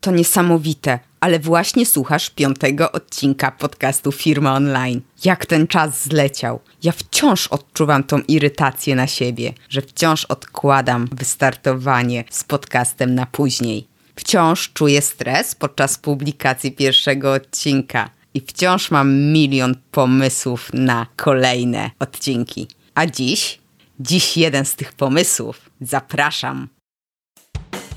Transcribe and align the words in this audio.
To 0.00 0.10
niesamowite, 0.10 0.98
ale 1.20 1.38
właśnie 1.38 1.86
słuchasz 1.86 2.30
piątego 2.30 2.92
odcinka 2.92 3.50
podcastu 3.50 4.12
Firma 4.12 4.54
Online. 4.54 5.00
Jak 5.24 5.46
ten 5.46 5.66
czas 5.66 6.04
zleciał. 6.04 6.60
Ja 6.82 6.92
wciąż 6.92 7.46
odczuwam 7.46 8.04
tą 8.04 8.18
irytację 8.18 8.94
na 8.94 9.06
siebie, 9.06 9.52
że 9.68 9.82
wciąż 9.82 10.24
odkładam 10.24 11.08
wystartowanie 11.12 12.24
z 12.30 12.44
podcastem 12.44 13.14
na 13.14 13.26
później. 13.26 13.88
Wciąż 14.16 14.72
czuję 14.72 15.02
stres 15.02 15.54
podczas 15.54 15.98
publikacji 15.98 16.72
pierwszego 16.72 17.32
odcinka 17.32 18.10
i 18.34 18.40
wciąż 18.40 18.90
mam 18.90 19.14
milion 19.14 19.74
pomysłów 19.90 20.70
na 20.72 21.06
kolejne 21.16 21.90
odcinki. 21.98 22.68
A 22.94 23.06
dziś, 23.06 23.58
dziś 24.00 24.36
jeden 24.36 24.64
z 24.64 24.74
tych 24.74 24.92
pomysłów. 24.92 25.70
Zapraszam. 25.80 26.68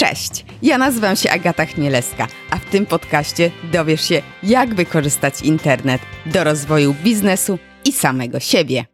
Cześć, 0.02 0.46
ja 0.62 0.78
nazywam 0.78 1.16
się 1.16 1.32
Agata 1.32 1.66
Chmielewska, 1.66 2.28
a 2.50 2.58
w 2.58 2.66
tym 2.66 2.86
podcaście 2.86 3.52
dowiesz 3.72 4.02
się, 4.02 4.22
jak 4.44 4.76
wykorzystać 4.76 5.42
internet 5.42 6.02
do 6.26 6.44
rozwoju 6.44 6.96
biznesu 7.04 7.60
i 7.86 7.92
samego 7.92 8.40
siebie. 8.40 8.86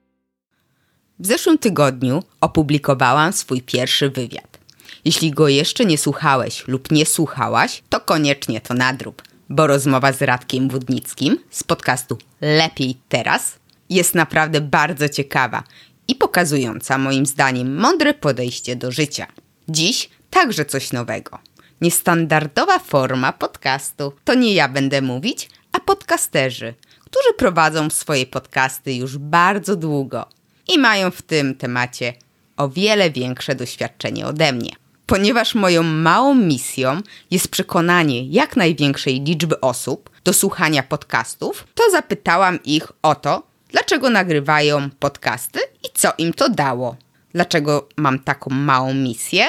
W 1.19 1.27
zeszłym 1.27 1.57
tygodniu 1.57 2.23
opublikowałam 2.41 3.33
swój 3.33 3.61
pierwszy 3.61 4.09
wywiad. 4.09 4.59
Jeśli 5.05 5.31
go 5.31 5.47
jeszcze 5.47 5.85
nie 5.85 5.97
słuchałeś 5.97 6.67
lub 6.67 6.91
nie 6.91 7.05
słuchałaś, 7.05 7.83
to 7.89 7.99
koniecznie 7.99 8.61
to 8.61 8.73
nadrób, 8.73 9.21
bo 9.49 9.67
rozmowa 9.67 10.13
z 10.13 10.21
Radkiem 10.21 10.69
Wódnickim 10.69 11.37
z 11.49 11.63
podcastu 11.63 12.17
Lepiej 12.41 12.97
Teraz 13.09 13.59
jest 13.89 14.15
naprawdę 14.15 14.61
bardzo 14.61 15.09
ciekawa 15.09 15.63
i 16.07 16.15
pokazująca 16.15 16.97
moim 16.97 17.25
zdaniem 17.25 17.75
mądre 17.75 18.13
podejście 18.13 18.75
do 18.75 18.91
życia. 18.91 19.27
Dziś 19.69 20.09
także 20.29 20.65
coś 20.65 20.91
nowego. 20.91 21.39
Niestandardowa 21.81 22.79
forma 22.79 23.33
podcastu. 23.33 24.13
To 24.23 24.33
nie 24.33 24.53
ja 24.53 24.69
będę 24.69 25.01
mówić, 25.01 25.49
a 25.71 25.79
podcasterzy, 25.79 26.73
którzy 26.99 27.33
prowadzą 27.37 27.89
swoje 27.89 28.25
podcasty 28.25 28.93
już 28.93 29.17
bardzo 29.17 29.75
długo 29.75 30.25
i 30.67 30.79
mają 30.79 31.11
w 31.11 31.21
tym 31.21 31.55
temacie 31.55 32.13
o 32.57 32.69
wiele 32.69 33.11
większe 33.11 33.55
doświadczenie 33.55 34.27
ode 34.27 34.53
mnie. 34.53 34.71
Ponieważ 35.05 35.55
moją 35.55 35.83
małą 35.83 36.35
misją 36.35 37.01
jest 37.31 37.47
przekonanie 37.47 38.27
jak 38.27 38.55
największej 38.55 39.21
liczby 39.21 39.61
osób 39.61 40.09
do 40.23 40.33
słuchania 40.33 40.83
podcastów, 40.83 41.67
to 41.75 41.83
zapytałam 41.91 42.63
ich 42.63 42.91
o 43.01 43.15
to, 43.15 43.43
dlaczego 43.69 44.09
nagrywają 44.09 44.89
podcasty 44.99 45.59
i 45.83 45.87
co 45.93 46.11
im 46.17 46.33
to 46.33 46.49
dało. 46.49 46.95
Dlaczego 47.33 47.89
mam 47.97 48.19
taką 48.19 48.49
małą 48.55 48.93
misję? 48.93 49.45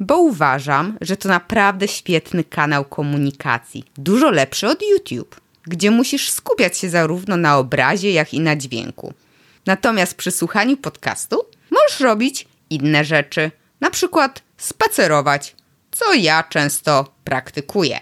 Bo 0.00 0.18
uważam, 0.18 0.98
że 1.00 1.16
to 1.16 1.28
naprawdę 1.28 1.88
świetny 1.88 2.44
kanał 2.44 2.84
komunikacji. 2.84 3.84
Dużo 3.96 4.30
lepszy 4.30 4.68
od 4.68 4.82
YouTube, 4.82 5.40
gdzie 5.64 5.90
musisz 5.90 6.30
skupiać 6.30 6.78
się 6.78 6.90
zarówno 6.90 7.36
na 7.36 7.58
obrazie, 7.58 8.12
jak 8.12 8.34
i 8.34 8.40
na 8.40 8.56
dźwięku. 8.56 9.14
Natomiast 9.66 10.14
przy 10.14 10.30
słuchaniu 10.30 10.76
podcastu 10.76 11.46
możesz 11.70 12.00
robić 12.00 12.48
inne 12.70 13.04
rzeczy, 13.04 13.50
na 13.80 13.90
przykład 13.90 14.42
spacerować, 14.56 15.56
co 15.90 16.14
ja 16.14 16.42
często 16.42 17.14
praktykuję. 17.24 17.98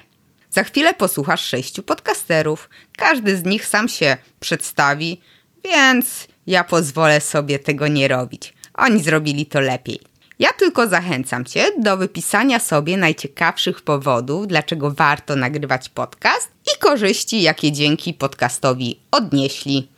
Za 0.51 0.65
chwilę 0.65 0.95
posłuchasz 0.95 1.45
sześciu 1.45 1.83
podcasterów. 1.83 2.71
Każdy 2.97 3.37
z 3.37 3.45
nich 3.45 3.67
sam 3.67 3.89
się 3.89 4.17
przedstawi, 4.41 5.21
więc 5.65 6.29
ja 6.47 6.65
pozwolę 6.65 7.21
sobie 7.21 7.59
tego 7.59 7.89
nie 7.89 8.09
robić. 8.09 8.55
Oni 8.75 9.03
zrobili 9.03 9.47
to 9.47 9.61
lepiej. 9.61 10.08
Ja 10.39 10.53
tylko 10.53 10.89
zachęcam 10.89 11.45
Cię 11.45 11.65
do 11.79 11.97
wypisania 11.97 12.59
sobie 12.59 12.97
najciekawszych 12.97 13.81
powodów, 13.81 14.47
dlaczego 14.47 14.91
warto 14.91 15.37
nagrywać 15.37 15.89
podcast 15.89 16.51
i 16.75 16.79
korzyści, 16.79 17.43
jakie 17.43 17.73
dzięki 17.73 18.15
podcastowi 18.15 19.01
odnieśli. 19.11 19.89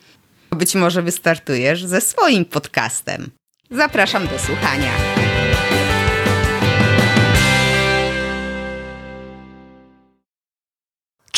Być 0.50 0.74
może 0.74 1.02
wystartujesz 1.02 1.84
ze 1.84 2.00
swoim 2.00 2.44
podcastem. 2.44 3.30
Zapraszam 3.70 4.28
do 4.28 4.38
słuchania. 4.38 4.90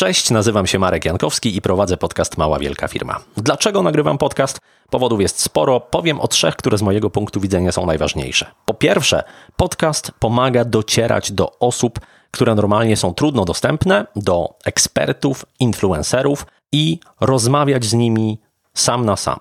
Cześć, 0.03 0.31
nazywam 0.31 0.67
się 0.67 0.79
Marek 0.79 1.05
Jankowski 1.05 1.57
i 1.57 1.61
prowadzę 1.61 1.97
podcast 1.97 2.37
Mała 2.37 2.59
Wielka 2.59 2.87
Firma. 2.87 3.19
Dlaczego 3.37 3.83
nagrywam 3.83 4.17
podcast? 4.17 4.59
Powodów 4.89 5.21
jest 5.21 5.41
sporo. 5.41 5.79
Powiem 5.79 6.19
o 6.19 6.27
trzech, 6.27 6.55
które 6.55 6.77
z 6.77 6.81
mojego 6.81 7.09
punktu 7.09 7.39
widzenia 7.39 7.71
są 7.71 7.85
najważniejsze. 7.85 8.51
Po 8.65 8.73
pierwsze, 8.73 9.23
podcast 9.55 10.11
pomaga 10.19 10.65
docierać 10.65 11.31
do 11.31 11.59
osób, 11.59 11.99
które 12.31 12.55
normalnie 12.55 12.97
są 12.97 13.13
trudno 13.13 13.45
dostępne, 13.45 14.07
do 14.15 14.53
ekspertów, 14.65 15.45
influencerów 15.59 16.45
i 16.71 16.99
rozmawiać 17.21 17.85
z 17.85 17.93
nimi 17.93 18.39
sam 18.73 19.05
na 19.05 19.15
sam. 19.15 19.39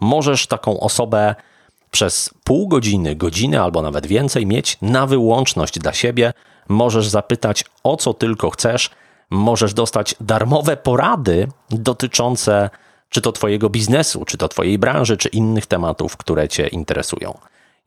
Możesz 0.00 0.46
taką 0.46 0.80
osobę 0.80 1.34
przez 1.90 2.30
pół 2.44 2.68
godziny, 2.68 3.16
godzinę 3.16 3.62
albo 3.62 3.82
nawet 3.82 4.06
więcej 4.06 4.46
mieć 4.46 4.78
na 4.82 5.06
wyłączność 5.06 5.78
dla 5.78 5.92
siebie. 5.92 6.32
Możesz 6.68 7.08
zapytać 7.08 7.64
o 7.82 7.96
co 7.96 8.14
tylko 8.14 8.50
chcesz 8.50 8.90
możesz 9.30 9.74
dostać 9.74 10.14
darmowe 10.20 10.76
porady 10.76 11.48
dotyczące 11.70 12.70
czy 13.08 13.20
to 13.20 13.32
Twojego 13.32 13.70
biznesu, 13.70 14.24
czy 14.24 14.38
to 14.38 14.48
Twojej 14.48 14.78
branży, 14.78 15.16
czy 15.16 15.28
innych 15.28 15.66
tematów, 15.66 16.16
które 16.16 16.48
Cię 16.48 16.66
interesują. 16.66 17.38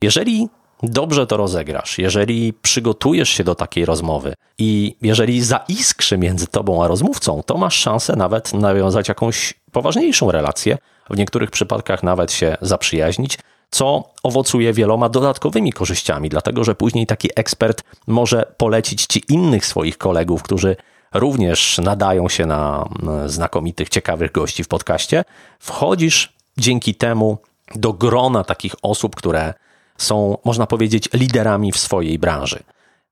Jeżeli 0.02 0.48
dobrze 0.82 1.26
to 1.26 1.36
rozegrasz, 1.36 1.98
jeżeli 1.98 2.52
przygotujesz 2.52 3.28
się 3.28 3.44
do 3.44 3.54
takiej 3.54 3.84
rozmowy 3.84 4.34
i 4.58 4.96
jeżeli 5.02 5.42
zaiskrzy 5.42 6.18
między 6.18 6.46
Tobą 6.46 6.84
a 6.84 6.88
rozmówcą, 6.88 7.42
to 7.46 7.56
masz 7.56 7.74
szansę 7.74 8.16
nawet 8.16 8.54
nawiązać 8.54 9.08
jakąś 9.08 9.54
poważniejszą 9.72 10.30
relację, 10.30 10.78
w 11.10 11.16
niektórych 11.16 11.50
przypadkach 11.50 12.02
nawet 12.02 12.32
się 12.32 12.56
zaprzyjaźnić, 12.60 13.38
co 13.70 14.04
owocuje 14.22 14.72
wieloma 14.72 15.08
dodatkowymi 15.08 15.72
korzyściami, 15.72 16.28
dlatego 16.28 16.64
że 16.64 16.74
później 16.74 17.06
taki 17.06 17.28
ekspert 17.36 17.82
może 18.06 18.52
polecić 18.56 19.06
Ci 19.06 19.22
innych 19.28 19.66
swoich 19.66 19.98
kolegów, 19.98 20.42
którzy 20.42 20.76
również 21.14 21.78
nadają 21.78 22.28
się 22.28 22.46
na 22.46 22.88
znakomitych, 23.26 23.88
ciekawych 23.88 24.32
gości 24.32 24.64
w 24.64 24.68
podcaście, 24.68 25.24
wchodzisz 25.58 26.32
dzięki 26.58 26.94
temu 26.94 27.38
do 27.74 27.92
grona 27.92 28.44
takich 28.44 28.74
osób, 28.82 29.16
które 29.16 29.54
są, 29.98 30.38
można 30.44 30.66
powiedzieć, 30.66 31.08
liderami 31.12 31.72
w 31.72 31.78
swojej 31.78 32.18
branży. 32.18 32.62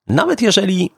Nawet 0.06 0.42
jeżeli 0.42 0.90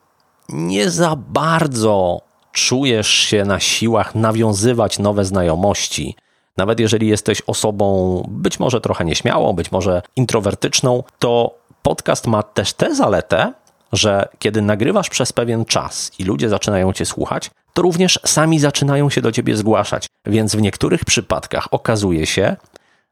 nie 0.49 0.89
za 0.89 1.15
bardzo 1.15 2.21
czujesz 2.51 3.07
się 3.07 3.45
na 3.45 3.59
siłach 3.59 4.15
nawiązywać 4.15 4.99
nowe 4.99 5.25
znajomości, 5.25 6.15
nawet 6.57 6.79
jeżeli 6.79 7.07
jesteś 7.07 7.41
osobą 7.47 8.21
być 8.31 8.59
może 8.59 8.81
trochę 8.81 9.05
nieśmiałą, 9.05 9.53
być 9.53 9.71
może 9.71 10.01
introwertyczną, 10.15 11.03
to 11.19 11.55
podcast 11.81 12.27
ma 12.27 12.43
też 12.43 12.73
tę 12.73 12.95
zaletę, 12.95 13.53
że 13.93 14.29
kiedy 14.39 14.61
nagrywasz 14.61 15.09
przez 15.09 15.33
pewien 15.33 15.65
czas 15.65 16.11
i 16.19 16.23
ludzie 16.23 16.49
zaczynają 16.49 16.93
cię 16.93 17.05
słuchać, 17.05 17.51
to 17.73 17.81
również 17.81 18.19
sami 18.25 18.59
zaczynają 18.59 19.09
się 19.09 19.21
do 19.21 19.31
ciebie 19.31 19.57
zgłaszać. 19.57 20.07
Więc 20.25 20.55
w 20.55 20.61
niektórych 20.61 21.05
przypadkach 21.05 21.67
okazuje 21.71 22.25
się, 22.25 22.55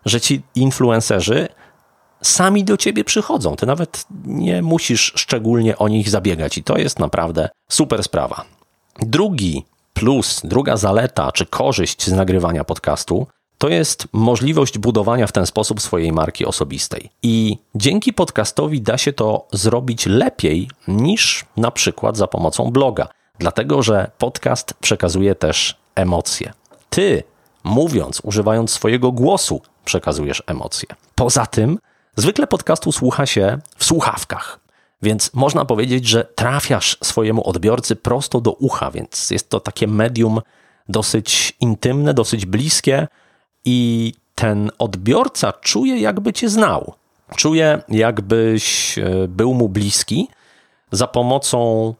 że 0.05 0.21
ci 0.21 0.41
influencerzy 0.55 1.47
sami 2.21 2.63
do 2.63 2.77
ciebie 2.77 3.03
przychodzą. 3.03 3.55
Ty 3.55 3.65
nawet 3.65 4.05
nie 4.25 4.61
musisz 4.61 5.13
szczególnie 5.15 5.77
o 5.77 5.87
nich 5.87 6.09
zabiegać, 6.09 6.57
i 6.57 6.63
to 6.63 6.77
jest 6.77 6.99
naprawdę 6.99 7.49
super 7.69 8.03
sprawa. 8.03 8.45
Drugi 8.99 9.65
plus, 9.93 10.41
druga 10.43 10.77
zaleta 10.77 11.31
czy 11.31 11.45
korzyść 11.45 12.05
z 12.05 12.11
nagrywania 12.11 12.63
podcastu 12.63 13.27
to 13.63 13.69
jest 13.69 14.07
możliwość 14.13 14.77
budowania 14.77 15.27
w 15.27 15.31
ten 15.31 15.45
sposób 15.45 15.81
swojej 15.81 16.11
marki 16.11 16.45
osobistej. 16.45 17.09
I 17.21 17.57
dzięki 17.75 18.13
podcastowi 18.13 18.81
da 18.81 18.97
się 18.97 19.13
to 19.13 19.47
zrobić 19.51 20.05
lepiej 20.05 20.69
niż 20.87 21.45
na 21.57 21.71
przykład 21.71 22.17
za 22.17 22.27
pomocą 22.27 22.71
bloga, 22.71 23.07
dlatego 23.39 23.83
że 23.83 24.11
podcast 24.17 24.73
przekazuje 24.73 25.35
też 25.35 25.77
emocje. 25.95 26.53
Ty, 26.89 27.23
mówiąc, 27.63 28.21
używając 28.23 28.71
swojego 28.71 29.11
głosu, 29.11 29.61
przekazujesz 29.85 30.43
emocje. 30.47 30.89
Poza 31.15 31.45
tym, 31.45 31.79
zwykle 32.15 32.47
podcastu 32.47 32.91
słucha 32.91 33.25
się 33.25 33.59
w 33.77 33.85
słuchawkach. 33.85 34.59
Więc 35.01 35.33
można 35.33 35.65
powiedzieć, 35.65 36.07
że 36.07 36.25
trafiasz 36.35 36.97
swojemu 37.03 37.49
odbiorcy 37.49 37.95
prosto 37.95 38.41
do 38.41 38.51
ucha, 38.51 38.91
więc 38.91 39.31
jest 39.31 39.49
to 39.49 39.59
takie 39.59 39.87
medium 39.87 40.41
dosyć 40.89 41.53
intymne, 41.59 42.13
dosyć 42.13 42.45
bliskie, 42.45 43.07
i 43.65 44.13
ten 44.35 44.71
odbiorca 44.79 45.53
czuje, 45.53 45.99
jakby 45.99 46.33
cię 46.33 46.49
znał. 46.49 46.93
Czuje, 47.35 47.81
jakbyś 47.89 48.97
e, 48.97 49.27
był 49.27 49.53
mu 49.53 49.69
bliski. 49.69 50.27
Za 50.91 51.07
pomocą 51.07 51.93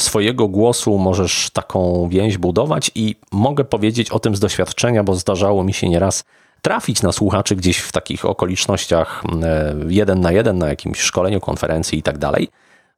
swojego 0.00 0.48
głosu 0.48 0.98
możesz 0.98 1.50
taką 1.50 2.08
więź 2.08 2.38
budować, 2.38 2.90
i 2.94 3.16
mogę 3.32 3.64
powiedzieć 3.64 4.10
o 4.10 4.18
tym 4.18 4.36
z 4.36 4.40
doświadczenia, 4.40 5.04
bo 5.04 5.14
zdarzało 5.14 5.64
mi 5.64 5.72
się 5.72 5.88
nieraz 5.88 6.24
trafić 6.62 7.02
na 7.02 7.12
słuchaczy 7.12 7.56
gdzieś 7.56 7.78
w 7.78 7.92
takich 7.92 8.24
okolicznościach 8.24 9.22
e, 9.42 9.74
jeden 9.88 10.20
na 10.20 10.32
jeden, 10.32 10.58
na 10.58 10.68
jakimś 10.68 11.00
szkoleniu, 11.00 11.40
konferencji 11.40 11.98
i 11.98 12.02
tak 12.02 12.18
dalej, 12.18 12.48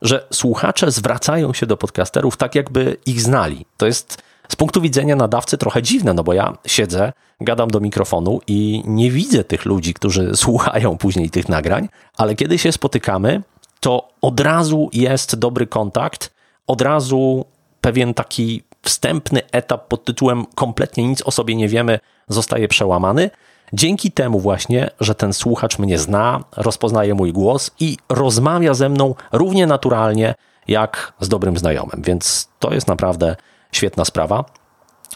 że 0.03 0.27
słuchacze 0.31 0.91
zwracają 0.91 1.53
się 1.53 1.67
do 1.67 1.77
podcasterów 1.77 2.37
tak, 2.37 2.55
jakby 2.55 2.97
ich 3.07 3.21
znali. 3.21 3.67
To 3.77 3.87
jest 3.87 4.23
z 4.49 4.57
punktu 4.57 4.81
widzenia 4.81 5.17
nadawcy 5.17 5.59
trochę 5.59 5.83
dziwne, 5.83 6.15
no 6.15 6.25
bo 6.25 6.33
ja 6.33 6.59
siedzę, 6.67 7.13
gadam 7.41 7.71
do 7.71 7.81
mikrofonu 7.81 8.41
i 8.47 8.83
nie 8.87 9.11
widzę 9.11 9.45
tych 9.45 9.65
ludzi, 9.65 9.95
którzy 9.95 10.31
słuchają 10.37 10.99
później 10.99 11.31
tych 11.31 11.49
nagrań, 11.49 11.89
ale 12.17 12.35
kiedy 12.35 12.59
się 12.59 12.73
spotykamy, 12.73 13.43
to 13.81 14.09
od 14.21 14.41
razu 14.41 14.91
jest 14.93 15.37
dobry 15.37 15.67
kontakt, 15.67 16.35
od 16.67 16.81
razu 16.81 17.45
pewien 17.81 18.15
taki 18.15 18.63
wstępny 18.83 19.41
etap 19.53 19.89
pod 19.89 20.05
tytułem 20.05 20.47
kompletnie 20.55 21.09
nic 21.09 21.23
o 21.23 21.31
sobie 21.31 21.55
nie 21.55 21.69
wiemy 21.69 21.99
zostaje 22.29 22.69
przełamany. 22.69 23.31
Dzięki 23.73 24.13
temu 24.13 24.41
właśnie, 24.41 24.91
że 25.01 25.15
ten 25.15 25.33
słuchacz 25.33 25.79
mnie 25.79 25.99
zna, 25.99 26.45
rozpoznaje 26.57 27.15
mój 27.15 27.33
głos 27.33 27.71
i 27.81 27.97
rozmawia 28.09 28.75
ze 28.75 28.89
mną 28.89 29.15
równie 29.33 29.67
naturalnie 29.67 30.35
jak 30.69 31.13
z 31.21 31.29
dobrym 31.29 31.57
znajomym. 31.57 32.03
Więc 32.03 32.49
to 32.59 32.75
jest 32.75 32.89
naprawdę 32.89 33.37
świetna 33.77 34.05
sprawa. 34.05 34.45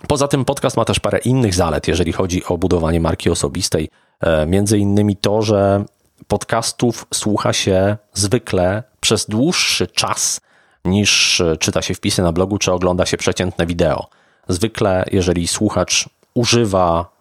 Poza 0.09 0.29
tym 0.29 0.45
podcast 0.45 0.77
ma 0.77 0.85
też 0.85 1.01
parę 1.01 1.19
innych 1.19 1.55
zalet, 1.55 1.89
jeżeli 1.89 2.13
chodzi 2.13 2.45
o 2.45 2.59
budowanie 2.59 3.01
marki 3.01 3.31
osobistej. 3.31 3.89
E, 4.21 4.47
między 4.47 4.79
innymi 4.79 5.17
to, 5.17 5.43
że 5.43 5.85
podcastów 6.29 7.07
słucha 7.15 7.53
się 7.53 7.97
zwykle 8.13 8.83
przez 9.01 9.27
dłuższy 9.27 9.87
czas 9.87 10.41
niż 10.85 11.43
czyta 11.61 11.83
się 11.83 11.95
wpisy 11.95 12.23
na 12.23 12.33
blogu 12.33 12.59
czy 12.59 12.73
ogląda 12.73 13.07
się 13.07 13.17
przeciętne 13.17 13.67
wideo. 13.67 14.07
Zwykle, 14.49 15.05
jeżeli 15.13 15.49
słuchacz 15.49 16.09
używa 16.35 17.19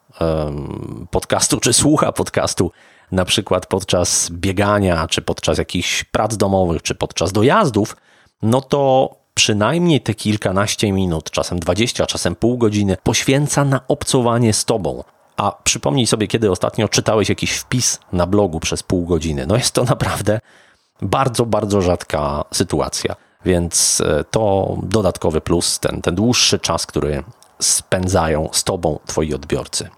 podcastu 1.12 1.60
czy 1.60 1.74
słucha 1.74 2.12
podcastu, 2.12 2.72
na 3.12 3.26
przykład 3.26 3.66
podczas 3.66 4.30
biegania, 4.32 5.08
czy 5.08 5.22
podczas 5.22 5.58
jakichś 5.58 6.04
prac 6.04 6.38
domowych, 6.38 6.82
czy 6.82 6.96
podczas 6.96 7.32
dojazdów, 7.32 7.98
no 8.42 8.62
to 8.62 9.16
przynajmniej 9.38 10.02
te 10.02 10.14
kilkanaście 10.14 10.92
minut, 10.92 11.32
czasem 11.32 11.60
dwadzieścia, 11.60 12.06
czasem 12.06 12.36
pół 12.36 12.58
godziny 12.58 12.98
poświęca 13.04 13.66
na 13.66 13.82
obcowanie 13.88 14.54
z 14.54 14.66
tobą. 14.66 15.04
A 15.38 15.52
przypomnij 15.64 16.08
sobie, 16.08 16.28
kiedy 16.28 16.52
ostatnio 16.52 16.88
czytałeś 16.88 17.30
jakiś 17.30 17.52
wpis 17.52 18.00
na 18.14 18.28
blogu 18.28 18.60
przez 18.60 18.84
pół 18.84 19.06
godziny. 19.06 19.46
No 19.48 19.56
jest 19.56 19.72
to 19.72 19.84
naprawdę 19.84 20.40
bardzo, 21.02 21.46
bardzo 21.46 21.82
rzadka 21.82 22.44
sytuacja. 22.54 23.16
Więc 23.46 24.02
e, 24.02 24.24
to 24.24 24.76
dodatkowy 24.84 25.42
plus, 25.42 25.80
ten, 25.80 26.02
ten 26.02 26.16
dłuższy 26.16 26.60
czas, 26.60 26.86
który 26.86 27.24
spędzają 27.60 28.50
z 28.52 28.64
tobą 28.64 29.00
twoi 29.06 29.34
odbiorcy. 29.34 29.90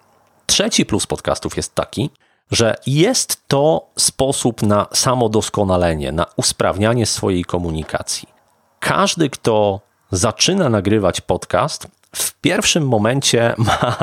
Trzeci 0.46 0.86
plus 0.86 1.08
podcastów 1.08 1.58
jest 1.58 1.76
taki, 1.76 2.10
że 2.52 2.76
jest 2.88 3.48
to 3.48 3.88
sposób 3.98 4.62
na 4.62 4.88
samodoskonalenie, 4.94 6.12
na 6.12 6.26
usprawnianie 6.36 7.06
swojej 7.06 7.46
komunikacji. 7.46 8.39
Każdy, 8.80 9.30
kto 9.30 9.82
zaczyna 10.12 10.70
nagrywać 10.70 11.22
podcast, 11.22 11.88
w 12.16 12.34
pierwszym 12.34 12.88
momencie 12.88 13.54
ma, 13.58 13.98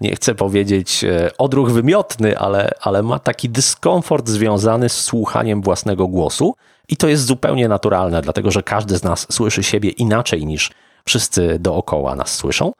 nie 0.00 0.16
chcę 0.16 0.34
powiedzieć 0.34 1.04
e, 1.04 1.30
odruch 1.38 1.70
wymiotny, 1.70 2.38
ale, 2.38 2.70
ale 2.80 3.02
ma 3.02 3.18
taki 3.18 3.48
dyskomfort 3.48 4.28
związany 4.28 4.88
z 4.88 5.00
słuchaniem 5.00 5.62
własnego 5.62 6.08
głosu. 6.08 6.54
I 6.88 6.96
to 6.96 7.08
jest 7.08 7.26
zupełnie 7.26 7.68
naturalne, 7.68 8.22
dlatego 8.22 8.50
że 8.50 8.62
każdy 8.62 8.98
z 8.98 9.02
nas 9.02 9.26
słyszy 9.32 9.62
siebie 9.62 9.90
inaczej 9.90 10.46
niż 10.46 10.70
wszyscy 11.04 11.58
dookoła 11.58 12.16
nas 12.16 12.34
słyszą. 12.34 12.72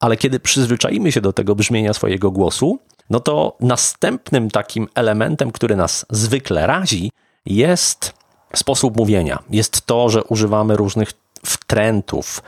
Ale 0.00 0.16
kiedy 0.16 0.40
przyzwyczaimy 0.40 1.12
się 1.12 1.20
do 1.20 1.32
tego 1.32 1.54
brzmienia 1.54 1.94
swojego 1.94 2.30
głosu, 2.30 2.78
no 3.10 3.20
to 3.20 3.56
następnym 3.60 4.50
takim 4.50 4.88
elementem, 4.94 5.50
który 5.50 5.76
nas 5.76 6.06
zwykle 6.10 6.66
razi, 6.66 7.10
jest 7.46 8.17
sposób 8.54 8.96
mówienia. 8.96 9.38
Jest 9.50 9.86
to, 9.86 10.08
że 10.08 10.24
używamy 10.24 10.76
różnych 10.76 11.12
wtrętów. 11.46 12.42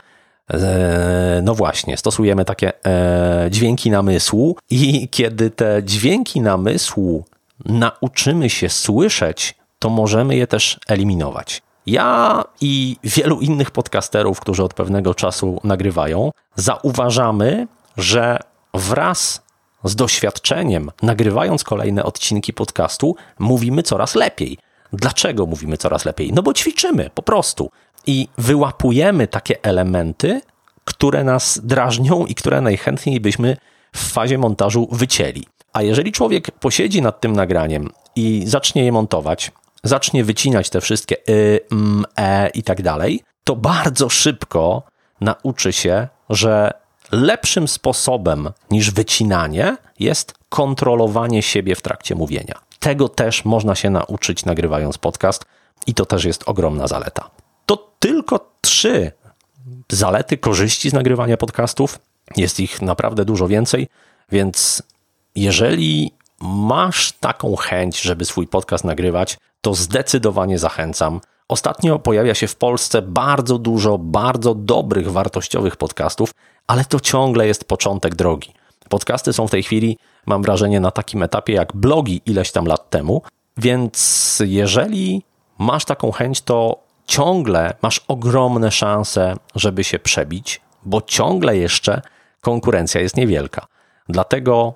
E, 0.53 1.41
no 1.43 1.55
właśnie, 1.55 1.97
stosujemy 1.97 2.45
takie 2.45 2.85
e, 2.85 3.47
dźwięki 3.51 3.91
namysłu, 3.91 4.57
i 4.69 5.07
kiedy 5.09 5.49
te 5.49 5.83
dźwięki 5.83 6.41
namysłu 6.41 7.25
nauczymy 7.65 8.49
się 8.49 8.69
słyszeć, 8.69 9.55
to 9.79 9.89
możemy 9.89 10.35
je 10.35 10.47
też 10.47 10.79
eliminować. 10.87 11.61
Ja 11.85 12.43
i 12.61 12.97
wielu 13.03 13.39
innych 13.39 13.71
podcasterów, 13.71 14.39
którzy 14.39 14.63
od 14.63 14.73
pewnego 14.73 15.15
czasu 15.15 15.61
nagrywają, 15.63 16.31
zauważamy, 16.55 17.67
że 17.97 18.39
wraz 18.73 19.41
z 19.83 19.95
doświadczeniem, 19.95 20.91
nagrywając 21.01 21.63
kolejne 21.63 22.03
odcinki 22.03 22.53
podcastu, 22.53 23.15
mówimy 23.39 23.83
coraz 23.83 24.15
lepiej. 24.15 24.57
Dlaczego 24.93 25.45
mówimy 25.45 25.77
coraz 25.77 26.05
lepiej? 26.05 26.33
No 26.33 26.43
bo 26.43 26.53
ćwiczymy 26.53 27.09
po 27.15 27.21
prostu 27.21 27.71
i 28.07 28.27
wyłapujemy 28.37 29.27
takie 29.27 29.63
elementy, 29.63 30.41
które 30.85 31.23
nas 31.23 31.59
drażnią 31.63 32.25
i 32.25 32.35
które 32.35 32.61
najchętniej 32.61 33.19
byśmy 33.19 33.57
w 33.95 34.11
fazie 34.11 34.37
montażu 34.37 34.87
wycięli. 34.91 35.45
A 35.73 35.81
jeżeli 35.81 36.11
człowiek 36.11 36.51
posiedzi 36.51 37.01
nad 37.01 37.21
tym 37.21 37.33
nagraniem 37.33 37.89
i 38.15 38.43
zacznie 38.45 38.85
je 38.85 38.91
montować, 38.91 39.51
zacznie 39.83 40.23
wycinać 40.23 40.69
te 40.69 40.81
wszystkie 40.81 41.15
y, 41.29 41.59
m, 41.71 42.05
e 42.17 42.49
i 42.49 42.63
tak 42.63 42.81
dalej, 42.81 43.23
to 43.43 43.55
bardzo 43.55 44.09
szybko 44.09 44.83
nauczy 45.21 45.73
się, 45.73 46.07
że 46.29 46.73
lepszym 47.11 47.67
sposobem 47.67 48.49
niż 48.71 48.91
wycinanie 48.91 49.77
jest 49.99 50.33
kontrolowanie 50.49 51.41
siebie 51.41 51.75
w 51.75 51.81
trakcie 51.81 52.15
mówienia. 52.15 52.70
Tego 52.81 53.09
też 53.09 53.45
można 53.45 53.75
się 53.75 53.89
nauczyć 53.89 54.45
nagrywając 54.45 54.97
podcast 54.97 55.45
i 55.87 55.93
to 55.93 56.05
też 56.05 56.23
jest 56.23 56.43
ogromna 56.45 56.87
zaleta. 56.87 57.29
To 57.65 57.91
tylko 57.99 58.51
trzy 58.61 59.11
zalety, 59.91 60.37
korzyści 60.37 60.89
z 60.89 60.93
nagrywania 60.93 61.37
podcastów. 61.37 61.99
Jest 62.37 62.59
ich 62.59 62.81
naprawdę 62.81 63.25
dużo 63.25 63.47
więcej, 63.47 63.87
więc 64.31 64.83
jeżeli 65.35 66.11
masz 66.41 67.11
taką 67.11 67.55
chęć, 67.55 68.01
żeby 68.01 68.25
swój 68.25 68.47
podcast 68.47 68.83
nagrywać, 68.83 69.37
to 69.61 69.73
zdecydowanie 69.73 70.59
zachęcam. 70.59 71.21
Ostatnio 71.47 71.99
pojawia 71.99 72.35
się 72.35 72.47
w 72.47 72.55
Polsce 72.55 73.01
bardzo 73.01 73.57
dużo 73.57 73.97
bardzo 73.97 74.55
dobrych, 74.55 75.11
wartościowych 75.11 75.75
podcastów, 75.75 76.31
ale 76.67 76.85
to 76.85 76.99
ciągle 76.99 77.47
jest 77.47 77.65
początek 77.65 78.15
drogi. 78.15 78.53
Podcasty 78.91 79.33
są 79.33 79.47
w 79.47 79.51
tej 79.51 79.63
chwili, 79.63 79.97
mam 80.25 80.41
wrażenie, 80.41 80.79
na 80.79 80.91
takim 80.91 81.23
etapie 81.23 81.53
jak 81.53 81.75
blogi 81.75 82.21
ileś 82.25 82.51
tam 82.51 82.65
lat 82.65 82.89
temu, 82.89 83.21
więc 83.57 84.43
jeżeli 84.45 85.23
masz 85.59 85.85
taką 85.85 86.11
chęć, 86.11 86.41
to 86.41 86.79
ciągle 87.05 87.73
masz 87.81 88.01
ogromne 88.07 88.71
szanse, 88.71 89.35
żeby 89.55 89.83
się 89.83 89.99
przebić, 89.99 90.61
bo 90.83 91.01
ciągle 91.01 91.57
jeszcze 91.57 92.01
konkurencja 92.41 93.01
jest 93.01 93.17
niewielka. 93.17 93.65
Dlatego, 94.09 94.73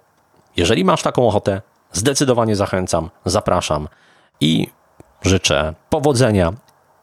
jeżeli 0.58 0.86
masz 0.86 1.04
taką 1.04 1.28
ochotę, 1.28 1.62
zdecydowanie 1.92 2.56
zachęcam, 2.56 3.10
zapraszam 3.26 3.88
i 4.42 4.68
życzę 5.22 5.74
powodzenia, 5.90 6.54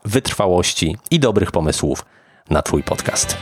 wytrwałości 0.05 0.97
i 1.11 1.21
dobrych 1.21 1.53
pomysłów 1.53 2.05
na 2.51 2.63
Twój 2.63 2.83
podcast. 2.83 3.37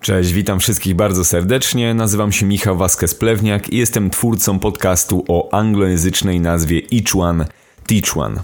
Cześć, 0.00 0.32
witam 0.32 0.60
wszystkich 0.60 0.94
bardzo 0.94 1.24
serdecznie. 1.24 1.94
Nazywam 1.94 2.32
się 2.32 2.46
Michał 2.46 2.76
Vasquez-Plewniak 2.76 3.72
i 3.72 3.76
jestem 3.76 4.10
twórcą 4.10 4.58
podcastu 4.58 5.24
o 5.28 5.54
anglojęzycznej 5.54 6.40
nazwie 6.40 6.82
Each 6.92 7.16
One, 7.16 7.46
Teach 7.86 8.16
One. 8.16 8.42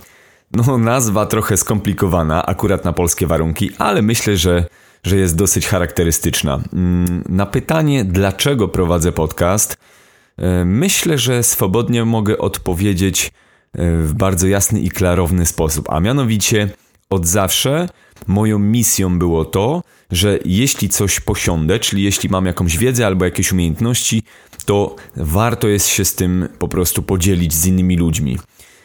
No, 0.52 0.78
nazwa 0.78 1.26
trochę 1.26 1.56
skomplikowana, 1.56 2.46
akurat 2.46 2.84
na 2.84 2.92
polskie 2.92 3.26
warunki, 3.26 3.70
ale 3.78 4.02
myślę, 4.02 4.36
że, 4.36 4.64
że 5.02 5.16
jest 5.16 5.36
dosyć 5.36 5.66
charakterystyczna. 5.66 6.60
Mm, 6.72 7.24
na 7.28 7.46
pytanie, 7.46 8.04
dlaczego 8.04 8.68
prowadzę 8.68 9.12
podcast, 9.12 9.76
e, 10.38 10.64
myślę, 10.64 11.18
że 11.18 11.42
swobodnie 11.42 12.04
mogę 12.04 12.38
odpowiedzieć 12.38 13.32
e, 13.72 13.96
w 14.02 14.14
bardzo 14.14 14.46
jasny 14.46 14.80
i 14.80 14.90
klarowny 14.90 15.46
sposób, 15.46 15.90
a 15.90 16.00
mianowicie 16.00 16.68
od 17.10 17.26
zawsze 17.26 17.88
moją 18.26 18.58
misją 18.58 19.18
było 19.18 19.44
to, 19.44 19.82
że 20.10 20.38
jeśli 20.44 20.88
coś 20.88 21.20
posiądę, 21.20 21.78
czyli 21.78 22.02
jeśli 22.02 22.28
mam 22.28 22.46
jakąś 22.46 22.78
wiedzę 22.78 23.06
albo 23.06 23.24
jakieś 23.24 23.52
umiejętności, 23.52 24.22
to 24.64 24.96
warto 25.16 25.68
jest 25.68 25.88
się 25.88 26.04
z 26.04 26.14
tym 26.14 26.48
po 26.58 26.68
prostu 26.68 27.02
podzielić 27.02 27.54
z 27.54 27.66
innymi 27.66 27.96
ludźmi. 27.96 28.38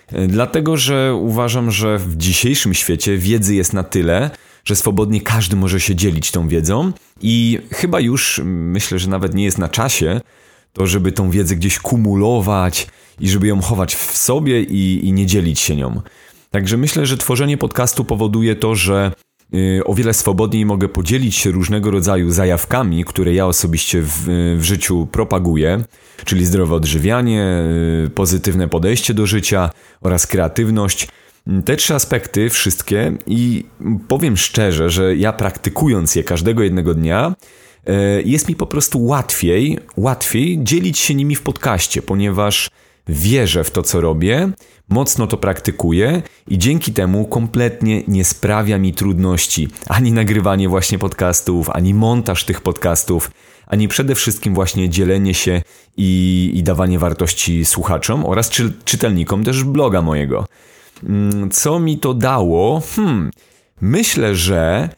E, 0.07 0.27
dlatego, 0.27 0.77
że 0.77 1.15
uważam, 1.15 1.71
że 1.71 1.97
w 1.97 2.17
dzisiejszym 2.17 2.73
świecie 2.73 3.17
wiedzy 3.17 3.55
jest 3.55 3.73
na 3.73 3.83
tyle, 3.83 4.29
że 4.65 4.75
swobodnie 4.75 5.21
każdy 5.21 5.55
może 5.55 5.79
się 5.79 5.95
dzielić 5.95 6.31
tą 6.31 6.47
wiedzą 6.47 6.91
i 7.21 7.59
chyba 7.71 7.99
już 7.99 8.41
myślę, 8.45 8.99
że 8.99 9.09
nawet 9.09 9.33
nie 9.33 9.43
jest 9.43 9.57
na 9.57 9.69
czasie 9.69 10.21
to, 10.73 10.87
żeby 10.87 11.11
tą 11.11 11.31
wiedzę 11.31 11.55
gdzieś 11.55 11.79
kumulować 11.79 12.87
i 13.19 13.29
żeby 13.29 13.47
ją 13.47 13.61
chować 13.61 13.95
w 13.95 14.17
sobie 14.17 14.63
i, 14.63 15.07
i 15.07 15.13
nie 15.13 15.25
dzielić 15.25 15.59
się 15.59 15.75
nią. 15.75 16.01
Także 16.49 16.77
myślę, 16.77 17.05
że 17.05 17.17
tworzenie 17.17 17.57
podcastu 17.57 18.05
powoduje 18.05 18.55
to, 18.55 18.75
że 18.75 19.11
o 19.85 19.93
wiele 19.93 20.13
swobodniej 20.13 20.65
mogę 20.65 20.89
podzielić 20.89 21.35
się 21.35 21.51
różnego 21.51 21.91
rodzaju 21.91 22.31
zajawkami, 22.31 23.05
które 23.05 23.33
ja 23.33 23.47
osobiście 23.47 24.01
w, 24.01 24.25
w 24.57 24.63
życiu 24.63 25.07
propaguję, 25.11 25.83
czyli 26.25 26.45
zdrowe 26.45 26.75
odżywianie, 26.75 27.63
y, 28.05 28.09
pozytywne 28.09 28.67
podejście 28.67 29.13
do 29.13 29.25
życia 29.25 29.69
oraz 30.01 30.27
kreatywność. 30.27 31.07
Te 31.65 31.75
trzy 31.75 31.95
aspekty, 31.95 32.49
wszystkie, 32.49 33.13
i 33.27 33.65
powiem 34.07 34.37
szczerze, 34.37 34.89
że 34.89 35.15
ja 35.15 35.33
praktykując 35.33 36.15
je 36.15 36.23
każdego 36.23 36.63
jednego 36.63 36.93
dnia, 36.93 37.35
y, 37.89 37.93
jest 38.25 38.49
mi 38.49 38.55
po 38.55 38.67
prostu 38.67 39.05
łatwiej, 39.05 39.79
łatwiej 39.97 40.59
dzielić 40.63 40.99
się 40.99 41.15
nimi 41.15 41.35
w 41.35 41.41
podcaście, 41.41 42.01
ponieważ 42.01 42.69
wierzę 43.07 43.63
w 43.63 43.71
to, 43.71 43.83
co 43.83 44.01
robię, 44.01 44.51
mocno 44.91 45.27
to 45.27 45.37
praktykuję 45.37 46.21
i 46.47 46.57
dzięki 46.57 46.93
temu 46.93 47.25
kompletnie 47.25 48.03
nie 48.07 48.25
sprawia 48.25 48.77
mi 48.77 48.93
trudności 48.93 49.67
ani 49.87 50.11
nagrywanie 50.11 50.69
właśnie 50.69 50.99
podcastów, 50.99 51.69
ani 51.69 51.93
montaż 51.93 52.45
tych 52.45 52.61
podcastów, 52.61 53.31
ani 53.67 53.87
przede 53.87 54.15
wszystkim 54.15 54.53
właśnie 54.53 54.89
dzielenie 54.89 55.33
się 55.33 55.61
i, 55.97 56.51
i 56.55 56.63
dawanie 56.63 56.99
wartości 56.99 57.65
słuchaczom 57.65 58.25
oraz 58.25 58.49
czy, 58.49 58.73
czytelnikom 58.85 59.43
też 59.43 59.63
bloga 59.63 60.01
mojego. 60.01 60.45
Mm, 61.03 61.49
co 61.49 61.79
mi 61.79 61.97
to 61.97 62.13
dało? 62.13 62.81
Hmm, 62.95 63.31
myślę, 63.81 64.35
że 64.35 64.89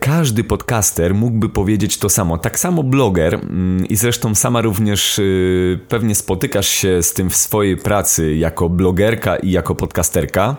każdy 0.00 0.44
podcaster 0.44 1.14
mógłby 1.14 1.48
powiedzieć 1.48 1.98
to 1.98 2.08
samo. 2.08 2.38
Tak 2.38 2.58
samo 2.58 2.82
bloger 2.82 3.34
mm, 3.34 3.86
i 3.86 3.96
zresztą 3.96 4.34
sama 4.34 4.60
również 4.60 5.18
y, 5.18 5.78
pewnie 5.88 6.14
spotykasz 6.14 6.68
się 6.68 7.02
z 7.02 7.12
tym 7.12 7.30
w 7.30 7.36
swojej 7.36 7.76
pracy 7.76 8.34
jako 8.36 8.68
blogerka 8.68 9.36
i 9.36 9.50
jako 9.50 9.74
podcasterka, 9.74 10.56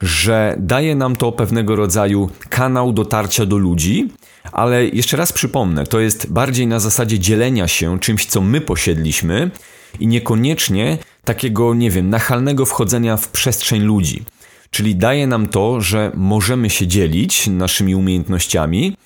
że 0.00 0.56
daje 0.58 0.94
nam 0.94 1.16
to 1.16 1.32
pewnego 1.32 1.76
rodzaju 1.76 2.30
kanał 2.48 2.92
dotarcia 2.92 3.46
do 3.46 3.56
ludzi, 3.56 4.08
ale 4.52 4.86
jeszcze 4.86 5.16
raz 5.16 5.32
przypomnę, 5.32 5.86
to 5.86 6.00
jest 6.00 6.32
bardziej 6.32 6.66
na 6.66 6.80
zasadzie 6.80 7.18
dzielenia 7.18 7.68
się 7.68 7.98
czymś, 8.00 8.26
co 8.26 8.40
my 8.40 8.60
posiedliśmy 8.60 9.50
i 10.00 10.06
niekoniecznie 10.06 10.98
takiego, 11.24 11.74
nie 11.74 11.90
wiem, 11.90 12.10
nachalnego 12.10 12.66
wchodzenia 12.66 13.16
w 13.16 13.28
przestrzeń 13.28 13.82
ludzi. 13.82 14.24
Czyli 14.70 14.96
daje 14.96 15.26
nam 15.26 15.46
to, 15.46 15.80
że 15.80 16.12
możemy 16.14 16.70
się 16.70 16.86
dzielić 16.86 17.46
naszymi 17.46 17.94
umiejętnościami. 17.94 18.96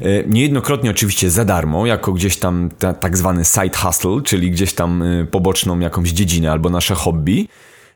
E, 0.00 0.24
niejednokrotnie 0.26 0.90
oczywiście 0.90 1.30
za 1.30 1.44
darmo, 1.44 1.86
jako 1.86 2.12
gdzieś 2.12 2.36
tam 2.36 2.70
ta, 2.78 2.94
tak 2.94 3.16
zwany 3.16 3.44
side 3.44 3.76
hustle, 3.78 4.20
czyli 4.24 4.50
gdzieś 4.50 4.72
tam 4.72 5.02
e, 5.02 5.24
poboczną 5.24 5.78
jakąś 5.80 6.10
dziedzinę 6.10 6.52
albo 6.52 6.70
nasze 6.70 6.94
hobby, 6.94 7.48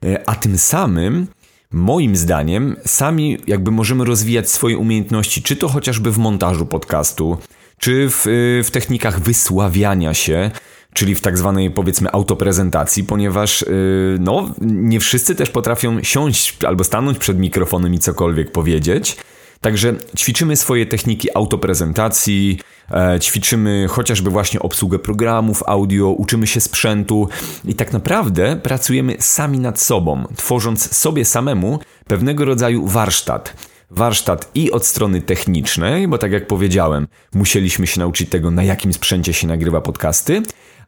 e, 0.04 0.28
a 0.28 0.34
tym 0.34 0.58
samym 0.58 1.26
moim 1.72 2.16
zdaniem 2.16 2.76
sami 2.86 3.38
jakby 3.46 3.70
możemy 3.70 4.04
rozwijać 4.04 4.50
swoje 4.50 4.78
umiejętności, 4.78 5.42
czy 5.42 5.56
to 5.56 5.68
chociażby 5.68 6.10
w 6.12 6.18
montażu 6.18 6.66
podcastu, 6.66 7.38
czy 7.78 8.08
w, 8.10 8.24
w 8.64 8.70
technikach 8.70 9.20
wysławiania 9.20 10.14
się, 10.14 10.50
czyli 10.92 11.14
w 11.14 11.20
tak 11.20 11.38
zwanej 11.38 11.70
powiedzmy 11.70 12.12
autoprezentacji, 12.12 13.04
ponieważ 13.04 13.62
yy, 13.62 14.16
no, 14.20 14.50
nie 14.60 15.00
wszyscy 15.00 15.34
też 15.34 15.50
potrafią 15.50 16.02
siąść 16.02 16.64
albo 16.64 16.84
stanąć 16.84 17.18
przed 17.18 17.38
mikrofonem 17.38 17.94
i 17.94 17.98
cokolwiek 17.98 18.52
powiedzieć. 18.52 19.16
Także 19.62 19.94
ćwiczymy 20.16 20.56
swoje 20.56 20.86
techniki 20.86 21.28
autoprezentacji, 21.34 22.58
e, 22.90 23.20
ćwiczymy 23.20 23.86
chociażby 23.88 24.30
właśnie 24.30 24.60
obsługę 24.60 24.98
programów 24.98 25.62
audio, 25.66 26.08
uczymy 26.08 26.46
się 26.46 26.60
sprzętu 26.60 27.28
i 27.64 27.74
tak 27.74 27.92
naprawdę 27.92 28.56
pracujemy 28.62 29.16
sami 29.18 29.58
nad 29.58 29.80
sobą, 29.80 30.24
tworząc 30.36 30.96
sobie 30.96 31.24
samemu 31.24 31.78
pewnego 32.06 32.44
rodzaju 32.44 32.86
warsztat 32.86 33.72
warsztat 33.92 34.50
i 34.54 34.70
od 34.70 34.86
strony 34.86 35.20
technicznej, 35.20 36.08
bo 36.08 36.18
tak 36.18 36.32
jak 36.32 36.46
powiedziałem, 36.46 37.08
musieliśmy 37.34 37.86
się 37.86 38.00
nauczyć 38.00 38.30
tego, 38.30 38.50
na 38.50 38.62
jakim 38.62 38.92
sprzęcie 38.92 39.32
się 39.32 39.46
nagrywa 39.46 39.80
podcasty, 39.80 40.42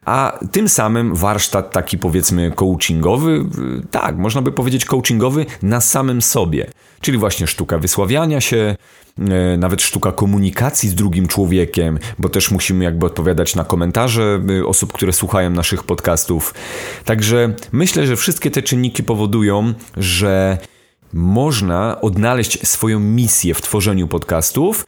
a 0.05 0.39
tym 0.51 0.69
samym 0.69 1.15
warsztat 1.15 1.71
taki 1.71 1.97
powiedzmy 1.97 2.51
coachingowy, 2.51 3.45
tak, 3.91 4.17
można 4.17 4.41
by 4.41 4.51
powiedzieć 4.51 4.85
coachingowy 4.85 5.45
na 5.61 5.81
samym 5.81 6.21
sobie, 6.21 6.67
czyli 7.01 7.17
właśnie 7.17 7.47
sztuka 7.47 7.77
wysławiania 7.77 8.41
się, 8.41 8.75
e, 9.19 9.57
nawet 9.57 9.81
sztuka 9.81 10.11
komunikacji 10.11 10.89
z 10.89 10.95
drugim 10.95 11.27
człowiekiem, 11.27 11.99
bo 12.19 12.29
też 12.29 12.51
musimy 12.51 12.83
jakby 12.83 13.05
odpowiadać 13.05 13.55
na 13.55 13.63
komentarze 13.63 14.41
e, 14.59 14.65
osób, 14.65 14.93
które 14.93 15.13
słuchają 15.13 15.49
naszych 15.49 15.83
podcastów. 15.83 16.53
Także 17.05 17.53
myślę, 17.71 18.07
że 18.07 18.15
wszystkie 18.15 18.51
te 18.51 18.61
czynniki 18.61 19.03
powodują, 19.03 19.73
że 19.97 20.57
można 21.13 22.01
odnaleźć 22.01 22.67
swoją 22.67 22.99
misję 22.99 23.53
w 23.53 23.61
tworzeniu 23.61 24.07
podcastów 24.07 24.85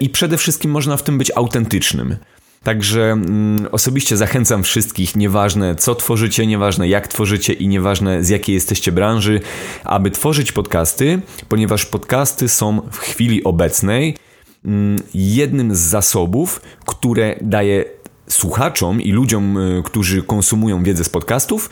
i 0.00 0.10
przede 0.10 0.36
wszystkim 0.36 0.70
można 0.70 0.96
w 0.96 1.02
tym 1.02 1.18
być 1.18 1.32
autentycznym. 1.36 2.16
Także 2.64 3.12
mm, 3.12 3.66
osobiście 3.72 4.16
zachęcam 4.16 4.62
wszystkich, 4.62 5.16
nieważne 5.16 5.74
co 5.74 5.94
tworzycie, 5.94 6.46
nieważne 6.46 6.88
jak 6.88 7.08
tworzycie 7.08 7.52
i 7.52 7.68
nieważne 7.68 8.24
z 8.24 8.28
jakiej 8.28 8.54
jesteście 8.54 8.92
branży, 8.92 9.40
aby 9.84 10.10
tworzyć 10.10 10.52
podcasty, 10.52 11.20
ponieważ 11.48 11.86
podcasty 11.86 12.48
są 12.48 12.80
w 12.90 12.98
chwili 12.98 13.44
obecnej 13.44 14.16
mm, 14.64 14.98
jednym 15.14 15.74
z 15.74 15.78
zasobów, 15.78 16.60
które 16.86 17.36
daje 17.40 17.84
słuchaczom 18.28 19.00
i 19.00 19.12
ludziom, 19.12 19.58
y, 19.58 19.82
którzy 19.84 20.22
konsumują 20.22 20.82
wiedzę 20.82 21.04
z 21.04 21.08
podcastów, 21.08 21.70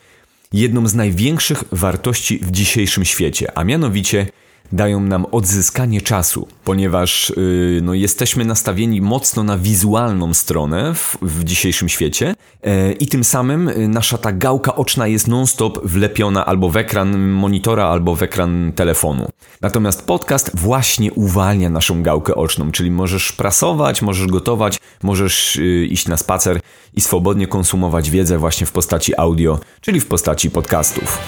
jedną 0.52 0.86
z 0.86 0.94
największych 0.94 1.64
wartości 1.72 2.38
w 2.38 2.50
dzisiejszym 2.50 3.04
świecie, 3.04 3.58
a 3.58 3.64
mianowicie 3.64 4.26
dają 4.72 5.00
nam 5.00 5.26
odzyskanie 5.30 6.00
czasu, 6.00 6.48
ponieważ 6.64 7.32
yy, 7.36 7.80
no, 7.82 7.94
jesteśmy 7.94 8.44
nastawieni 8.44 9.00
mocno 9.00 9.42
na 9.42 9.58
wizualną 9.58 10.34
stronę 10.34 10.94
w, 10.94 11.16
w 11.22 11.44
dzisiejszym 11.44 11.88
świecie 11.88 12.34
yy, 12.62 12.92
i 12.92 13.06
tym 13.06 13.24
samym 13.24 13.66
yy, 13.66 13.88
nasza 13.88 14.18
ta 14.18 14.32
gałka 14.32 14.74
oczna 14.74 15.06
jest 15.06 15.28
non-stop 15.28 15.78
wlepiona 15.84 16.46
albo 16.46 16.70
w 16.70 16.76
ekran 16.76 17.28
monitora, 17.28 17.86
albo 17.86 18.14
w 18.14 18.22
ekran 18.22 18.72
telefonu. 18.76 19.28
Natomiast 19.60 20.06
podcast 20.06 20.50
właśnie 20.54 21.12
uwalnia 21.12 21.70
naszą 21.70 22.02
gałkę 22.02 22.34
oczną, 22.34 22.72
czyli 22.72 22.90
możesz 22.90 23.32
prasować, 23.32 24.02
możesz 24.02 24.26
gotować, 24.26 24.78
możesz 25.02 25.56
yy, 25.56 25.86
iść 25.86 26.08
na 26.08 26.16
spacer 26.16 26.60
i 26.94 27.00
swobodnie 27.00 27.46
konsumować 27.46 28.10
wiedzę 28.10 28.38
właśnie 28.38 28.66
w 28.66 28.72
postaci 28.72 29.12
audio, 29.16 29.60
czyli 29.80 30.00
w 30.00 30.06
postaci 30.06 30.50
podcastów. 30.50 31.18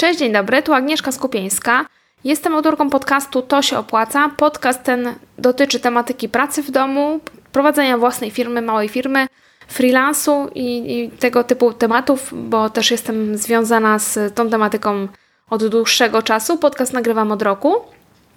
Cześć, 0.00 0.18
dzień 0.18 0.32
dobry, 0.32 0.62
tu 0.62 0.74
Agnieszka 0.74 1.12
Skupieńska. 1.12 1.86
Jestem 2.24 2.54
autorką 2.54 2.90
podcastu 2.90 3.42
To 3.42 3.62
się 3.62 3.78
opłaca. 3.78 4.30
Podcast 4.36 4.82
ten 4.82 5.14
dotyczy 5.38 5.80
tematyki 5.80 6.28
pracy 6.28 6.62
w 6.62 6.70
domu, 6.70 7.20
prowadzenia 7.52 7.98
własnej 7.98 8.30
firmy, 8.30 8.62
małej 8.62 8.88
firmy, 8.88 9.26
freelansu 9.68 10.50
i, 10.54 10.98
i 10.98 11.10
tego 11.10 11.44
typu 11.44 11.72
tematów, 11.72 12.32
bo 12.32 12.70
też 12.70 12.90
jestem 12.90 13.36
związana 13.36 13.98
z 13.98 14.34
tą 14.34 14.50
tematyką 14.50 15.08
od 15.50 15.66
dłuższego 15.66 16.22
czasu. 16.22 16.58
Podcast 16.58 16.92
nagrywam 16.92 17.32
od 17.32 17.42
roku. 17.42 17.74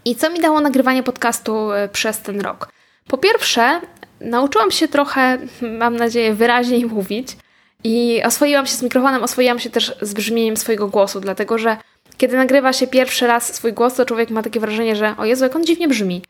I 0.05 0.15
co 0.15 0.29
mi 0.29 0.39
dało 0.39 0.62
nagrywanie 0.62 1.03
podcastu 1.03 1.72
e, 1.72 1.89
przez 1.89 2.20
ten 2.20 2.41
rok? 2.41 2.70
Po 3.08 3.17
pierwsze, 3.17 3.82
nauczyłam 4.22 4.72
się 4.72 4.88
trochę, 4.88 5.38
mam 5.79 5.96
nadzieję, 5.96 6.34
wyraźniej 6.34 6.86
mówić. 6.86 7.38
I 7.84 8.24
oswoiłam 8.25 8.66
się 8.66 8.74
z 8.74 8.82
mikrofonem, 8.82 9.24
oswoiłam 9.24 9.60
się 9.60 9.70
też 9.70 9.96
z 10.02 10.13
brzmieniem 10.13 10.58
swojego 10.58 10.88
głosu, 10.88 11.20
dlatego 11.20 11.58
że 11.58 11.78
kiedy 12.18 12.38
nagrywa 12.38 12.74
się 12.74 12.88
pierwszy 12.88 13.28
raz 13.28 13.56
swój 13.56 13.74
głos, 13.74 13.94
to 13.94 14.06
człowiek 14.06 14.30
ma 14.30 14.44
takie 14.44 14.60
wrażenie, 14.60 14.96
że 14.96 15.16
o 15.18 15.25
Jezu, 15.25 15.44
jak 15.44 15.56
on 15.56 15.66
dziwnie 15.66 15.88
brzmi. 15.88 16.22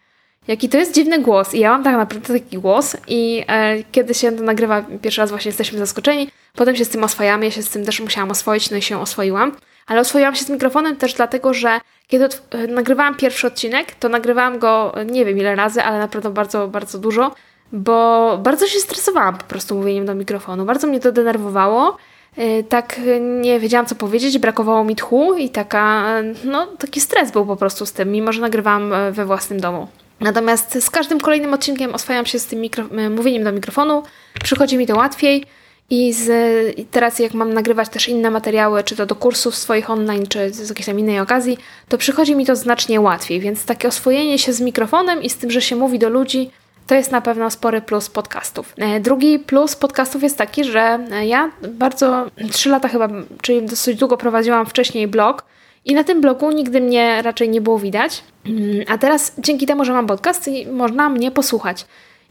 Jaki 0.48 0.70
to 0.70 0.78
jest 0.78 0.94
dziwny 0.94 1.20
głos. 1.20 1.54
I 1.54 1.60
ja 1.60 1.70
mam 1.70 1.84
tak 1.84 1.96
naprawdę 1.96 2.40
taki 2.40 2.58
głos 2.58 2.98
i 3.08 3.44
e, 3.48 3.84
kiedy 3.92 4.14
się 4.14 4.32
to 4.32 4.44
nagrywa 4.44 4.86
pierwszy 5.02 5.22
raz 5.22 5.30
właśnie 5.30 5.50
jesteśmy 5.50 5.80
zaskoczeni, 5.80 6.30
potem 6.56 6.76
się 6.76 6.86
z 6.86 6.90
tym 6.90 7.04
oswajamy, 7.04 7.46
ja 7.46 7.52
się 7.52 7.64
z 7.64 7.70
tym 7.70 7.86
też 7.86 8.00
musiałam 8.00 8.32
oswoić, 8.32 8.72
no 8.72 8.78
i 8.78 8.82
się 8.82 9.02
oswoiłam. 9.02 9.52
Ale 9.88 10.02
oswoiłam 10.02 10.36
się 10.36 10.46
z 10.46 10.50
mikrofonem 10.50 10.96
też 10.96 11.14
dlatego, 11.14 11.54
że 11.54 11.80
kiedy 12.08 12.28
e, 12.52 12.68
nagrywałam 12.68 13.16
pierwszy 13.16 13.48
odcinek, 13.48 13.96
to 13.96 14.10
nagrywałam 14.10 14.60
go 14.60 14.96
nie 15.06 15.26
wiem 15.26 15.38
ile 15.38 15.56
razy, 15.56 15.84
ale 15.84 16.00
naprawdę 16.00 16.30
bardzo, 16.30 16.68
bardzo 16.68 17.00
dużo 17.00 17.36
bo 17.74 18.38
bardzo 18.44 18.68
się 18.68 18.80
stresowałam 18.80 19.38
po 19.38 19.44
prostu 19.44 19.76
mówieniem 19.76 20.06
do 20.06 20.16
mikrofonu. 20.16 20.66
Bardzo 20.66 20.88
mnie 20.88 21.00
to 21.00 21.12
denerwowało. 21.12 21.98
Y, 22.38 22.64
tak 22.70 23.00
nie 23.20 23.60
wiedziałam 23.60 23.86
co 23.86 23.96
powiedzieć, 23.96 24.38
brakowało 24.38 24.84
mi 24.84 24.96
tchu 24.96 25.34
i 25.34 25.50
taka, 25.50 26.16
no, 26.44 26.68
taki 26.68 27.02
stres 27.02 27.32
był 27.32 27.46
po 27.46 27.56
prostu 27.56 27.86
z 27.86 27.92
tym, 27.94 28.12
mimo 28.12 28.34
że 28.34 28.42
nagrywałam 28.42 28.94
e, 28.94 29.12
we 29.12 29.26
własnym 29.26 29.60
domu. 29.60 29.88
Natomiast 30.20 30.84
z 30.84 30.90
każdym 30.90 31.20
kolejnym 31.20 31.54
odcinkiem 31.54 31.96
oswajam 31.96 32.26
się 32.26 32.40
z 32.40 32.46
tym 32.46 32.62
mówieniem 33.10 33.44
do 33.44 33.52
mikrofonu, 33.52 34.04
przychodzi 34.44 34.78
mi 34.78 34.88
to 34.88 34.96
łatwiej 34.96 35.46
i, 35.90 36.14
z, 36.14 36.30
i 36.78 36.86
teraz 36.86 37.20
jak 37.20 37.34
mam 37.34 37.54
nagrywać 37.54 37.90
też 37.90 38.10
inne 38.10 38.32
materiały, 38.32 38.84
czy 38.84 38.96
to 38.96 39.06
do 39.06 39.16
kursów 39.16 39.56
swoich 39.56 39.90
online, 39.90 40.28
czy 40.28 40.54
z 40.54 40.70
jakiejś 40.70 40.86
tam 40.86 41.00
innej 41.00 41.20
okazji, 41.20 41.58
to 41.90 41.98
przychodzi 41.98 42.36
mi 42.36 42.46
to 42.46 42.56
znacznie 42.56 43.02
łatwiej, 43.02 43.40
więc 43.40 43.66
takie 43.66 43.88
oswojenie 43.88 44.40
się 44.40 44.54
z 44.54 44.62
mikrofonem 44.62 45.24
i 45.24 45.30
z 45.30 45.38
tym, 45.38 45.52
że 45.52 45.62
się 45.62 45.76
mówi 45.76 46.00
do 46.00 46.10
ludzi, 46.10 46.52
to 46.88 46.96
jest 46.96 47.12
na 47.12 47.22
pewno 47.22 47.52
spory 47.52 47.82
plus 47.82 48.10
podcastów. 48.10 48.74
E, 48.78 49.00
drugi 49.00 49.40
plus 49.40 49.76
podcastów 49.76 50.24
jest 50.24 50.38
taki, 50.38 50.64
że 50.64 51.00
ja 51.26 51.52
bardzo, 51.68 52.26
trzy 52.52 52.70
lata 52.70 52.88
chyba, 52.88 53.10
czyli 53.42 53.62
dosyć 53.62 54.00
długo 54.00 54.18
prowadziłam 54.18 54.66
wcześniej 54.66 55.08
blog 55.08 55.46
i 55.86 55.94
na 55.94 56.04
tym 56.04 56.22
blogu 56.22 56.52
nigdy 56.52 56.82
mnie 56.82 57.22
raczej 57.22 57.50
nie 57.50 57.62
było 57.62 57.80
widać, 57.80 58.24
mm, 58.46 58.86
a 58.88 58.98
teraz 58.98 59.34
dzięki 59.38 59.66
temu, 59.66 59.86
że 59.86 59.94
mam 59.94 60.08
podcast, 60.08 60.50
można 60.72 61.10
mnie 61.10 61.32
posłuchać. 61.32 61.86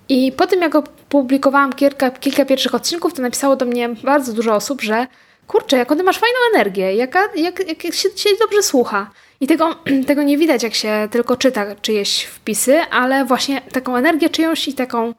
I 0.08 0.32
po 0.32 0.46
tym, 0.46 0.60
jak 0.60 0.74
opublikowałam 0.74 1.72
kilka, 1.72 2.10
kilka 2.10 2.44
pierwszych 2.44 2.74
odcinków, 2.74 3.14
to 3.14 3.22
napisało 3.22 3.56
do 3.56 3.66
mnie 3.66 3.88
bardzo 3.88 4.32
dużo 4.32 4.54
osób, 4.54 4.82
że 4.82 5.06
kurczę, 5.46 5.76
jaką 5.76 5.96
ty 5.96 6.02
masz 6.02 6.18
fajną 6.18 6.38
energię, 6.54 6.94
jaka, 6.94 7.28
jak, 7.36 7.84
jak 7.84 7.94
się, 7.94 8.08
się 8.16 8.30
dobrze 8.40 8.62
słucha. 8.62 9.10
I 9.42 9.46
tego, 9.46 9.74
tego 10.08 10.22
nie 10.22 10.38
widać, 10.38 10.62
jak 10.62 10.74
się 10.74 11.08
tylko 11.10 11.36
czyta 11.36 11.74
czyjeś 11.74 12.22
wpisy, 12.24 12.80
ale 12.90 13.24
właśnie 13.24 13.60
taką 13.60 13.96
energię 13.96 14.28
czyjąś 14.30 14.68
i 14.68 14.74
taką, 14.74 15.14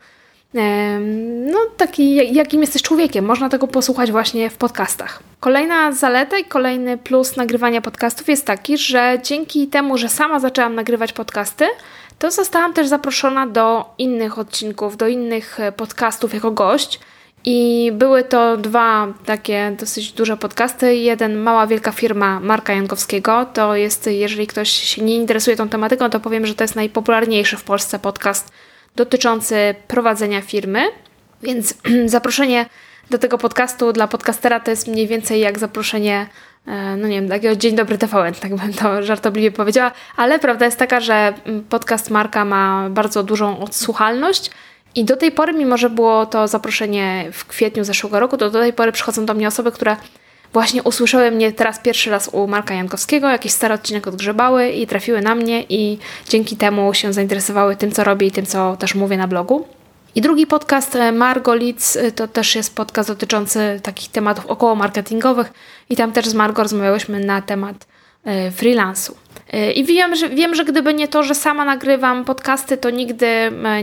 no 1.52 1.60
taki, 1.78 2.36
jakim 2.36 2.62
jesteś 2.62 2.82
człowiekiem. 2.82 3.26
Można 3.26 3.50
tego 3.50 3.68
posłuchać 3.68 4.12
właśnie 4.12 4.50
w 4.50 4.58
podcastach. 4.58 5.24
Kolejna 5.40 5.92
zaleta 5.92 6.38
i 6.38 6.46
kolejny 6.46 6.98
plus 6.98 7.38
nagrywania 7.38 7.82
podcastów 7.82 8.30
jest 8.30 8.46
taki, 8.46 8.78
że 8.78 9.20
dzięki 9.24 9.68
temu, 9.68 9.98
że 9.98 10.10
sama 10.10 10.40
zaczęłam 10.40 10.76
nagrywać 10.76 11.14
podcasty, 11.14 11.66
to 12.20 12.32
zostałam 12.32 12.74
też 12.74 12.88
zaproszona 12.88 13.48
do 13.48 13.94
innych 13.98 14.40
odcinków, 14.40 14.98
do 14.98 15.08
innych 15.08 15.60
e, 15.60 15.72
podcastów 15.72 16.34
jako 16.34 16.52
gość. 16.52 17.00
I 17.46 17.92
były 17.94 18.24
to 18.24 18.58
dwa 18.58 19.08
takie 19.26 19.76
dosyć 19.80 20.12
duże 20.12 20.38
podcasty. 20.38 20.96
Jeden 20.96 21.38
mała, 21.38 21.68
wielka 21.68 21.92
firma 21.92 22.40
Marka 22.40 22.74
Jankowskiego. 22.74 23.46
To 23.54 23.76
jest, 23.76 24.08
jeżeli 24.08 24.48
ktoś 24.48 24.70
się 24.70 25.02
nie 25.02 25.16
interesuje 25.16 25.56
tą 25.56 25.70
tematyką, 25.70 26.10
to 26.10 26.20
powiem, 26.20 26.46
że 26.46 26.56
to 26.56 26.64
jest 26.64 26.76
najpopularniejszy 26.76 27.58
w 27.58 27.64
Polsce 27.64 28.00
podcast 28.00 28.52
dotyczący 28.96 29.76
prowadzenia 29.88 30.42
firmy. 30.42 30.82
Więc 31.42 31.74
zaproszenie 32.06 32.66
do 33.10 33.18
tego 33.18 33.38
podcastu 33.38 33.94
dla 33.94 34.08
podcastera 34.08 34.60
to 34.60 34.72
jest 34.72 34.88
mniej 34.88 35.08
więcej 35.08 35.40
jak 35.40 35.60
zaproszenie, 35.60 36.28
e, 36.68 36.98
no 36.98 37.08
nie 37.08 37.22
wiem, 37.22 37.30
takiego 37.30 37.56
Dzień 37.56 37.76
Dobry 37.76 37.98
TVN, 37.98 38.34
tak 38.34 38.56
bym 38.56 38.74
to 38.74 39.04
żartobliwie 39.04 39.52
powiedziała, 39.52 39.92
ale 40.16 40.40
prawda 40.40 40.66
jest 40.66 40.80
taka, 40.80 41.00
że 41.00 41.34
podcast 41.70 42.10
Marka 42.10 42.46
ma 42.46 42.90
bardzo 42.90 43.24
dużą 43.24 43.60
odsłuchalność 43.60 44.52
i 44.96 45.06
do 45.06 45.16
tej 45.16 45.32
pory, 45.32 45.54
mimo 45.54 45.78
że 45.78 45.90
było 45.90 46.26
to 46.26 46.48
zaproszenie 46.48 47.30
w 47.32 47.46
kwietniu 47.46 47.84
zeszłego 47.84 48.20
roku, 48.20 48.38
to 48.38 48.50
do 48.50 48.60
tej 48.60 48.74
pory 48.74 48.92
przychodzą 48.92 49.26
do 49.26 49.34
mnie 49.34 49.48
osoby, 49.48 49.72
które 49.72 49.96
właśnie 50.54 50.84
usłyszały 50.84 51.32
mnie 51.32 51.52
teraz 51.52 51.80
pierwszy 51.80 52.10
raz 52.10 52.30
u 52.32 52.48
Marka 52.48 52.74
Jankowskiego, 52.74 53.30
jakiś 53.30 53.52
stary 53.52 53.74
odcinek 53.74 54.08
odgrzebały 54.08 54.70
i 54.70 54.88
trafiły 54.88 55.22
na 55.22 55.36
mnie 55.36 55.64
i 55.70 55.98
dzięki 56.30 56.58
temu 56.58 56.94
się 56.94 57.14
zainteresowały 57.14 57.76
tym, 57.76 57.92
co 57.92 58.04
robię 58.04 58.28
i 58.28 58.32
tym, 58.32 58.46
co 58.46 58.78
też 58.78 58.96
mówię 58.96 59.18
na 59.18 59.28
blogu. 59.28 59.66
I 60.16 60.22
drugi 60.22 60.48
podcast 60.48 60.96
e, 60.96 61.12
Margo 61.12 61.56
Leads 61.56 61.98
e, 61.98 62.12
to 62.12 62.28
też 62.28 62.56
jest 62.56 62.76
podcast 62.76 63.10
dotyczący 63.10 63.80
takich 63.84 64.12
tematów 64.12 64.46
około 64.46 64.76
marketingowych 64.76 65.54
i 65.90 65.96
tam 65.96 66.12
też 66.12 66.28
z 66.28 66.34
Margo 66.34 66.64
rozmawiałyśmy 66.64 67.20
na 67.20 67.42
temat 67.42 67.88
e, 68.24 68.52
freelansu. 68.52 69.16
I 69.76 69.84
wiem 69.84 70.16
że, 70.16 70.30
wiem, 70.30 70.56
że 70.56 70.66
gdyby 70.66 70.94
nie 70.94 71.08
to, 71.08 71.24
że 71.24 71.36
sama 71.36 71.66
nagrywam 71.66 72.26
podcasty, 72.26 72.78
to 72.78 72.90
nigdy 72.90 73.28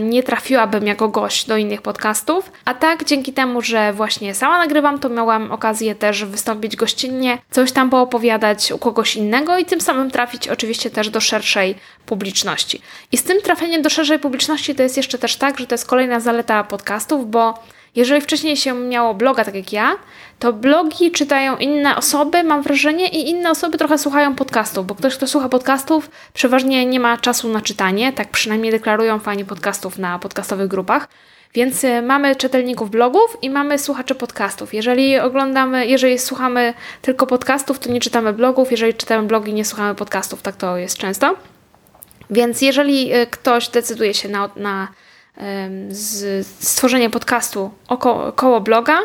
nie 0.01 0.23
trafiłabym 0.23 0.87
jako 0.87 1.09
gość 1.09 1.47
do 1.47 1.57
innych 1.57 1.81
podcastów. 1.81 2.51
A 2.65 2.73
tak, 2.73 3.05
dzięki 3.05 3.33
temu, 3.33 3.61
że 3.61 3.93
właśnie 3.93 4.35
sama 4.35 4.57
nagrywam, 4.57 4.99
to 4.99 5.09
miałam 5.09 5.51
okazję 5.51 5.95
też 5.95 6.25
wystąpić 6.25 6.75
gościnnie, 6.75 7.37
coś 7.51 7.71
tam 7.71 7.89
poopowiadać 7.89 8.71
u 8.71 8.77
kogoś 8.77 9.15
innego 9.15 9.57
i 9.57 9.65
tym 9.65 9.81
samym 9.81 10.11
trafić 10.11 10.47
oczywiście 10.47 10.89
też 10.89 11.09
do 11.09 11.21
szerszej 11.21 11.75
publiczności. 12.05 12.81
I 13.11 13.17
z 13.17 13.23
tym 13.23 13.41
trafieniem 13.41 13.81
do 13.81 13.89
szerszej 13.89 14.19
publiczności 14.19 14.75
to 14.75 14.83
jest 14.83 14.97
jeszcze 14.97 15.17
też 15.17 15.35
tak, 15.35 15.59
że 15.59 15.67
to 15.67 15.73
jest 15.73 15.87
kolejna 15.87 16.19
zaleta 16.19 16.63
podcastów, 16.63 17.31
bo 17.31 17.63
jeżeli 17.95 18.21
wcześniej 18.21 18.57
się 18.57 18.73
miało 18.73 19.13
bloga, 19.13 19.45
tak 19.45 19.55
jak 19.55 19.73
ja, 19.73 19.95
to 20.41 20.53
blogi 20.53 21.11
czytają 21.11 21.57
inne 21.57 21.95
osoby, 21.95 22.43
mam 22.43 22.61
wrażenie, 22.61 23.09
i 23.09 23.29
inne 23.29 23.51
osoby 23.51 23.77
trochę 23.77 23.97
słuchają 23.97 24.35
podcastów, 24.35 24.87
bo 24.87 24.95
ktoś, 24.95 25.17
kto 25.17 25.27
słucha 25.27 25.49
podcastów, 25.49 26.09
przeważnie 26.33 26.85
nie 26.85 26.99
ma 26.99 27.17
czasu 27.17 27.49
na 27.49 27.61
czytanie, 27.61 28.13
tak 28.13 28.29
przynajmniej 28.29 28.71
deklarują 28.71 29.19
fani 29.19 29.45
podcastów 29.45 29.97
na 29.97 30.19
podcastowych 30.19 30.67
grupach. 30.67 31.07
Więc 31.53 31.83
y, 31.83 32.01
mamy 32.01 32.35
czytelników 32.35 32.89
blogów 32.89 33.37
i 33.41 33.49
mamy 33.49 33.79
słuchaczy 33.79 34.15
podcastów. 34.15 34.73
Jeżeli 34.73 35.19
oglądamy, 35.19 35.87
jeżeli 35.87 36.19
słuchamy 36.19 36.73
tylko 37.01 37.27
podcastów, 37.27 37.79
to 37.79 37.91
nie 37.91 37.99
czytamy 37.99 38.33
blogów, 38.33 38.71
jeżeli 38.71 38.93
czytamy 38.93 39.27
blogi, 39.27 39.53
nie 39.53 39.65
słuchamy 39.65 39.95
podcastów, 39.95 40.41
tak 40.41 40.55
to 40.55 40.77
jest 40.77 40.97
często. 40.97 41.35
Więc 42.29 42.61
jeżeli 42.61 43.15
y, 43.15 43.27
ktoś 43.27 43.67
decyduje 43.67 44.13
się 44.13 44.29
na, 44.29 44.49
na 44.55 44.87
z 45.89 46.47
stworzenia 46.47 47.09
podcastu 47.09 47.71
około, 47.87 48.25
około 48.25 48.61
bloga, 48.61 48.97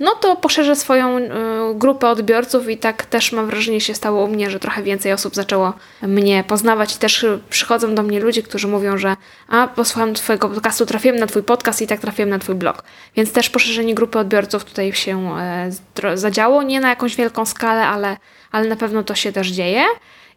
no 0.00 0.10
to 0.10 0.36
poszerzę 0.36 0.76
swoją 0.76 1.18
y, 1.18 1.30
grupę 1.74 2.08
odbiorców 2.08 2.68
i 2.68 2.78
tak 2.78 3.06
też 3.06 3.32
mam 3.32 3.46
wrażenie 3.46 3.80
się 3.80 3.94
stało 3.94 4.24
u 4.24 4.28
mnie, 4.28 4.50
że 4.50 4.60
trochę 4.60 4.82
więcej 4.82 5.12
osób 5.12 5.34
zaczęło 5.34 5.72
mnie 6.02 6.44
poznawać 6.44 6.96
i 6.96 6.98
też 6.98 7.26
przychodzą 7.50 7.94
do 7.94 8.02
mnie 8.02 8.20
ludzie, 8.20 8.42
którzy 8.42 8.68
mówią, 8.68 8.98
że 8.98 9.16
a 9.48 9.68
posłucham 9.68 10.14
twojego 10.14 10.48
podcastu, 10.48 10.86
trafiłem 10.86 11.18
na 11.18 11.26
twój 11.26 11.42
podcast 11.42 11.82
i 11.82 11.86
tak 11.86 12.00
trafiłem 12.00 12.30
na 12.30 12.38
twój 12.38 12.54
blog. 12.54 12.82
Więc 13.16 13.32
też 13.32 13.50
poszerzenie 13.50 13.94
grupy 13.94 14.18
odbiorców 14.18 14.64
tutaj 14.64 14.92
się 14.92 15.36
e, 15.38 16.16
zadziało, 16.16 16.62
nie 16.62 16.80
na 16.80 16.88
jakąś 16.88 17.16
wielką 17.16 17.46
skalę, 17.46 17.86
ale, 17.86 18.16
ale 18.52 18.68
na 18.68 18.76
pewno 18.76 19.02
to 19.02 19.14
się 19.14 19.32
też 19.32 19.48
dzieje. 19.48 19.84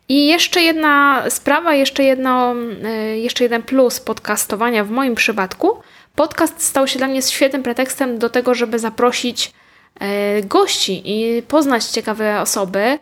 I 0.09 0.27
jeszcze 0.27 0.61
jedna 0.61 1.23
sprawa, 1.29 1.73
jeszcze, 1.73 2.03
jedno, 2.03 2.55
y, 2.55 3.17
jeszcze 3.17 3.43
jeden 3.43 3.63
plus 3.63 3.99
podcastowania 3.99 4.83
w 4.83 4.91
moim 4.91 5.15
przypadku. 5.15 5.81
Podcast 6.17 6.61
stał 6.63 6.87
się 6.87 6.97
dla 6.97 7.07
mnie 7.07 7.21
świetnym 7.21 7.63
pretekstem 7.63 8.19
do 8.19 8.29
tego, 8.29 8.53
żeby 8.53 8.79
zaprosić 8.79 9.53
y, 10.01 10.43
gości 10.43 11.01
i 11.05 11.41
poznać 11.41 11.85
ciekawe 11.85 12.41
osoby 12.41 12.99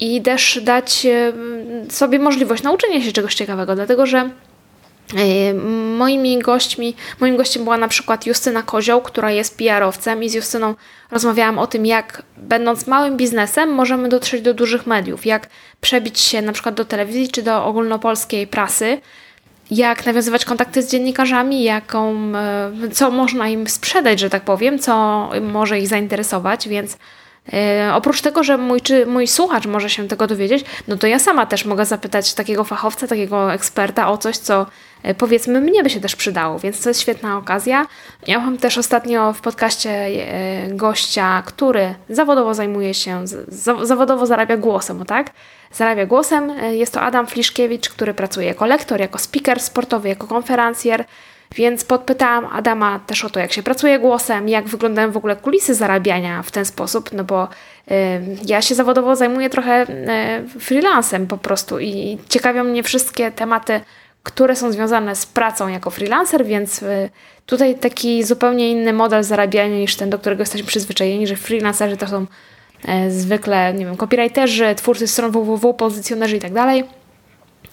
i 0.00 0.22
też 0.22 0.60
dać 0.62 1.06
y, 1.06 1.32
sobie 1.90 2.18
możliwość 2.18 2.62
nauczenia 2.62 3.02
się 3.02 3.12
czegoś 3.12 3.34
ciekawego, 3.34 3.74
dlatego 3.74 4.06
że 4.06 4.30
E, 5.16 5.54
moimi 5.98 6.38
gośćmi, 6.38 6.94
moim 7.20 7.36
gościem 7.36 7.64
była 7.64 7.76
na 7.76 7.88
przykład 7.88 8.26
Justyna 8.26 8.62
Kozioł, 8.62 9.00
która 9.00 9.30
jest 9.30 9.58
PR-owcem 9.58 10.24
i 10.24 10.28
z 10.28 10.34
Justyną 10.34 10.74
rozmawiałam 11.10 11.58
o 11.58 11.66
tym, 11.66 11.86
jak 11.86 12.22
będąc 12.36 12.86
małym 12.86 13.16
biznesem 13.16 13.68
możemy 13.74 14.08
dotrzeć 14.08 14.42
do 14.42 14.54
dużych 14.54 14.86
mediów, 14.86 15.26
jak 15.26 15.48
przebić 15.80 16.20
się 16.20 16.42
na 16.42 16.52
przykład 16.52 16.74
do 16.74 16.84
telewizji 16.84 17.28
czy 17.28 17.42
do 17.42 17.64
ogólnopolskiej 17.64 18.46
prasy, 18.46 19.00
jak 19.76 20.06
nawiązywać 20.06 20.44
kontakty 20.44 20.82
z 20.82 20.90
dziennikarzami, 20.90 21.62
jaką, 21.62 22.32
e, 22.36 22.90
co 22.92 23.10
można 23.10 23.48
im 23.48 23.68
sprzedać, 23.68 24.20
że 24.20 24.30
tak 24.30 24.44
powiem, 24.44 24.78
co 24.78 25.30
może 25.40 25.78
ich 25.78 25.88
zainteresować, 25.88 26.68
więc 26.68 26.98
E, 27.52 27.90
oprócz 27.94 28.20
tego, 28.20 28.44
że 28.44 28.58
mój, 28.58 28.80
czy 28.80 29.06
mój 29.06 29.26
słuchacz 29.26 29.66
może 29.66 29.90
się 29.90 30.08
tego 30.08 30.26
dowiedzieć, 30.26 30.64
no 30.88 30.96
to 30.96 31.06
ja 31.06 31.18
sama 31.18 31.46
też 31.46 31.64
mogę 31.64 31.86
zapytać 31.86 32.34
takiego 32.34 32.64
fachowca, 32.64 33.06
takiego 33.06 33.52
eksperta 33.52 34.10
o 34.10 34.18
coś, 34.18 34.36
co 34.36 34.66
powiedzmy 35.18 35.60
mnie 35.60 35.82
by 35.82 35.90
się 35.90 36.00
też 36.00 36.16
przydało, 36.16 36.58
więc 36.58 36.82
to 36.82 36.90
jest 36.90 37.00
świetna 37.00 37.38
okazja. 37.38 37.86
Miałam 38.28 38.58
też 38.58 38.78
ostatnio 38.78 39.32
w 39.32 39.40
podcaście 39.40 39.90
e, 39.90 40.68
gościa, 40.68 41.42
który 41.46 41.94
zawodowo 42.08 42.54
zajmuje 42.54 42.94
się, 42.94 43.24
zawodowo 43.82 44.26
zarabia 44.26 44.56
głosem, 44.56 45.04
tak? 45.04 45.30
Zarabia 45.72 46.06
głosem. 46.06 46.52
Jest 46.70 46.94
to 46.94 47.00
Adam 47.00 47.26
Fliszkiewicz, 47.26 47.88
który 47.88 48.14
pracuje 48.14 48.46
jako 48.46 48.66
lektor, 48.66 49.00
jako 49.00 49.18
speaker 49.18 49.60
sportowy, 49.60 50.08
jako 50.08 50.26
konferencjer. 50.26 51.04
Więc 51.54 51.84
podpytałam 51.84 52.46
Adama 52.46 53.00
też 53.06 53.24
o 53.24 53.30
to, 53.30 53.40
jak 53.40 53.52
się 53.52 53.62
pracuje 53.62 53.98
głosem, 53.98 54.48
jak 54.48 54.68
wyglądają 54.68 55.12
w 55.12 55.16
ogóle 55.16 55.36
kulisy 55.36 55.74
zarabiania 55.74 56.42
w 56.42 56.50
ten 56.50 56.64
sposób, 56.64 57.12
no 57.12 57.24
bo 57.24 57.44
y, 57.44 57.94
ja 58.46 58.62
się 58.62 58.74
zawodowo 58.74 59.16
zajmuję 59.16 59.50
trochę 59.50 59.86
y, 60.56 60.60
freelancem 60.60 61.26
po 61.26 61.38
prostu 61.38 61.80
i 61.80 62.18
ciekawią 62.28 62.64
mnie 62.64 62.82
wszystkie 62.82 63.30
tematy, 63.30 63.80
które 64.22 64.56
są 64.56 64.72
związane 64.72 65.16
z 65.16 65.26
pracą 65.26 65.68
jako 65.68 65.90
freelancer, 65.90 66.44
więc 66.44 66.82
y, 66.82 67.10
tutaj 67.46 67.74
taki 67.74 68.24
zupełnie 68.24 68.70
inny 68.70 68.92
model 68.92 69.24
zarabiania 69.24 69.76
niż 69.76 69.96
ten, 69.96 70.10
do 70.10 70.18
którego 70.18 70.42
jesteśmy 70.42 70.66
przyzwyczajeni, 70.66 71.26
że 71.26 71.36
freelancerzy 71.36 71.96
to 71.96 72.08
są 72.08 72.26
y, 73.06 73.10
zwykle, 73.10 73.74
nie 73.74 73.86
wiem, 73.86 73.96
copywriterzy, 73.96 74.74
twórcy 74.74 75.08
stron 75.08 75.30
www, 75.30 75.74
pozycjonerzy 75.74 76.36
i 76.36 76.40
tak 76.40 76.52
dalej 76.52 76.84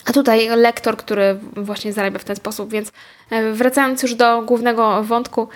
a 0.06 0.14
tutaj 0.14 0.48
lektor, 0.48 0.98
który 0.98 1.40
właśnie 1.58 1.94
zarabia 1.94 2.20
w 2.20 2.24
ten 2.24 2.36
sposób. 2.36 2.72
Więc 2.72 2.92
e, 3.30 3.52
wracając 3.52 4.04
już 4.04 4.16
do 4.16 4.42
głównego 4.42 5.04
wątku, 5.04 5.48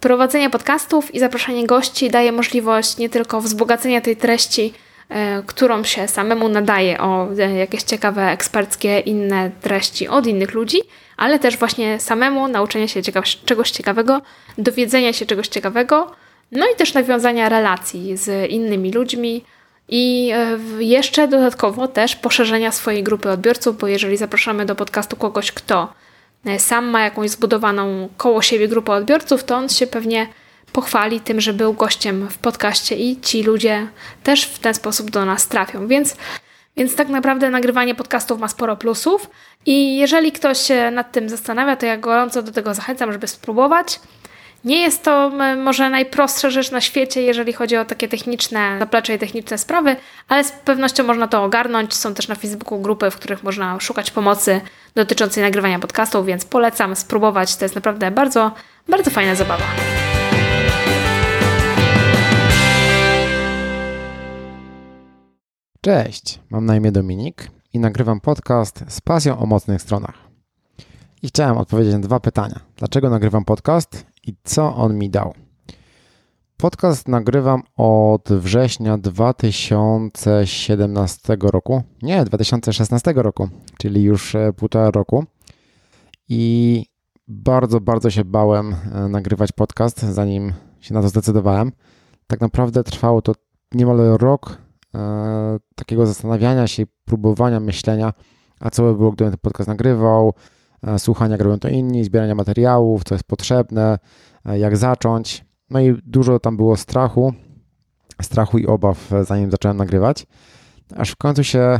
prowadzenie 0.00 0.50
podcastów 0.50 1.14
i 1.14 1.18
zapraszanie 1.18 1.66
gości 1.66 2.10
daje 2.10 2.32
możliwość 2.32 2.98
nie 2.98 3.08
tylko 3.08 3.40
wzbogacenia 3.40 4.00
tej 4.00 4.16
treści, 4.16 4.74
e, 4.74 4.91
którą 5.46 5.84
się 5.84 6.08
samemu 6.08 6.48
nadaje 6.48 7.00
o 7.00 7.28
e, 7.38 7.52
jakieś 7.56 7.82
ciekawe, 7.82 8.30
eksperckie, 8.30 9.00
inne 9.00 9.50
treści 9.60 10.08
od 10.08 10.26
innych 10.26 10.54
ludzi, 10.54 10.78
ale 11.16 11.38
też 11.38 11.56
właśnie 11.56 12.00
samemu 12.00 12.48
nauczenia 12.48 12.88
się 12.88 13.02
czegoś 13.44 13.70
ciekawego, 13.70 14.22
dowiedzenia 14.58 15.12
się 15.12 15.26
czegoś 15.26 15.48
ciekawego, 15.48 16.12
no 16.52 16.66
i 16.74 16.76
też 16.76 16.94
nawiązania 16.94 17.48
relacji 17.48 18.16
z 18.16 18.50
innymi 18.50 18.92
ludźmi, 18.92 19.44
i 19.88 20.30
e, 20.34 20.58
jeszcze 20.84 21.28
dodatkowo 21.28 21.88
też 21.88 22.16
poszerzenia 22.16 22.72
swojej 22.72 23.02
grupy 23.02 23.30
odbiorców, 23.30 23.78
bo 23.78 23.86
jeżeli 23.86 24.16
zapraszamy 24.16 24.66
do 24.66 24.74
podcastu 24.74 25.16
kogoś, 25.16 25.52
kto 25.52 25.92
e, 26.44 26.58
sam 26.58 26.84
ma 26.86 27.04
jakąś 27.04 27.30
zbudowaną 27.30 28.08
koło 28.16 28.42
siebie 28.42 28.68
grupę 28.68 28.92
odbiorców, 28.92 29.44
to 29.44 29.56
on 29.56 29.68
się 29.68 29.86
pewnie 29.86 30.26
pochwali 30.72 31.20
tym, 31.20 31.40
że 31.40 31.52
był 31.52 31.72
gościem 31.72 32.28
w 32.28 32.38
podcaście 32.38 32.96
i 32.96 33.20
ci 33.20 33.42
ludzie 33.42 33.88
też 34.22 34.44
w 34.44 34.58
ten 34.58 34.74
sposób 34.74 35.10
do 35.10 35.24
nas 35.24 35.48
trafią. 35.48 35.86
Więc, 35.86 36.16
więc 36.76 36.94
tak 36.94 37.08
naprawdę 37.08 37.50
nagrywanie 37.50 37.94
podcastów 37.94 38.40
ma 38.40 38.48
sporo 38.48 38.76
plusów 38.76 39.30
i 39.66 39.96
jeżeli 39.96 40.32
ktoś 40.32 40.58
się 40.58 40.90
nad 40.90 41.12
tym 41.12 41.28
zastanawia, 41.28 41.76
to 41.76 41.86
ja 41.86 41.96
gorąco 41.96 42.42
do 42.42 42.52
tego 42.52 42.74
zachęcam, 42.74 43.12
żeby 43.12 43.26
spróbować. 43.26 44.00
Nie 44.64 44.80
jest 44.80 45.02
to 45.02 45.32
może 45.56 45.90
najprostsza 45.90 46.50
rzecz 46.50 46.70
na 46.70 46.80
świecie, 46.80 47.22
jeżeli 47.22 47.52
chodzi 47.52 47.76
o 47.76 47.84
takie 47.84 48.08
techniczne 48.08 48.76
zaplecze 48.78 49.14
i 49.14 49.18
techniczne 49.18 49.58
sprawy, 49.58 49.96
ale 50.28 50.44
z 50.44 50.52
pewnością 50.52 51.04
można 51.04 51.28
to 51.28 51.44
ogarnąć. 51.44 51.94
Są 51.94 52.14
też 52.14 52.28
na 52.28 52.34
Facebooku 52.34 52.78
grupy, 52.78 53.10
w 53.10 53.16
których 53.16 53.42
można 53.42 53.80
szukać 53.80 54.10
pomocy 54.10 54.60
dotyczącej 54.94 55.42
nagrywania 55.42 55.78
podcastów, 55.78 56.26
więc 56.26 56.44
polecam 56.44 56.96
spróbować. 56.96 57.56
To 57.56 57.64
jest 57.64 57.74
naprawdę 57.74 58.10
bardzo, 58.10 58.52
bardzo 58.88 59.10
fajna 59.10 59.34
zabawa. 59.34 59.64
Cześć, 65.84 66.40
mam 66.50 66.66
na 66.66 66.76
imię 66.76 66.92
Dominik 66.92 67.50
i 67.72 67.78
nagrywam 67.78 68.20
podcast 68.20 68.84
z 68.88 69.00
pasją 69.00 69.38
o 69.38 69.46
mocnych 69.46 69.82
stronach. 69.82 70.14
I 71.22 71.28
chciałem 71.28 71.58
odpowiedzieć 71.58 71.92
na 71.92 71.98
dwa 71.98 72.20
pytania. 72.20 72.60
Dlaczego 72.76 73.10
nagrywam 73.10 73.44
podcast 73.44 74.06
i 74.26 74.34
co 74.44 74.76
on 74.76 74.98
mi 74.98 75.10
dał? 75.10 75.34
Podcast 76.56 77.08
nagrywam 77.08 77.62
od 77.76 78.28
września 78.28 78.98
2017 78.98 81.36
roku. 81.40 81.82
Nie, 82.02 82.24
2016 82.24 83.12
roku, 83.16 83.48
czyli 83.78 84.02
już 84.02 84.34
e, 84.34 84.52
półtora 84.52 84.90
roku. 84.90 85.24
I 86.28 86.84
bardzo, 87.28 87.80
bardzo 87.80 88.10
się 88.10 88.24
bałem 88.24 88.76
e, 88.92 89.08
nagrywać 89.08 89.52
podcast, 89.52 90.02
zanim 90.02 90.52
się 90.80 90.94
na 90.94 91.02
to 91.02 91.08
zdecydowałem. 91.08 91.72
Tak 92.26 92.40
naprawdę 92.40 92.84
trwało 92.84 93.22
to 93.22 93.32
niemal 93.74 93.98
rok 94.18 94.61
takiego 95.74 96.06
zastanawiania 96.06 96.66
się, 96.66 96.82
próbowania 97.04 97.60
myślenia, 97.60 98.12
a 98.60 98.70
co 98.70 98.82
by 98.82 98.94
było, 98.94 99.12
gdybym 99.12 99.32
ten 99.32 99.38
podcast 99.38 99.68
nagrywał, 99.68 100.34
e, 100.82 100.98
słuchania, 100.98 101.32
jak 101.32 101.40
robią 101.40 101.58
to 101.58 101.68
inni, 101.68 102.04
zbierania 102.04 102.34
materiałów, 102.34 103.04
co 103.04 103.14
jest 103.14 103.24
potrzebne, 103.24 103.98
e, 104.44 104.58
jak 104.58 104.76
zacząć. 104.76 105.44
No 105.70 105.80
i 105.80 105.98
dużo 106.06 106.38
tam 106.38 106.56
było 106.56 106.76
strachu, 106.76 107.32
strachu 108.22 108.58
i 108.58 108.66
obaw, 108.66 109.10
zanim 109.22 109.50
zacząłem 109.50 109.76
nagrywać, 109.76 110.26
aż 110.96 111.10
w 111.10 111.16
końcu 111.16 111.44
się 111.44 111.78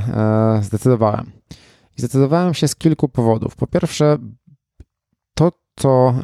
zdecydowałem. 0.62 1.33
I 1.98 2.01
zdecydowałem 2.01 2.55
się 2.55 2.68
z 2.68 2.77
kilku 2.77 3.09
powodów. 3.09 3.57
Po 3.57 3.66
pierwsze, 3.66 4.18
to, 5.35 5.53
to, 5.75 6.14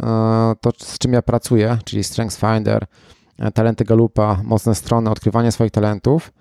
to 0.60 0.70
z 0.78 0.98
czym 0.98 1.12
ja 1.12 1.22
pracuję, 1.22 1.78
czyli 1.84 2.04
StrengthsFinder, 2.04 2.86
talenty 3.54 3.84
Galupa, 3.84 4.40
mocne 4.44 4.74
strony, 4.74 5.10
odkrywanie 5.10 5.52
swoich 5.52 5.70
talentów, 5.70 6.32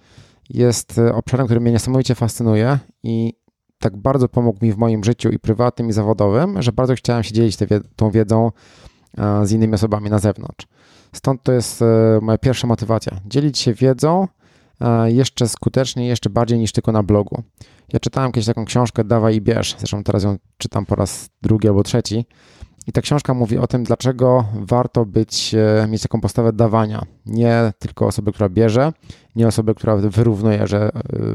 jest 0.50 0.98
e, 0.98 1.16
obszarem, 1.16 1.48
który 1.48 1.60
mnie 1.60 1.72
niesamowicie 1.72 2.16
fascynuje 2.16 2.80
i 3.04 3.34
tak 3.80 3.98
bardzo 3.98 4.30
pomógł 4.30 4.66
mi 4.66 4.72
w 4.72 4.78
moim 4.78 5.04
życiu 5.04 5.30
i 5.30 5.40
prywatnym, 5.40 5.90
i 5.90 5.94
zawodowym, 5.94 6.62
że 6.62 6.72
bardzo 6.72 6.96
chciałem 6.96 7.24
się 7.24 7.34
dzielić 7.34 7.58
tą 7.96 8.12
wiedzą 8.12 8.52
z 9.44 9.52
innymi 9.52 9.74
osobami 9.74 10.10
na 10.10 10.20
zewnątrz. 10.20 10.68
Stąd 11.14 11.44
to 11.44 11.52
jest 11.52 11.82
e, 11.82 12.20
moja 12.22 12.38
pierwsza 12.38 12.68
motywacja. 12.68 13.20
Dzielić 13.26 13.60
się 13.60 13.74
wiedzą 13.74 14.28
jeszcze 15.06 15.48
skuteczniej, 15.48 16.08
jeszcze 16.08 16.30
bardziej 16.30 16.60
niż 16.60 16.72
tylko 16.72 16.92
na 16.92 17.04
blogu. 17.04 17.44
Ja 17.94 18.00
czytałem 18.00 18.32
kiedyś 18.32 18.48
taką 18.48 18.66
książkę 18.66 19.04
Dawaj 19.04 19.36
i 19.36 19.42
bierz, 19.42 19.76
zresztą 19.78 20.04
teraz 20.04 20.24
ją 20.24 20.38
czytam 20.58 20.86
po 20.86 20.96
raz 20.96 21.30
drugi 21.42 21.68
albo 21.68 21.84
trzeci. 21.84 22.26
I 22.88 22.92
ta 22.92 23.02
książka 23.02 23.34
mówi 23.34 23.58
o 23.58 23.68
tym, 23.68 23.84
dlaczego 23.84 24.46
warto 24.54 25.06
być, 25.06 25.56
e, 25.56 25.88
mieć 25.88 26.02
taką 26.02 26.22
postawę 26.22 26.54
dawania. 26.54 27.04
Nie 27.26 27.74
tylko 27.80 28.08
osoby, 28.08 28.32
która 28.32 28.50
bierze, 28.50 28.94
nie 29.36 29.48
osoby, 29.48 29.76
która 29.76 29.96
wyrównuje, 29.96 30.68
że 30.68 30.90
e, 30.90 30.92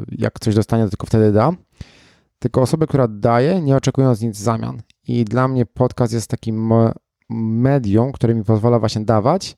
jak 0.09 0.41
coś 0.41 0.55
dostanie, 0.55 0.85
to 0.85 0.91
tylko 0.91 1.07
wtedy 1.07 1.33
da, 1.33 1.53
tylko 2.39 2.63
osoby, 2.63 2.87
która 2.87 3.09
daje, 3.09 3.63
nie 3.63 3.77
oczekując 3.77 4.21
nic 4.21 4.37
w 4.37 4.41
zamian. 4.41 4.83
I 5.09 5.25
dla 5.25 5.49
mnie 5.49 5.67
podcast 5.67 6.13
jest 6.13 6.31
takim 6.31 6.73
medium, 7.31 8.13
które 8.13 8.35
mi 8.35 8.45
pozwala 8.45 8.79
właśnie 8.79 9.05
dawać, 9.05 9.57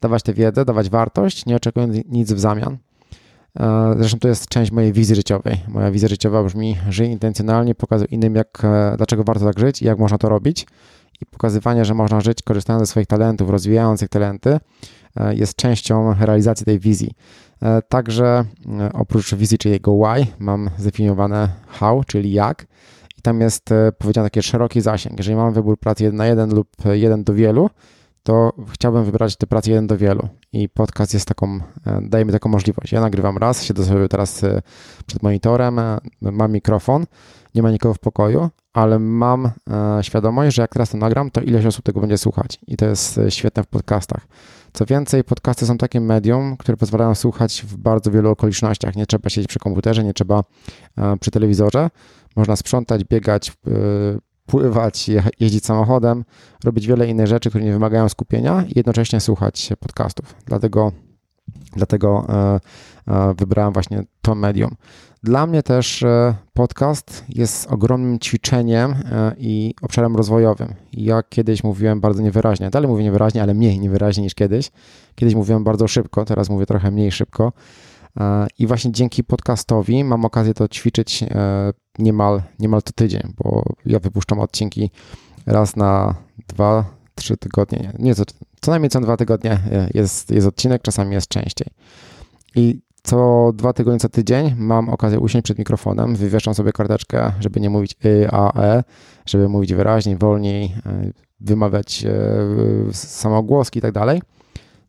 dawać 0.00 0.22
tę 0.22 0.34
wiedzę, 0.34 0.64
dawać 0.64 0.90
wartość, 0.90 1.46
nie 1.46 1.56
oczekując 1.56 1.96
nic 2.08 2.32
w 2.32 2.38
zamian. 2.38 2.78
E, 3.60 3.94
zresztą 3.98 4.18
to 4.18 4.28
jest 4.28 4.48
część 4.48 4.72
mojej 4.72 4.92
wizji 4.92 5.16
życiowej. 5.16 5.60
Moja 5.68 5.90
wizja 5.90 6.08
życiowa 6.08 6.44
brzmi: 6.44 6.76
żyj 6.88 7.10
intencjonalnie, 7.10 7.74
pokazuj 7.74 8.08
innym, 8.10 8.34
jak, 8.34 8.62
dlaczego 8.96 9.24
warto 9.24 9.44
tak 9.44 9.58
żyć 9.58 9.82
i 9.82 9.84
jak 9.84 9.98
można 9.98 10.18
to 10.18 10.28
robić 10.28 10.66
i 11.20 11.26
pokazywanie, 11.26 11.84
że 11.84 11.94
można 11.94 12.20
żyć 12.20 12.42
korzystając 12.42 12.82
ze 12.82 12.90
swoich 12.90 13.06
talentów, 13.06 13.50
rozwijając 13.50 14.00
tych 14.00 14.08
talenty, 14.08 14.60
e, 15.16 15.34
jest 15.34 15.56
częścią 15.56 16.14
realizacji 16.20 16.66
tej 16.66 16.78
wizji. 16.78 17.14
E, 17.62 17.82
także 17.82 18.44
e, 18.80 18.92
oprócz 18.92 19.34
wizji, 19.34 19.58
czyli 19.58 19.72
jego 19.72 19.92
why, 19.92 20.26
mam 20.38 20.70
zdefiniowane 20.78 21.48
how, 21.68 22.04
czyli 22.04 22.32
jak. 22.32 22.66
I 23.18 23.22
tam 23.22 23.40
jest 23.40 23.70
powiedziane 23.98 24.26
taki 24.26 24.42
szeroki 24.42 24.80
zasięg. 24.80 25.18
Jeżeli 25.18 25.36
mam 25.36 25.52
wybór 25.52 25.78
pracy 25.78 26.04
jeden 26.04 26.16
na 26.16 26.26
jeden 26.26 26.54
lub 26.54 26.68
jeden 26.92 27.24
do 27.24 27.34
wielu, 27.34 27.70
to 28.22 28.52
chciałbym 28.72 29.04
wybrać 29.04 29.36
tę 29.36 29.46
pracę 29.46 29.70
jeden 29.70 29.86
do 29.86 29.96
wielu. 29.96 30.28
I 30.52 30.68
podcast 30.68 31.14
jest 31.14 31.26
taką, 31.26 31.60
daje 32.02 32.24
mi 32.24 32.32
taką 32.32 32.48
możliwość. 32.48 32.92
Ja 32.92 33.00
nagrywam 33.00 33.38
raz, 33.38 33.62
siedzę 33.62 33.84
sobie 33.84 34.08
teraz 34.08 34.40
przed 35.06 35.22
monitorem, 35.22 35.80
mam 36.20 36.52
mikrofon, 36.52 37.06
nie 37.54 37.62
ma 37.62 37.70
nikogo 37.70 37.94
w 37.94 37.98
pokoju, 37.98 38.50
ale 38.72 38.98
mam 38.98 39.46
e, 39.46 39.50
świadomość, 40.02 40.56
że 40.56 40.62
jak 40.62 40.72
teraz 40.72 40.90
to 40.90 40.96
nagram, 40.96 41.30
to 41.30 41.40
ileś 41.40 41.66
osób 41.66 41.84
tego 41.84 42.00
będzie 42.00 42.18
słuchać 42.18 42.58
i 42.66 42.76
to 42.76 42.86
jest 42.86 43.18
e, 43.18 43.30
świetne 43.30 43.62
w 43.62 43.66
podcastach. 43.66 44.26
Co 44.72 44.86
więcej, 44.86 45.24
podcasty 45.24 45.66
są 45.66 45.78
takim 45.78 46.04
medium, 46.04 46.56
które 46.56 46.76
pozwalają 46.76 47.14
słuchać 47.14 47.62
w 47.68 47.76
bardzo 47.76 48.10
wielu 48.10 48.30
okolicznościach. 48.30 48.96
Nie 48.96 49.06
trzeba 49.06 49.30
siedzieć 49.30 49.48
przy 49.48 49.58
komputerze, 49.58 50.04
nie 50.04 50.14
trzeba 50.14 50.42
e, 50.98 51.16
przy 51.16 51.30
telewizorze. 51.30 51.90
Można 52.36 52.56
sprzątać, 52.56 53.04
biegać, 53.04 53.52
pływać, 54.46 55.10
jeździć 55.40 55.66
samochodem, 55.66 56.24
robić 56.64 56.86
wiele 56.86 57.06
innych 57.06 57.26
rzeczy, 57.26 57.48
które 57.50 57.64
nie 57.64 57.72
wymagają 57.72 58.08
skupienia 58.08 58.64
i 58.68 58.72
jednocześnie 58.76 59.20
słuchać 59.20 59.72
podcastów. 59.80 60.34
Dlatego, 60.46 60.92
dlatego 61.76 62.26
wybrałem 63.36 63.72
właśnie 63.72 64.02
to 64.22 64.34
medium. 64.34 64.76
Dla 65.22 65.46
mnie 65.46 65.62
też 65.62 66.02
e, 66.02 66.34
podcast 66.52 67.24
jest 67.28 67.72
ogromnym 67.72 68.18
ćwiczeniem 68.18 68.90
e, 68.90 69.34
i 69.38 69.74
obszarem 69.82 70.16
rozwojowym. 70.16 70.74
Ja 70.92 71.22
kiedyś 71.22 71.64
mówiłem 71.64 72.00
bardzo 72.00 72.22
niewyraźnie, 72.22 72.70
dalej 72.70 72.88
mówię 72.88 73.04
niewyraźnie, 73.04 73.42
ale 73.42 73.54
mniej 73.54 73.80
niewyraźnie 73.80 74.22
niż 74.22 74.34
kiedyś. 74.34 74.70
Kiedyś 75.14 75.34
mówiłem 75.34 75.64
bardzo 75.64 75.88
szybko, 75.88 76.24
teraz 76.24 76.50
mówię 76.50 76.66
trochę 76.66 76.90
mniej 76.90 77.12
szybko. 77.12 77.52
E, 78.20 78.46
I 78.58 78.66
właśnie 78.66 78.92
dzięki 78.92 79.24
podcastowi 79.24 80.04
mam 80.04 80.24
okazję 80.24 80.54
to 80.54 80.68
ćwiczyć 80.68 81.24
niemal, 81.98 82.42
niemal 82.58 82.82
co 82.82 82.92
tydzień, 82.92 83.22
bo 83.44 83.64
ja 83.86 83.98
wypuszczam 83.98 84.40
odcinki 84.40 84.90
raz 85.46 85.76
na 85.76 86.14
dwa, 86.48 86.84
trzy 87.14 87.36
tygodnie. 87.36 87.92
Nie, 87.98 88.14
co, 88.14 88.22
co 88.60 88.70
najmniej 88.70 88.90
co 88.90 89.00
dwa 89.00 89.16
tygodnie 89.16 89.58
jest, 89.94 90.30
jest 90.30 90.46
odcinek, 90.46 90.82
czasami 90.82 91.14
jest 91.14 91.28
częściej. 91.28 91.68
I 92.56 92.80
co 93.02 93.50
dwa 93.54 93.72
tygodnie, 93.72 94.00
co 94.00 94.08
tydzień 94.08 94.54
mam 94.58 94.88
okazję 94.88 95.20
usiąść 95.20 95.44
przed 95.44 95.58
mikrofonem, 95.58 96.16
wywieszam 96.16 96.54
sobie 96.54 96.72
karteczkę, 96.72 97.32
żeby 97.40 97.60
nie 97.60 97.70
mówić 97.70 97.96
y, 98.04 98.28
a, 98.30 98.62
e, 98.62 98.84
żeby 99.26 99.48
mówić 99.48 99.74
wyraźniej, 99.74 100.16
wolniej, 100.16 100.64
e, 100.86 101.10
wymawiać 101.40 102.04
e, 102.04 102.12
samogłoski 102.92 103.78
i 103.78 103.82
tak 103.82 103.92
dalej. 103.92 104.22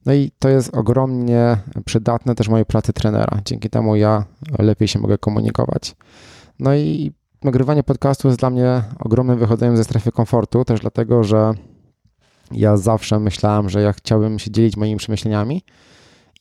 No 0.05 0.13
i 0.13 0.31
to 0.39 0.49
jest 0.49 0.75
ogromnie 0.75 1.57
przydatne 1.85 2.35
też 2.35 2.49
mojej 2.49 2.65
pracy 2.65 2.93
trenera. 2.93 3.41
Dzięki 3.45 3.69
temu 3.69 3.95
ja 3.95 4.25
lepiej 4.59 4.87
się 4.87 4.99
mogę 4.99 5.17
komunikować. 5.17 5.95
No 6.59 6.75
i 6.75 7.11
nagrywanie 7.43 7.83
podcastu 7.83 8.27
jest 8.27 8.39
dla 8.39 8.49
mnie 8.49 8.83
ogromnym 8.99 9.39
wychodzeniem 9.39 9.77
ze 9.77 9.83
strefy 9.83 10.11
komfortu, 10.11 10.65
też 10.65 10.79
dlatego, 10.79 11.23
że 11.23 11.53
ja 12.51 12.77
zawsze 12.77 13.19
myślałem, 13.19 13.69
że 13.69 13.81
ja 13.81 13.93
chciałbym 13.93 14.39
się 14.39 14.51
dzielić 14.51 14.77
moimi 14.77 14.97
przemyśleniami, 14.97 15.63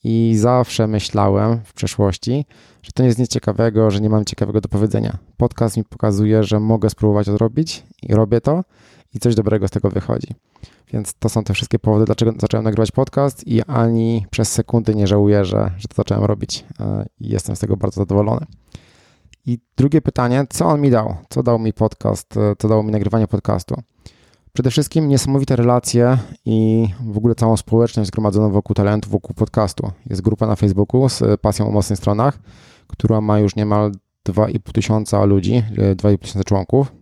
i 0.05 0.35
zawsze 0.39 0.87
myślałem 0.87 1.61
w 1.65 1.73
przeszłości, 1.73 2.47
że 2.83 2.93
to 2.93 3.03
nie 3.03 3.07
jest 3.07 3.19
nic 3.19 3.31
ciekawego, 3.31 3.91
że 3.91 4.01
nie 4.01 4.11
mam 4.11 4.25
ciekawego 4.25 4.61
do 4.61 4.69
powiedzenia. 4.69 5.19
Podcast 5.37 5.77
mi 5.77 5.85
pokazuje, 5.85 6.45
że 6.45 6.61
mogę 6.61 6.91
spróbować 6.91 7.29
odrobić 7.29 7.83
i 8.03 8.15
robię 8.15 8.41
to 8.41 8.65
i 9.15 9.19
coś 9.19 9.35
dobrego 9.35 9.69
z 9.69 9.71
tego 9.71 9.91
wychodzi. 9.91 10.29
Więc 10.93 11.15
to 11.15 11.29
są 11.29 11.45
te 11.45 11.55
wszystkie 11.55 11.79
powody, 11.79 12.05
dlaczego 12.05 12.33
zacząłem 12.39 12.65
nagrywać 12.65 12.91
podcast 12.91 13.47
i 13.47 13.63
ani 13.63 14.27
przez 14.31 14.53
sekundy 14.53 14.95
nie 14.95 15.07
żałuję, 15.07 15.45
że, 15.45 15.71
że 15.79 15.89
to 15.89 15.95
zacząłem 15.97 16.25
robić 16.25 16.65
e, 16.81 17.07
i 17.21 17.29
jestem 17.29 17.57
z 17.57 17.59
tego 17.59 17.77
bardzo 17.77 18.01
zadowolony. 18.01 18.47
I 19.47 19.59
drugie 19.77 20.03
pytanie, 20.03 20.45
co 20.51 20.67
on 20.67 20.81
mi 20.81 20.91
dał? 20.91 21.17
Co 21.29 21.43
dał 21.43 21.59
mi 21.59 21.73
podcast, 21.73 22.37
e, 22.37 22.57
co 22.59 22.69
dało 22.69 22.83
mi 22.83 22.93
nagrywanie 22.93 23.29
podcastu? 23.29 23.75
Przede 24.53 24.71
wszystkim 24.71 25.09
niesamowite 25.09 25.57
relacje 25.57 26.19
i 26.45 26.89
w 27.07 27.17
ogóle 27.17 27.35
całą 27.35 27.57
społeczność 27.57 28.09
zgromadzoną 28.09 28.51
wokół 28.51 28.75
talentu, 28.75 29.11
wokół 29.11 29.35
podcastu. 29.35 29.91
Jest 30.07 30.23
grupa 30.23 30.47
na 30.47 30.57
Facebooku 30.57 31.09
z 31.09 31.41
pasją 31.41 31.69
o 31.69 31.71
mocnych 31.71 31.99
stronach, 31.99 32.39
która 32.87 33.21
ma 33.21 33.39
już 33.39 33.57
niemal 33.57 33.93
2,5 34.29 34.73
tysiąca 34.73 35.25
ludzi, 35.25 35.63
2,5 35.97 36.19
tysiąca 36.19 36.45
członków. 36.45 36.93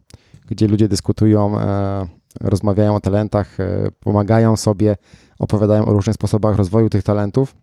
gdzie 0.47 0.69
ludzie 0.69 0.89
dyskutują, 0.89 1.59
e, 1.59 2.07
rozmawiają 2.41 2.95
o 2.95 3.01
talentach, 3.01 3.61
e, 3.61 3.91
pomagają 4.01 4.57
sobie, 4.57 4.97
opowiadają 5.39 5.85
o 5.85 5.93
różnych 5.93 6.15
sposobach 6.15 6.57
rozwoju 6.57 6.89
tych 6.89 7.03
talentów 7.03 7.57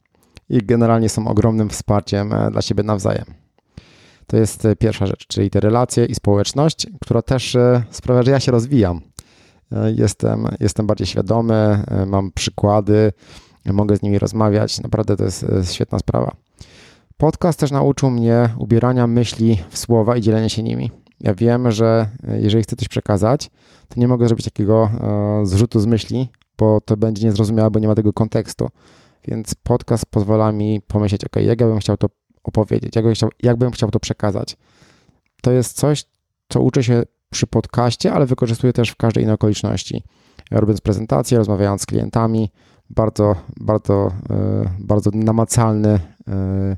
i 0.50 0.58
generalnie 0.58 1.10
są 1.10 1.28
ogromnym 1.28 1.70
wsparciem 1.70 2.34
e, 2.34 2.52
dla 2.52 2.62
siebie 2.62 2.84
nawzajem. 2.84 3.47
To 4.28 4.38
jest 4.38 4.66
e, 4.66 4.76
pierwsza 4.76 5.06
rzecz, 5.08 5.28
czyli 5.28 5.50
te 5.50 5.60
relacje 5.60 6.06
i 6.06 6.16
społeczność, 6.16 6.88
która 7.02 7.22
też 7.22 7.56
e, 7.56 7.84
sprawia, 7.92 8.24
że 8.24 8.32
ja 8.32 8.40
się 8.40 8.52
rozwijam. 8.52 9.02
E, 9.72 9.92
Jestem, 9.92 10.48
jestem 10.60 10.88
bardziej 10.88 11.08
świadomy, 11.08 11.84
mam 12.08 12.32
przykłady, 12.32 13.12
mogę 13.66 13.98
z 13.98 14.02
nimi 14.02 14.20
rozmawiać. 14.20 14.82
Naprawdę 14.82 15.18
to 15.18 15.24
jest 15.24 15.46
świetna 15.72 16.00
sprawa. 16.00 16.36
Podcast 17.18 17.60
też 17.60 17.72
nauczył 17.72 18.10
mnie 18.10 18.50
ubierania 18.58 19.08
myśli 19.08 19.58
w 19.70 19.78
słowa 19.78 20.18
i 20.18 20.22
dzielenia 20.22 20.50
się 20.50 20.64
nimi. 20.64 20.92
Ja 21.22 21.34
wiem, 21.34 21.72
że 21.72 22.10
jeżeli 22.40 22.64
chcę 22.64 22.76
coś 22.76 22.88
przekazać, 22.88 23.50
to 23.90 24.00
nie 24.00 24.08
mogę 24.08 24.28
zrobić 24.28 24.46
takiego 24.46 24.90
zrzutu 25.44 25.80
z 25.80 25.86
myśli, 25.86 26.30
bo 26.58 26.82
to 26.82 26.98
będzie 26.98 27.26
niezrozumiałe, 27.26 27.72
bo 27.72 27.80
nie 27.80 27.88
ma 27.88 27.96
tego 27.96 28.14
kontekstu. 28.14 28.70
Więc 29.28 29.56
podcast 29.56 30.06
pozwala 30.06 30.52
mi 30.52 30.82
pomyśleć, 30.88 31.26
ok, 31.26 31.36
jak 31.36 31.62
ja 31.62 31.68
bym 31.68 31.80
chciał 31.80 31.98
to 31.98 32.08
opowiedzieć, 32.44 32.96
jak 32.96 33.06
bym 33.06 33.14
chciał, 33.14 33.30
jak 33.44 33.58
bym 33.58 33.72
chciał 33.72 33.92
to 33.92 34.00
przekazać. 34.00 34.58
To 35.42 35.52
jest 35.52 35.78
coś, 35.78 36.06
co 36.50 36.62
uczę 36.62 36.84
się 36.84 37.04
przy 37.30 37.48
podcaście, 37.48 38.14
ale 38.14 38.26
wykorzystuję 38.26 38.74
też 38.74 38.90
w 38.90 38.96
każdej 38.96 39.24
innej 39.24 39.36
okoliczności. 39.36 40.04
Robiąc 40.52 40.82
prezentacje, 40.82 41.38
rozmawiając 41.38 41.82
z 41.82 41.86
klientami, 41.86 42.52
bardzo, 42.90 43.36
bardzo, 43.58 44.12
e, 44.30 44.70
bardzo 44.80 45.12
namacalny 45.14 46.00
e, 46.28 46.78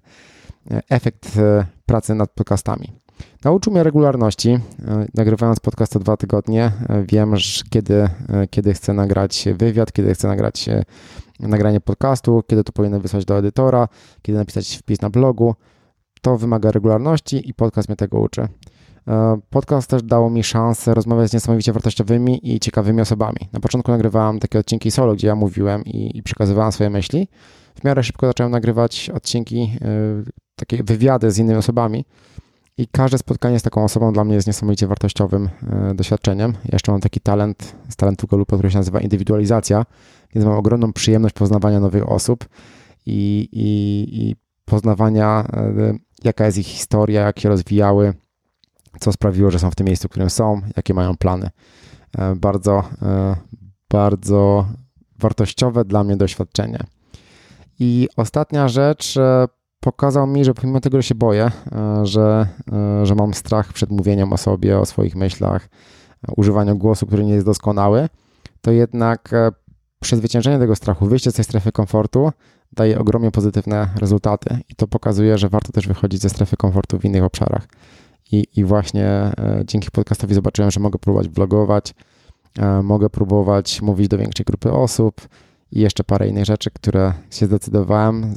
efekt 0.90 1.38
e, 1.38 1.66
pracy 1.86 2.16
nad 2.16 2.32
podcastami. 2.32 2.92
Nauczył 3.44 3.74
mnie 3.74 3.84
regularności. 3.84 4.60
Nagrywając 5.14 5.60
podcast 5.60 5.92
co 5.94 6.00
dwa 6.00 6.18
tygodnie, 6.18 6.72
wiem, 7.08 7.38
że 7.38 7.64
kiedy, 7.70 8.10
kiedy 8.50 8.74
chcę 8.74 8.94
nagrać 8.94 9.48
wywiad, 9.58 9.92
kiedy 9.92 10.14
chcę 10.14 10.28
nagrać 10.28 10.70
nagranie 11.40 11.82
podcastu, 11.82 12.44
kiedy 12.48 12.64
to 12.64 12.72
powinienem 12.72 13.02
wysłać 13.02 13.26
do 13.26 13.38
edytora, 13.38 13.88
kiedy 14.22 14.38
napisać 14.38 14.78
wpis 14.78 15.02
na 15.02 15.10
blogu. 15.10 15.56
To 16.22 16.38
wymaga 16.38 16.72
regularności 16.72 17.50
i 17.50 17.54
podcast 17.54 17.90
mnie 17.90 17.96
tego 17.96 18.20
uczy. 18.20 18.48
E, 19.08 19.40
Podcast 19.50 19.90
też 19.90 20.04
dało 20.04 20.30
mi 20.30 20.44
szansę 20.44 20.94
rozmawiać 20.94 21.30
z 21.30 21.34
niesamowicie 21.34 21.74
wartościowymi 21.74 22.56
i 22.56 22.60
ciekawymi 22.60 23.02
osobami. 23.02 23.38
Na 23.54 23.60
początku 23.60 23.92
nagrywałem 23.92 24.40
takie 24.40 24.60
odcinki 24.60 24.92
solo, 24.92 25.14
gdzie 25.14 25.28
ja 25.28 25.36
mówiłem 25.36 25.86
i, 25.86 26.18
i 26.18 26.24
przekazywałem 26.24 26.72
swoje 26.72 26.90
myśli. 26.90 27.28
W 27.76 27.84
miarę 27.84 28.04
szybko 28.04 28.28
zacząłem 28.28 28.52
nagrywać 28.52 29.10
odcinki, 29.10 29.72
e, 29.82 29.88
takie 30.56 30.84
wywiady 30.84 31.32
z 31.32 31.38
innymi 31.38 31.58
osobami. 31.58 32.06
I 32.78 32.88
każde 32.88 33.18
spotkanie 33.18 33.60
z 33.60 33.64
taką 33.64 33.84
osobą 33.84 34.14
dla 34.14 34.24
mnie 34.24 34.36
jest 34.36 34.48
niesamowicie 34.48 34.88
wartościowym 34.88 35.50
e, 35.72 35.96
doświadczeniem. 35.96 36.52
Ja 36.52 36.70
jeszcze 36.74 36.92
mam 36.92 37.02
taki 37.02 37.20
talent 37.20 37.76
z 37.90 37.96
talentu 37.96 38.28
Golupa, 38.28 38.56
który 38.56 38.72
się 38.72 38.78
nazywa 38.78 39.00
indywidualizacja, 39.00 39.86
więc 40.36 40.46
mam 40.46 40.58
ogromną 40.58 40.94
przyjemność 40.94 41.36
poznawania 41.36 41.80
nowych 41.80 42.10
osób 42.12 42.46
i, 43.06 43.50
i, 43.52 44.08
i 44.22 44.36
poznawania, 44.66 45.44
e, 45.54 45.94
jaka 46.24 46.46
jest 46.46 46.58
ich 46.58 46.68
historia, 46.68 47.22
jak 47.22 47.40
się 47.40 47.50
rozwijały, 47.50 48.14
co 49.00 49.12
sprawiło, 49.12 49.52
że 49.52 49.60
są 49.60 49.72
w 49.72 49.76
tym 49.76 49.88
miejscu, 49.88 50.08
w 50.08 50.12
którym 50.12 50.30
są, 50.30 50.62
jakie 50.78 50.94
mają 50.94 51.18
plany. 51.18 51.50
E, 52.18 52.36
Bardzo, 52.36 52.84
e, 53.02 53.36
bardzo 53.90 54.66
wartościowe 55.20 55.86
dla 55.86 56.04
mnie 56.04 56.18
doświadczenie. 56.18 56.80
I 57.80 58.08
ostatnia 58.18 58.68
rzecz 58.68 59.20
pokazał 59.80 60.28
mi, 60.28 60.46
że 60.46 60.54
pomimo 60.54 60.80
tego, 60.80 60.98
że 60.98 61.04
się 61.04 61.16
boję, 61.16 61.52
że, 62.04 62.48
że 63.04 63.16
mam 63.16 63.34
strach 63.34 63.74
przed 63.74 63.90
mówieniem 63.90 64.34
o 64.34 64.38
sobie, 64.38 64.80
o 64.80 64.86
swoich 64.86 65.16
myślach, 65.16 65.70
używaniu 66.38 66.78
głosu, 66.78 67.08
który 67.08 67.26
nie 67.26 67.34
jest 67.34 67.46
doskonały, 67.46 68.10
to 68.62 68.72
jednak 68.72 69.32
przezwyciężenie 70.00 70.60
tego 70.60 70.76
strachu, 70.76 71.06
wyjście 71.06 71.32
z 71.32 71.34
tej 71.34 71.46
strefy 71.46 71.72
komfortu 71.72 72.32
daje 72.72 73.00
ogromnie 73.00 73.32
pozytywne 73.32 73.90
rezultaty 73.96 74.58
i 74.70 74.76
to 74.76 74.88
pokazuje, 74.88 75.38
że 75.38 75.50
warto 75.50 75.72
też 75.72 75.88
wychodzić 75.88 76.22
ze 76.22 76.30
strefy 76.30 76.58
komfortu 76.58 77.00
w 77.00 77.06
innych 77.06 77.24
obszarach. 77.24 77.68
I, 78.32 78.46
i 78.56 78.64
właśnie 78.64 79.06
e, 79.06 79.64
dzięki 79.66 79.92
podcastowi 79.92 80.34
zobaczyłem, 80.36 80.72
że 80.72 80.80
mogę 80.80 81.00
próbować 81.00 81.30
vlogować, 81.30 81.94
e, 82.60 82.82
mogę 82.82 83.10
próbować 83.10 83.82
mówić 83.82 84.08
do 84.08 84.18
większej 84.18 84.46
grupy 84.46 84.72
osób 84.72 85.28
i 85.72 85.80
jeszcze 85.80 86.04
parę 86.04 86.28
innych 86.28 86.46
rzeczy, 86.46 86.72
które 86.72 87.14
się 87.32 87.46
zdecydowałem, 87.46 88.36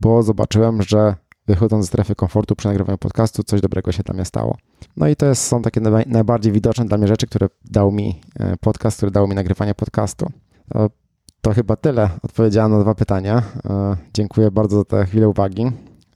bo 0.00 0.22
zobaczyłem, 0.22 0.82
że 0.82 1.14
wychodząc 1.46 1.84
ze 1.84 1.88
strefy 1.88 2.14
komfortu 2.14 2.56
przy 2.56 2.68
nagrywaniu 2.68 2.98
podcastu, 2.98 3.42
coś 3.42 3.60
dobrego 3.60 3.92
się 3.92 4.02
dla 4.02 4.14
mnie 4.14 4.24
stało. 4.24 4.56
No 4.96 5.08
i 5.08 5.16
to 5.16 5.26
jest, 5.26 5.42
są 5.42 5.62
takie 5.62 5.80
najba- 5.80 6.06
najbardziej 6.06 6.52
widoczne 6.52 6.84
dla 6.84 6.98
mnie 6.98 7.08
rzeczy, 7.08 7.26
które 7.26 7.48
dał 7.64 7.92
mi 7.92 8.20
e, 8.40 8.56
podcast, 8.56 8.96
które 8.96 9.12
dało 9.12 9.26
mi 9.26 9.34
nagrywanie 9.34 9.74
podcastu. 9.74 10.30
To 11.40 11.50
chyba 11.52 11.76
tyle. 11.76 12.10
Odpowiedziałem 12.22 12.72
na 12.72 12.80
dwa 12.80 12.94
pytania. 12.94 13.42
E, 13.70 13.96
Dziękuję 14.14 14.50
bardzo 14.50 14.78
za 14.78 14.84
tę 14.84 15.06
chwilę 15.06 15.28
uwagi. 15.28 15.66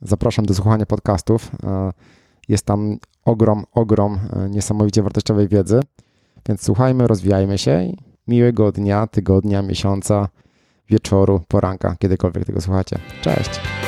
Zapraszam 0.03 0.47
do 0.47 0.55
słuchania 0.55 0.87
podcastów. 0.87 1.51
E, 1.65 1.93
Jest 2.49 2.67
tam 2.67 2.99
ogrom, 3.25 3.65
ogrom 3.73 4.19
e, 4.33 4.51
niesamowicie 4.51 5.03
wartościowej 5.03 5.49
wiedzy. 5.49 5.81
Więc 6.49 6.63
słuchajmy, 6.65 7.07
rozwijajmy 7.07 7.59
się 7.59 7.83
i 7.83 7.99
miłego 8.29 8.73
dnia, 8.73 9.07
tygodnia, 9.07 9.63
miesiąca, 9.63 10.29
wieczoru, 10.89 11.41
poranka, 11.49 11.97
kiedykolwiek 11.97 12.45
tego 12.45 12.61
słuchacie. 12.61 12.99
Cześć! 13.23 13.82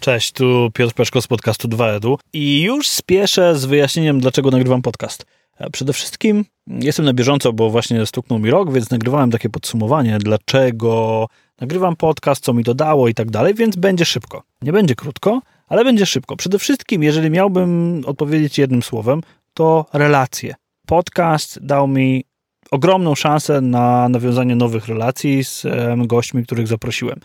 Cześć, 0.00 0.32
tu 0.32 0.70
Piotr 0.74 0.94
Peszko 0.94 1.22
z 1.22 1.26
podcastu 1.26 1.68
2edu 1.68 2.16
i 2.32 2.62
już 2.62 2.88
spieszę 2.88 3.58
z 3.58 3.64
wyjaśnieniem, 3.64 4.20
dlaczego 4.20 4.50
nagrywam 4.50 4.82
podcast. 4.82 5.26
E, 5.58 5.70
Przede 5.70 5.92
wszystkim 5.92 6.44
jestem 6.66 7.04
na 7.04 7.12
bieżąco, 7.12 7.52
bo 7.52 7.70
właśnie 7.70 8.06
stuknął 8.06 8.38
mi 8.38 8.50
rok, 8.50 8.72
więc 8.72 8.90
nagrywałem 8.90 9.30
takie 9.30 9.48
podsumowanie, 9.48 10.18
dlaczego 10.18 11.26
nagrywam 11.60 11.96
podcast, 11.96 12.44
co 12.44 12.54
mi 12.54 12.64
to 12.64 12.74
dało 12.74 13.08
i 13.08 13.14
tak 13.14 13.30
dalej, 13.30 13.54
więc 13.54 13.76
będzie 13.76 14.04
szybko. 14.04 14.42
Nie 14.62 14.72
będzie 14.72 14.94
krótko, 14.94 15.42
ale 15.68 15.84
będzie 15.84 16.06
szybko. 16.06 16.36
Przede 16.36 16.58
wszystkim, 16.58 17.02
jeżeli 17.02 17.30
miałbym 17.30 18.02
odpowiedzieć 18.06 18.58
jednym 18.58 18.82
słowem, 18.82 19.20
to 19.54 19.86
relacje. 19.92 20.54
Podcast 20.86 21.58
dał 21.66 21.88
mi 21.88 22.24
ogromną 22.70 23.14
szansę 23.14 23.60
na 23.60 24.08
nawiązanie 24.08 24.56
nowych 24.56 24.88
relacji 24.88 25.44
z 25.44 25.66
gośćmi, 26.06 26.44
których 26.44 26.68
zaprosiłem. 26.68 27.20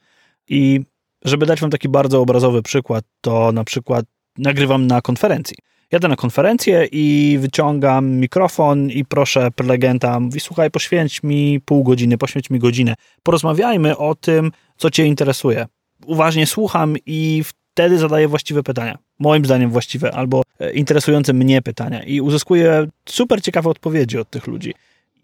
I 0.49 0.81
żeby 1.25 1.45
dać 1.45 1.61
wam 1.61 1.69
taki 1.69 1.89
bardzo 1.89 2.21
obrazowy 2.21 2.61
przykład, 2.61 3.05
to 3.21 3.51
na 3.51 3.63
przykład 3.63 4.05
nagrywam 4.37 4.87
na 4.87 5.01
konferencji. 5.01 5.57
Jadę 5.91 6.07
na 6.07 6.15
konferencję 6.15 6.87
i 6.91 7.37
wyciągam 7.41 8.11
mikrofon 8.11 8.89
i 8.89 9.05
proszę 9.05 9.51
prelegenta, 9.51 10.19
mówi, 10.19 10.39
słuchaj, 10.39 10.71
poświęć 10.71 11.23
mi 11.23 11.59
pół 11.65 11.83
godziny, 11.83 12.17
poświęć 12.17 12.49
mi 12.49 12.59
godzinę. 12.59 12.93
Porozmawiajmy 13.23 13.97
o 13.97 14.15
tym, 14.15 14.51
co 14.77 14.89
cię 14.89 15.05
interesuje. 15.05 15.65
Uważnie 16.05 16.45
słucham 16.45 16.95
i 17.05 17.43
wtedy 17.73 17.97
zadaję 17.97 18.27
właściwe 18.27 18.63
pytania. 18.63 18.97
Moim 19.19 19.45
zdaniem 19.45 19.69
właściwe, 19.69 20.15
albo 20.15 20.41
e, 20.59 20.71
interesujące 20.71 21.33
mnie 21.33 21.61
pytania. 21.61 22.03
I 22.03 22.21
uzyskuję 22.21 22.87
super 23.05 23.41
ciekawe 23.41 23.69
odpowiedzi 23.69 24.17
od 24.17 24.29
tych 24.29 24.47
ludzi. 24.47 24.73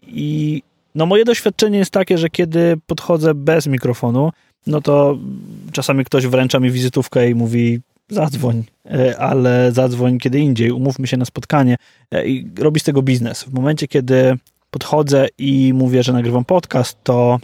I 0.02 0.62
no 0.94 1.06
moje 1.06 1.24
doświadczenie 1.24 1.78
jest 1.78 1.90
takie, 1.90 2.18
że 2.18 2.28
kiedy 2.28 2.76
podchodzę 2.86 3.34
bez 3.34 3.66
mikrofonu, 3.66 4.30
no 4.66 4.80
to 4.80 5.18
czasami 5.72 6.04
ktoś 6.04 6.26
wręcza 6.26 6.60
mi 6.60 6.70
wizytówkę 6.70 7.30
i 7.30 7.34
mówi 7.34 7.80
zadzwoń, 8.08 8.64
e, 8.86 9.18
ale 9.18 9.72
zadzwoń 9.72 10.18
kiedy 10.18 10.40
indziej, 10.40 10.70
umówmy 10.70 11.06
się 11.06 11.16
na 11.16 11.24
spotkanie 11.24 11.76
e, 12.10 12.26
i 12.26 12.50
robi 12.58 12.80
z 12.80 12.84
tego 12.84 13.02
biznes. 13.02 13.42
W 13.42 13.52
momencie, 13.52 13.88
kiedy 13.88 14.38
podchodzę 14.70 15.28
i 15.38 15.72
mówię, 15.74 16.02
że 16.02 16.12
nagrywam 16.12 16.44
podcast, 16.44 16.98
to 17.04 17.40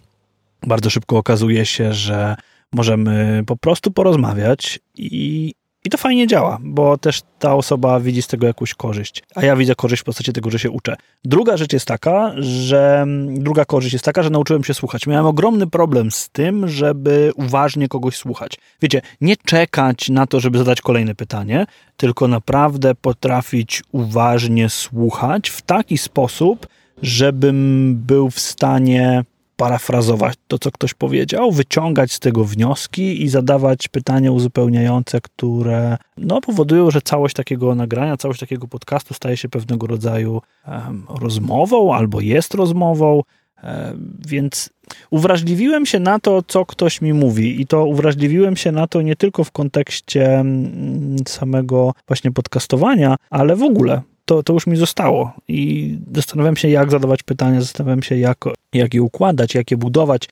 bardzo 0.66 0.90
szybko 0.90 1.18
okazuje 1.18 1.66
się, 1.66 1.92
że 1.92 2.36
możemy 2.72 3.42
po 3.46 3.56
prostu 3.56 3.90
porozmawiać 3.90 4.80
i, 4.94 5.54
i 5.86 5.90
to 5.90 5.98
fajnie 5.98 6.26
działa, 6.26 6.58
bo 6.60 6.98
też 6.98 7.22
ta 7.38 7.54
osoba 7.54 8.00
widzi 8.00 8.22
z 8.22 8.26
tego 8.26 8.46
jakąś 8.46 8.74
korzyść, 8.74 9.22
a 9.34 9.44
ja 9.44 9.56
widzę 9.56 9.74
korzyść 9.74 10.02
w 10.02 10.04
postaci 10.04 10.32
tego, 10.32 10.50
że 10.50 10.58
się 10.58 10.70
uczę. 10.70 10.96
Druga 11.24 11.56
rzecz 11.56 11.72
jest 11.72 11.86
taka, 11.86 12.32
że 12.38 13.06
druga 13.28 13.64
korzyść 13.64 13.92
jest 13.92 14.04
taka, 14.04 14.22
że 14.22 14.30
nauczyłem 14.30 14.64
się 14.64 14.74
słuchać. 14.74 15.06
Miałem 15.06 15.26
ogromny 15.26 15.66
problem 15.66 16.10
z 16.10 16.28
tym, 16.28 16.68
żeby 16.68 17.32
uważnie 17.36 17.88
kogoś 17.88 18.16
słuchać. 18.16 18.58
Wiecie, 18.82 19.02
nie 19.20 19.36
czekać 19.36 20.08
na 20.08 20.26
to, 20.26 20.40
żeby 20.40 20.58
zadać 20.58 20.80
kolejne 20.80 21.14
pytanie, 21.14 21.66
tylko 21.96 22.28
naprawdę 22.28 22.94
potrafić 22.94 23.82
uważnie 23.92 24.68
słuchać 24.68 25.50
w 25.50 25.62
taki 25.62 25.98
sposób, 25.98 26.66
żebym 27.02 27.94
był 28.06 28.30
w 28.30 28.40
stanie 28.40 29.24
parafrazować 29.56 30.34
to, 30.48 30.58
co 30.58 30.70
ktoś 30.70 30.94
powiedział, 30.94 31.52
wyciągać 31.52 32.12
z 32.12 32.20
tego 32.20 32.44
wnioski 32.44 33.22
i 33.22 33.28
zadawać 33.28 33.88
pytania 33.88 34.32
uzupełniające, 34.32 35.20
które 35.20 35.96
no, 36.16 36.40
powodują, 36.40 36.90
że 36.90 37.02
całość 37.02 37.34
takiego 37.34 37.74
nagrania, 37.74 38.16
całość 38.16 38.40
takiego 38.40 38.68
podcastu 38.68 39.14
staje 39.14 39.36
się 39.36 39.48
pewnego 39.48 39.86
rodzaju 39.86 40.42
em, 40.64 41.06
rozmową 41.20 41.94
albo 41.94 42.20
jest 42.20 42.54
rozmową. 42.54 43.22
E, 43.64 43.94
więc 44.28 44.70
uwrażliwiłem 45.10 45.86
się 45.86 46.00
na 46.00 46.18
to, 46.18 46.42
co 46.42 46.66
ktoś 46.66 47.00
mi 47.00 47.12
mówi, 47.12 47.60
i 47.60 47.66
to 47.66 47.84
uwrażliwiłem 47.86 48.56
się 48.56 48.72
na 48.72 48.86
to 48.86 49.02
nie 49.02 49.16
tylko 49.16 49.44
w 49.44 49.50
kontekście 49.50 50.34
mm, 50.34 51.16
samego 51.28 51.92
właśnie 52.08 52.32
podcastowania, 52.32 53.16
ale 53.30 53.56
w 53.56 53.62
ogóle. 53.62 54.02
To, 54.28 54.42
to 54.42 54.52
już 54.52 54.66
mi 54.66 54.76
zostało 54.76 55.32
i 55.48 55.98
zastanawiam 56.14 56.56
się, 56.56 56.68
jak 56.68 56.90
zadawać 56.90 57.22
pytania, 57.22 57.60
zastanawiam 57.60 58.02
się, 58.02 58.16
jak, 58.16 58.44
jak 58.72 58.94
je 58.94 59.02
układać, 59.02 59.54
jak 59.54 59.70
je 59.70 59.76
budować. 59.76 60.28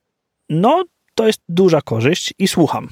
No, 0.50 0.84
to 1.14 1.26
jest 1.26 1.40
duża 1.48 1.80
korzyść 1.80 2.34
i 2.38 2.48
słucham. 2.48 2.88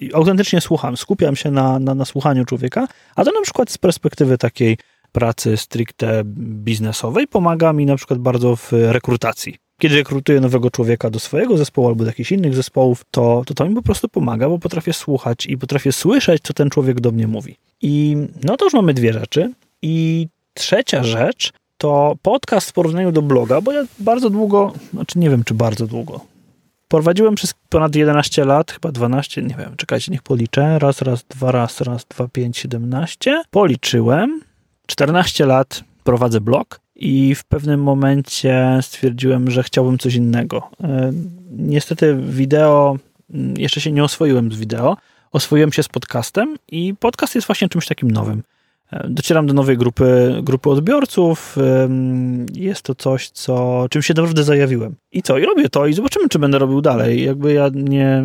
I 0.00 0.14
autentycznie 0.14 0.60
słucham, 0.60 0.96
skupiam 0.96 1.36
się 1.36 1.50
na, 1.50 1.78
na, 1.78 1.94
na 1.94 2.04
słuchaniu 2.04 2.44
człowieka, 2.44 2.88
a 3.14 3.24
to 3.24 3.32
na 3.32 3.40
przykład 3.40 3.70
z 3.70 3.78
perspektywy 3.78 4.38
takiej 4.38 4.78
pracy 5.12 5.56
stricte 5.56 6.22
biznesowej 6.24 7.26
pomaga 7.26 7.72
mi 7.72 7.86
na 7.86 7.96
przykład 7.96 8.18
bardzo 8.18 8.56
w 8.56 8.72
rekrutacji. 8.72 9.56
Kiedy 9.78 9.96
rekrutuję 9.96 10.40
nowego 10.40 10.70
człowieka 10.70 11.10
do 11.10 11.18
swojego 11.18 11.56
zespołu 11.56 11.88
albo 11.88 12.04
do 12.04 12.10
jakichś 12.10 12.32
innych 12.32 12.54
zespołów, 12.54 13.04
to, 13.10 13.42
to 13.46 13.54
to 13.54 13.68
mi 13.68 13.74
po 13.74 13.82
prostu 13.82 14.08
pomaga, 14.08 14.48
bo 14.48 14.58
potrafię 14.58 14.92
słuchać 14.92 15.46
i 15.46 15.58
potrafię 15.58 15.92
słyszeć, 15.92 16.42
co 16.42 16.54
ten 16.54 16.70
człowiek 16.70 17.00
do 17.00 17.12
mnie 17.12 17.26
mówi. 17.26 17.56
I 17.82 18.16
no 18.44 18.56
to 18.56 18.64
już 18.64 18.74
mamy 18.74 18.94
dwie 18.94 19.12
rzeczy. 19.12 19.52
I 19.82 20.28
trzecia 20.54 21.04
rzecz 21.04 21.52
to 21.78 22.16
podcast 22.22 22.70
w 22.70 22.72
porównaniu 22.72 23.12
do 23.12 23.22
bloga, 23.22 23.60
bo 23.60 23.72
ja 23.72 23.84
bardzo 23.98 24.30
długo, 24.30 24.72
znaczy 24.92 25.18
nie 25.18 25.30
wiem 25.30 25.44
czy 25.44 25.54
bardzo 25.54 25.86
długo, 25.86 26.20
prowadziłem 26.88 27.34
przez 27.34 27.54
ponad 27.68 27.96
11 27.96 28.44
lat, 28.44 28.72
chyba 28.72 28.92
12, 28.92 29.42
nie 29.42 29.54
wiem, 29.54 29.76
czekajcie, 29.76 30.12
niech 30.12 30.22
policzę. 30.22 30.78
Raz, 30.78 31.02
raz, 31.02 31.24
dwa, 31.24 31.52
raz, 31.52 31.80
raz, 31.80 32.04
dwa, 32.04 32.28
pięć, 32.28 32.58
17. 32.58 33.42
Policzyłem. 33.50 34.40
14 34.86 35.46
lat 35.46 35.84
prowadzę 36.04 36.40
blog 36.40 36.80
i 36.96 37.34
w 37.34 37.44
pewnym 37.44 37.82
momencie 37.82 38.78
stwierdziłem, 38.82 39.50
że 39.50 39.62
chciałbym 39.62 39.98
coś 39.98 40.14
innego. 40.14 40.70
E, 40.84 41.12
niestety 41.50 42.16
wideo, 42.16 42.96
mm, 43.30 43.56
jeszcze 43.56 43.80
się 43.80 43.92
nie 43.92 44.04
oswoiłem 44.04 44.52
z 44.52 44.58
wideo, 44.58 44.96
oswoiłem 45.32 45.72
się 45.72 45.82
z 45.82 45.88
podcastem 45.88 46.56
i 46.68 46.94
podcast 47.00 47.34
jest 47.34 47.46
właśnie 47.46 47.68
czymś 47.68 47.86
takim 47.86 48.10
nowym. 48.10 48.42
Docieram 49.04 49.46
do 49.46 49.54
nowej 49.54 49.76
grupy, 49.76 50.40
grupy 50.42 50.70
odbiorców. 50.70 51.56
Jest 52.54 52.82
to 52.82 52.94
coś, 52.94 53.30
co, 53.30 53.86
czym 53.90 54.02
się 54.02 54.14
naprawdę 54.14 54.44
zajawiłem. 54.44 54.94
I 55.12 55.22
co? 55.22 55.38
I 55.38 55.44
robię 55.44 55.68
to 55.68 55.86
i 55.86 55.92
zobaczymy, 55.92 56.28
czy 56.28 56.38
będę 56.38 56.58
robił 56.58 56.80
dalej. 56.80 57.24
Jakby 57.24 57.52
ja 57.52 57.70
nie, 57.74 58.24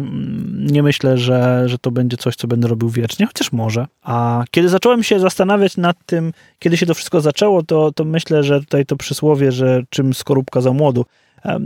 nie 0.58 0.84
myślę, 0.84 1.18
że, 1.18 1.64
że 1.70 1.78
to 1.78 1.92
będzie 1.92 2.18
coś, 2.18 2.36
co 2.36 2.48
będę 2.48 2.68
robił 2.68 2.90
wiecznie, 2.90 3.26
chociaż 3.26 3.52
może. 3.52 3.88
A 4.02 4.44
kiedy 4.52 4.70
zacząłem 4.70 5.04
się 5.04 5.20
zastanawiać 5.20 5.78
nad 5.78 6.06
tym, 6.06 6.34
kiedy 6.60 6.78
się 6.78 6.86
to 6.86 6.94
wszystko 6.94 7.22
zaczęło, 7.22 7.64
to, 7.64 7.92
to 7.92 8.06
myślę, 8.06 8.44
że 8.44 8.60
tutaj 8.60 8.86
to 8.86 8.96
przysłowie, 8.96 9.52
że 9.52 9.84
czym 9.90 10.14
skorupka 10.14 10.62
za 10.62 10.74
młodu. 10.74 11.06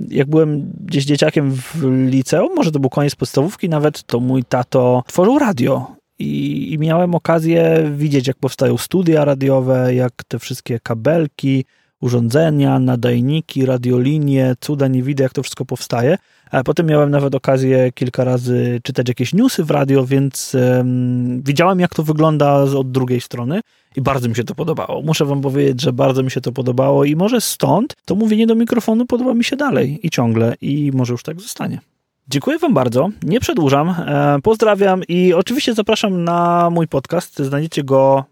Jak 0.10 0.30
byłem 0.30 0.72
gdzieś 0.86 1.06
dzieciakiem 1.06 1.52
w 1.52 1.84
liceum, 2.10 2.56
może 2.56 2.72
to 2.72 2.80
był 2.80 2.90
koniec 2.90 3.16
podstawówki 3.16 3.70
nawet, 3.70 4.04
to 4.04 4.20
mój 4.20 4.44
tato 4.44 5.04
tworzył 5.08 5.40
radio 5.40 5.95
i, 6.20 6.74
i 6.74 6.78
miałem 6.78 7.16
okazję 7.16 7.92
widzieć, 7.96 8.28
jak 8.28 8.38
powstają 8.38 8.78
studia 8.78 9.26
radiowe, 9.26 9.96
jak 9.96 10.14
te 10.28 10.40
wszystkie 10.40 10.80
kabelki, 10.80 11.66
urządzenia, 12.02 12.80
nadajniki, 12.80 13.66
radiolinie, 13.66 14.56
cuda 14.60 14.88
nie 14.88 15.04
widzę, 15.04 15.24
jak 15.24 15.34
to 15.34 15.44
wszystko 15.44 15.66
powstaje. 15.66 16.18
A 16.52 16.64
potem 16.64 16.86
miałem 16.86 17.12
nawet 17.12 17.36
okazję 17.36 17.92
kilka 17.92 18.24
razy 18.24 18.80
czytać 18.84 19.08
jakieś 19.10 19.34
newsy 19.34 19.64
w 19.64 19.72
radio, 19.72 20.06
więc 20.06 20.56
um, 20.56 21.42
widziałem, 21.44 21.80
jak 21.80 21.96
to 21.96 22.04
wygląda 22.04 22.54
od 22.54 22.92
drugiej 22.92 23.22
strony 23.22 23.62
i 23.96 24.02
bardzo 24.02 24.30
mi 24.30 24.36
się 24.36 24.44
to 24.44 24.56
podobało. 24.56 25.02
Muszę 25.02 25.26
wam 25.26 25.42
powiedzieć, 25.42 25.82
że 25.82 25.94
bardzo 25.94 26.24
mi 26.24 26.32
się 26.32 26.42
to 26.42 26.52
podobało 26.52 27.06
i 27.06 27.16
może 27.16 27.42
stąd 27.42 27.94
to 28.06 28.16
mówienie 28.16 28.48
do 28.48 28.56
mikrofonu 28.56 29.06
podoba 29.06 29.34
mi 29.34 29.44
się 29.44 29.56
dalej 29.56 30.00
i 30.04 30.10
ciągle 30.10 30.56
i 30.62 30.92
może 30.94 31.14
już 31.14 31.24
tak 31.24 31.42
zostanie. 31.42 31.80
Dziękuję 32.30 32.60
Wam 32.60 32.74
bardzo. 32.74 33.10
Nie 33.24 33.40
przedłużam. 33.40 33.90
E, 33.90 34.38
pozdrawiam 34.44 35.04
i 35.08 35.34
oczywiście 35.34 35.74
zapraszam 35.74 36.24
na 36.24 36.70
mój 36.70 36.88
podcast. 36.88 37.40
Znajdziecie 37.40 37.84
go 37.84 38.26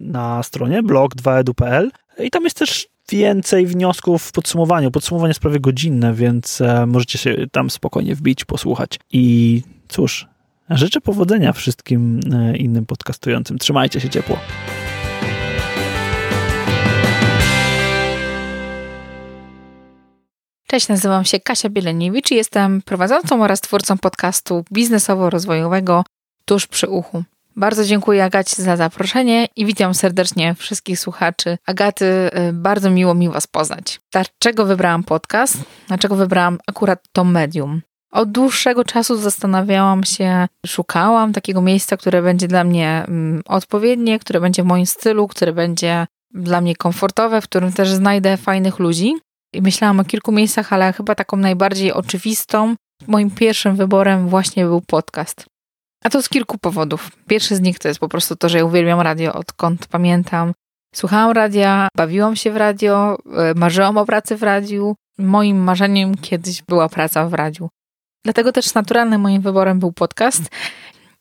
na 0.00 0.42
stronie 0.42 0.82
blog2edu.pl 0.82 1.90
i 2.18 2.30
tam 2.30 2.44
jest 2.44 2.56
też 2.56 2.88
więcej 3.12 3.66
wniosków 3.66 4.22
w 4.22 4.32
podsumowaniu. 4.32 4.90
Podsumowanie 4.90 5.30
jest 5.30 5.40
prawie 5.40 5.60
godzinne, 5.60 6.14
więc 6.14 6.60
e, 6.60 6.86
możecie 6.86 7.18
się 7.18 7.36
tam 7.52 7.70
spokojnie 7.70 8.14
wbić, 8.14 8.44
posłuchać. 8.44 8.98
I 9.12 9.62
cóż, 9.88 10.26
życzę 10.70 11.00
powodzenia 11.00 11.52
wszystkim 11.52 12.20
e, 12.32 12.56
innym 12.56 12.86
podcastującym. 12.86 13.58
Trzymajcie 13.58 14.00
się 14.00 14.08
ciepło. 14.08 14.38
Cześć, 20.70 20.88
nazywam 20.88 21.24
się 21.24 21.40
Kasia 21.40 21.68
Bieleniewicz 21.68 22.30
i 22.30 22.34
jestem 22.34 22.82
prowadzącą 22.82 23.42
oraz 23.42 23.60
twórcą 23.60 23.98
podcastu 23.98 24.64
biznesowo-rozwojowego 24.72 26.02
Tuż 26.44 26.66
przy 26.66 26.88
uchu. 26.88 27.24
Bardzo 27.56 27.84
dziękuję 27.84 28.24
Agacie 28.24 28.62
za 28.62 28.76
zaproszenie 28.76 29.48
i 29.56 29.66
witam 29.66 29.94
serdecznie 29.94 30.54
wszystkich 30.54 30.98
słuchaczy. 30.98 31.58
Agaty, 31.66 32.04
y, 32.04 32.52
bardzo 32.52 32.90
miło 32.90 33.14
mi 33.14 33.28
Was 33.28 33.46
poznać. 33.46 34.00
Dlaczego 34.12 34.64
wybrałam 34.64 35.04
podcast? 35.04 35.56
Dlaczego 35.88 36.16
wybrałam 36.16 36.58
akurat 36.66 37.04
to 37.12 37.24
medium? 37.24 37.82
Od 38.12 38.32
dłuższego 38.32 38.84
czasu 38.84 39.16
zastanawiałam 39.16 40.04
się, 40.04 40.46
szukałam 40.66 41.32
takiego 41.32 41.62
miejsca, 41.62 41.96
które 41.96 42.22
będzie 42.22 42.48
dla 42.48 42.64
mnie 42.64 43.04
mm, 43.08 43.42
odpowiednie, 43.46 44.18
które 44.18 44.40
będzie 44.40 44.62
w 44.62 44.66
moim 44.66 44.86
stylu, 44.86 45.28
które 45.28 45.52
będzie 45.52 46.06
dla 46.34 46.60
mnie 46.60 46.76
komfortowe, 46.76 47.40
w 47.40 47.44
którym 47.44 47.72
też 47.72 47.88
znajdę 47.88 48.36
fajnych 48.36 48.78
ludzi. 48.78 49.14
I 49.52 49.62
myślałam 49.62 50.00
o 50.00 50.04
kilku 50.04 50.32
miejscach, 50.32 50.72
ale 50.72 50.92
chyba 50.92 51.14
taką 51.14 51.36
najbardziej 51.36 51.92
oczywistą, 51.92 52.74
moim 53.06 53.30
pierwszym 53.30 53.76
wyborem 53.76 54.28
właśnie 54.28 54.64
był 54.64 54.80
podcast. 54.80 55.46
A 56.04 56.10
to 56.10 56.22
z 56.22 56.28
kilku 56.28 56.58
powodów. 56.58 57.10
Pierwszy 57.26 57.56
z 57.56 57.60
nich 57.60 57.78
to 57.78 57.88
jest 57.88 58.00
po 58.00 58.08
prostu 58.08 58.36
to, 58.36 58.48
że 58.48 58.58
ja 58.58 58.64
uwielbiam 58.64 59.00
radio, 59.00 59.32
odkąd 59.32 59.86
pamiętam. 59.86 60.52
Słuchałam 60.94 61.30
radia, 61.30 61.88
bawiłam 61.96 62.36
się 62.36 62.50
w 62.50 62.56
radio, 62.56 63.18
e, 63.36 63.54
marzyłam 63.54 63.98
o 63.98 64.06
pracy 64.06 64.36
w 64.36 64.42
radiu. 64.42 64.94
Moim 65.18 65.56
marzeniem 65.56 66.14
kiedyś 66.14 66.62
była 66.62 66.88
praca 66.88 67.28
w 67.28 67.34
radiu. 67.34 67.68
Dlatego 68.24 68.52
też 68.52 68.74
naturalnym 68.74 69.20
moim 69.20 69.42
wyborem 69.42 69.78
był 69.78 69.92
podcast. 69.92 70.42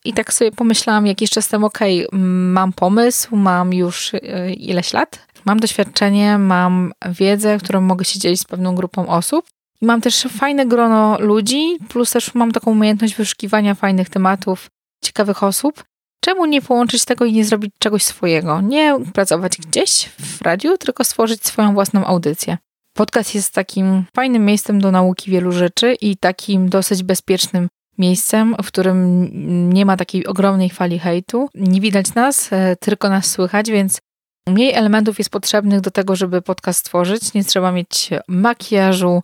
I 0.06 0.14
tak 0.14 0.34
sobie 0.34 0.52
pomyślałam 0.52 1.08
jakiś 1.08 1.30
czas 1.30 1.48
temu, 1.48 1.66
okej, 1.66 2.08
okay, 2.08 2.20
mam 2.20 2.74
pomysł, 2.74 3.36
mam 3.36 3.74
już 3.74 4.14
e, 4.14 4.54
ileś 4.54 4.94
lat, 4.94 5.28
Mam 5.50 5.60
doświadczenie, 5.60 6.38
mam 6.38 6.92
wiedzę, 7.10 7.58
którą 7.58 7.82
mogę 7.82 8.06
się 8.06 8.20
dzielić 8.20 8.40
z 8.40 8.44
pewną 8.44 8.76
grupą 8.76 9.08
osób. 9.08 9.46
I 9.82 9.86
mam 9.86 10.02
też 10.02 10.28
fajne 10.40 10.66
grono 10.66 11.20
ludzi, 11.20 11.78
plus 11.88 12.12
też 12.12 12.36
mam 12.36 12.52
taką 12.52 12.72
umiejętność 12.72 13.16
wyszukiwania 13.16 13.76
fajnych 13.76 14.10
tematów, 14.10 14.68
ciekawych 15.04 15.44
osób. 15.44 15.84
Czemu 16.24 16.46
nie 16.46 16.62
połączyć 16.62 17.06
tego 17.06 17.26
i 17.26 17.34
nie 17.34 17.46
zrobić 17.46 17.72
czegoś 17.80 18.04
swojego? 18.04 18.62
Nie 18.62 18.96
pracować 19.14 19.58
gdzieś 19.58 20.10
w 20.20 20.42
radiu, 20.42 20.78
tylko 20.78 21.04
stworzyć 21.04 21.46
swoją 21.46 21.74
własną 21.74 22.06
audycję. 22.06 22.58
Podcast 22.94 23.36
jest 23.36 23.54
takim 23.54 24.04
fajnym 24.16 24.46
miejscem 24.46 24.82
do 24.82 24.92
nauki 24.92 25.32
wielu 25.32 25.52
rzeczy 25.52 25.94
i 26.02 26.18
takim 26.18 26.70
dosyć 26.70 27.04
bezpiecznym 27.04 27.68
miejscem, 27.98 28.56
w 28.64 28.68
którym 28.68 29.30
nie 29.74 29.86
ma 29.86 29.98
takiej 29.98 30.28
ogromnej 30.28 30.70
fali 30.70 31.00
hejtu. 31.00 31.50
Nie 31.56 31.82
widać 31.82 32.14
nas, 32.14 32.54
e, 32.54 32.76
tylko 32.76 33.10
nas 33.10 33.26
słychać, 33.26 33.72
więc 33.72 34.00
Mniej 34.50 34.74
elementów 34.74 35.18
jest 35.18 35.30
potrzebnych 35.30 35.82
do 35.82 35.92
tego, 35.92 36.16
żeby 36.16 36.42
podcast 36.42 36.80
stworzyć. 36.80 37.34
Nie 37.34 37.44
trzeba 37.44 37.72
mieć 37.72 38.10
makijażu, 38.28 39.22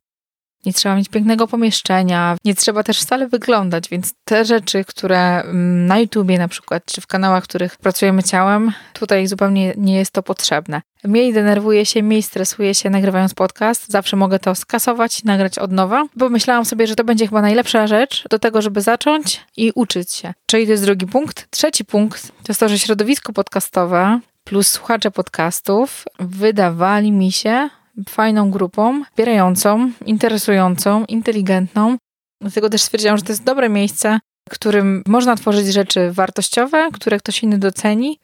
nie 0.66 0.74
trzeba 0.74 0.96
mieć 0.96 1.10
pięknego 1.10 1.48
pomieszczenia, 1.48 2.38
nie 2.46 2.56
trzeba 2.56 2.84
też 2.84 3.00
wcale 3.00 3.28
wyglądać, 3.28 3.90
więc 3.90 4.14
te 4.24 4.46
rzeczy, 4.46 4.86
które 4.86 5.42
mm, 5.42 5.86
na 5.86 6.00
YouTubie 6.00 6.38
na 6.38 6.48
przykład, 6.48 6.86
czy 6.86 7.02
w 7.02 7.08
kanałach, 7.08 7.44
w 7.44 7.48
których 7.48 7.78
pracujemy 7.78 8.24
ciałem, 8.24 8.72
tutaj 8.94 9.28
zupełnie 9.28 9.74
nie 9.78 9.96
jest 9.96 10.12
to 10.12 10.24
potrzebne. 10.24 10.82
Mniej 11.04 11.34
denerwuję 11.34 11.86
się, 11.86 12.04
mniej 12.04 12.24
stresuję 12.24 12.76
się 12.76 12.90
nagrywając 12.90 13.34
podcast. 13.34 13.92
Zawsze 13.92 14.18
mogę 14.18 14.40
to 14.40 14.56
skasować 14.56 15.20
i 15.20 15.26
nagrać 15.26 15.60
od 15.60 15.72
nowa, 15.72 16.06
bo 16.16 16.30
myślałam 16.30 16.66
sobie, 16.66 16.88
że 16.88 16.96
to 16.96 17.04
będzie 17.04 17.28
chyba 17.28 17.42
najlepsza 17.42 17.88
rzecz 17.88 18.28
do 18.30 18.40
tego, 18.40 18.62
żeby 18.62 18.82
zacząć 18.82 19.42
i 19.58 19.72
uczyć 19.76 20.14
się. 20.14 20.34
Czyli 20.46 20.66
to 20.66 20.72
jest 20.72 20.84
drugi 20.84 21.08
punkt. 21.08 21.48
Trzeci 21.50 21.86
punkt 21.86 22.28
to 22.28 22.46
jest 22.48 22.60
to, 22.60 22.70
że 22.70 22.80
środowisko 22.80 23.34
podcastowe 23.34 24.20
plus 24.46 24.68
słuchacze 24.68 25.12
podcastów 25.12 26.06
wydawali 26.20 27.12
mi 27.12 27.32
się 27.32 27.70
fajną 28.10 28.52
grupą, 28.52 29.04
wspierającą, 29.04 29.92
interesującą, 30.06 31.06
inteligentną. 31.06 31.98
Dlatego 32.42 32.70
też 32.70 32.82
stwierdziłam, 32.82 33.18
że 33.18 33.24
to 33.24 33.32
jest 33.32 33.44
dobre 33.44 33.70
miejsce, 33.70 34.20
w 34.50 34.54
którym 34.54 35.04
można 35.08 35.36
tworzyć 35.36 35.68
rzeczy 35.68 36.12
wartościowe, 36.12 36.90
które 36.94 37.18
ktoś 37.18 37.44
inny 37.44 37.58
doceni. 37.58 38.20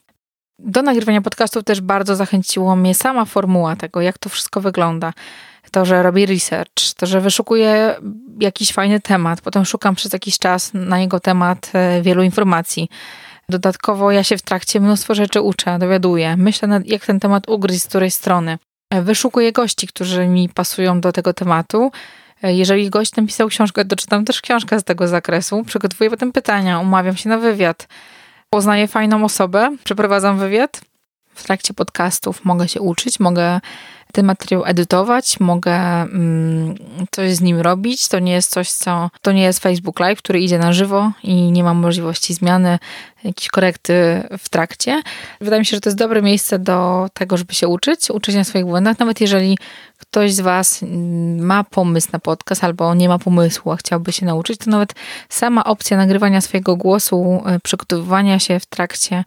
Do 0.60 0.82
nagrywania 0.82 1.22
podcastów 1.22 1.64
też 1.64 1.82
bardzo 1.82 2.16
zachęciło 2.16 2.76
mnie 2.76 2.96
sama 2.96 3.26
formuła 3.26 3.76
tego, 3.76 4.02
jak 4.02 4.18
to 4.18 4.30
wszystko 4.30 4.62
wygląda. 4.62 5.14
To, 5.72 5.86
że 5.86 6.04
robię 6.04 6.26
research, 6.26 6.94
to, 6.98 7.06
że 7.06 7.22
wyszukuję 7.22 7.96
jakiś 8.40 8.72
fajny 8.72 9.00
temat, 9.00 9.42
potem 9.42 9.66
szukam 9.66 9.96
przez 9.96 10.14
jakiś 10.14 10.38
czas 10.38 10.72
na 10.74 11.00
jego 11.00 11.20
temat 11.20 11.72
e, 11.74 12.02
wielu 12.02 12.24
informacji 12.24 12.90
Dodatkowo 13.52 14.12
ja 14.12 14.24
się 14.24 14.38
w 14.38 14.42
trakcie 14.42 14.80
mnóstwo 14.80 15.16
rzeczy 15.16 15.42
uczę, 15.42 15.80
dowiaduję. 15.80 16.38
Myślę, 16.38 16.82
jak 16.86 17.06
ten 17.06 17.20
temat 17.20 17.50
ugryźć 17.50 17.84
z 17.84 17.88
której 17.88 18.12
strony. 18.12 18.58
wyszukuję 19.02 19.52
gości, 19.52 19.88
którzy 19.88 20.28
mi 20.28 20.50
pasują 20.50 21.02
do 21.02 21.12
tego 21.12 21.34
tematu. 21.34 21.92
Jeżeli 22.44 22.90
gość 22.90 23.16
napisał 23.16 23.48
książkę, 23.48 23.86
to 23.86 23.96
czytam 23.96 24.26
też 24.26 24.42
książkę 24.42 24.80
z 24.80 24.84
tego 24.84 25.08
zakresu. 25.08 25.64
Przygotowuję 25.64 26.10
potem 26.10 26.32
pytania, 26.32 26.80
umawiam 26.80 27.18
się 27.18 27.30
na 27.30 27.38
wywiad. 27.38 27.88
Poznaję 28.50 28.88
fajną 28.88 29.24
osobę, 29.24 29.76
przeprowadzam 29.84 30.40
wywiad. 30.40 30.82
W 31.36 31.44
trakcie 31.44 31.74
podcastów 31.74 32.46
mogę 32.46 32.68
się 32.68 32.82
uczyć, 32.82 33.20
mogę 33.20 33.60
ten 34.12 34.26
materiał 34.26 34.66
edytować, 34.66 35.40
mogę 35.40 35.74
mm, 36.02 36.76
coś 37.12 37.32
z 37.36 37.42
nim 37.42 37.62
robić. 37.62 38.08
To 38.08 38.20
nie 38.20 38.32
jest 38.32 38.50
coś, 38.50 38.72
co. 38.72 39.10
To 39.22 39.32
nie 39.32 39.44
jest 39.44 39.60
Facebook 39.60 40.00
Live, 40.00 40.20
który 40.20 40.40
idzie 40.40 40.60
na 40.60 40.74
żywo 40.74 41.12
i 41.24 41.34
nie 41.34 41.64
ma 41.64 41.74
możliwości 41.74 42.34
zmiany, 42.34 42.80
jakiejś 43.24 43.48
korekty 43.48 44.24
w 44.40 44.50
trakcie. 44.50 45.02
Wydaje 45.42 45.60
mi 45.60 45.66
się, 45.66 45.78
że 45.78 45.82
to 45.82 45.90
jest 45.90 45.98
dobre 45.98 46.22
miejsce 46.22 46.60
do 46.60 47.10
tego, 47.14 47.38
żeby 47.38 47.54
się 47.54 47.68
uczyć, 47.68 48.10
uczyć 48.10 48.36
na 48.36 48.44
swoich 48.44 48.66
błędach. 48.66 49.00
Nawet 49.00 49.22
jeżeli 49.22 49.58
ktoś 49.98 50.34
z 50.34 50.40
Was 50.40 50.84
mm, 50.84 51.46
ma 51.46 51.64
pomysł 51.64 52.10
na 52.14 52.20
podcast 52.20 52.64
albo 52.64 52.94
nie 52.94 53.10
ma 53.10 53.20
pomysłu, 53.20 53.72
a 53.72 53.76
chciałby 53.76 54.12
się 54.12 54.26
nauczyć, 54.26 54.58
to 54.58 54.70
nawet 54.70 54.94
sama 55.30 55.64
opcja 55.64 55.98
nagrywania 55.98 56.42
swojego 56.42 56.76
głosu, 56.76 57.44
e, 57.46 57.60
przygotowywania 57.60 58.40
się 58.40 58.60
w 58.60 58.66
trakcie 58.66 59.24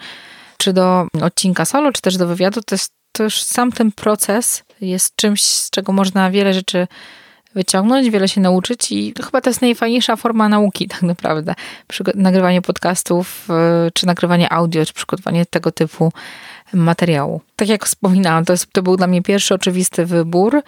czy 0.64 0.72
do 0.72 1.06
odcinka 1.22 1.64
solo, 1.64 1.92
czy 1.92 2.02
też 2.02 2.16
do 2.16 2.26
wywiadu, 2.26 2.62
to 2.62 2.74
jest 2.74 2.92
to 3.12 3.22
już 3.22 3.42
sam 3.42 3.72
ten 3.72 3.92
proces 3.92 4.64
jest 4.80 5.16
czymś, 5.16 5.42
z 5.42 5.70
czego 5.70 5.92
można 5.92 6.30
wiele 6.30 6.54
rzeczy 6.54 6.86
wyciągnąć, 7.54 8.10
wiele 8.10 8.28
się 8.28 8.40
nauczyć 8.40 8.92
i 8.92 9.12
to 9.12 9.22
chyba 9.22 9.40
to 9.40 9.50
jest 9.50 9.62
najfajniejsza 9.62 10.16
forma 10.16 10.48
nauki 10.48 10.88
tak 10.94 11.02
naprawdę. 11.02 11.54
Nagrywanie 12.14 12.62
podcastów, 12.62 13.48
y, 13.86 13.90
czy 13.92 14.06
nagrywanie 14.06 14.52
audio, 14.52 14.86
czy 14.86 14.92
przygotowanie 14.92 15.46
tego 15.46 15.72
typu 15.72 16.12
materiału. 16.72 17.40
Tak 17.56 17.68
jak 17.68 17.86
wspominałam, 17.86 18.44
to, 18.44 18.52
jest, 18.52 18.72
to 18.72 18.82
był 18.82 18.96
dla 18.96 19.06
mnie 19.06 19.22
pierwszy 19.22 19.54
oczywisty 19.54 20.06
wybór. 20.06 20.62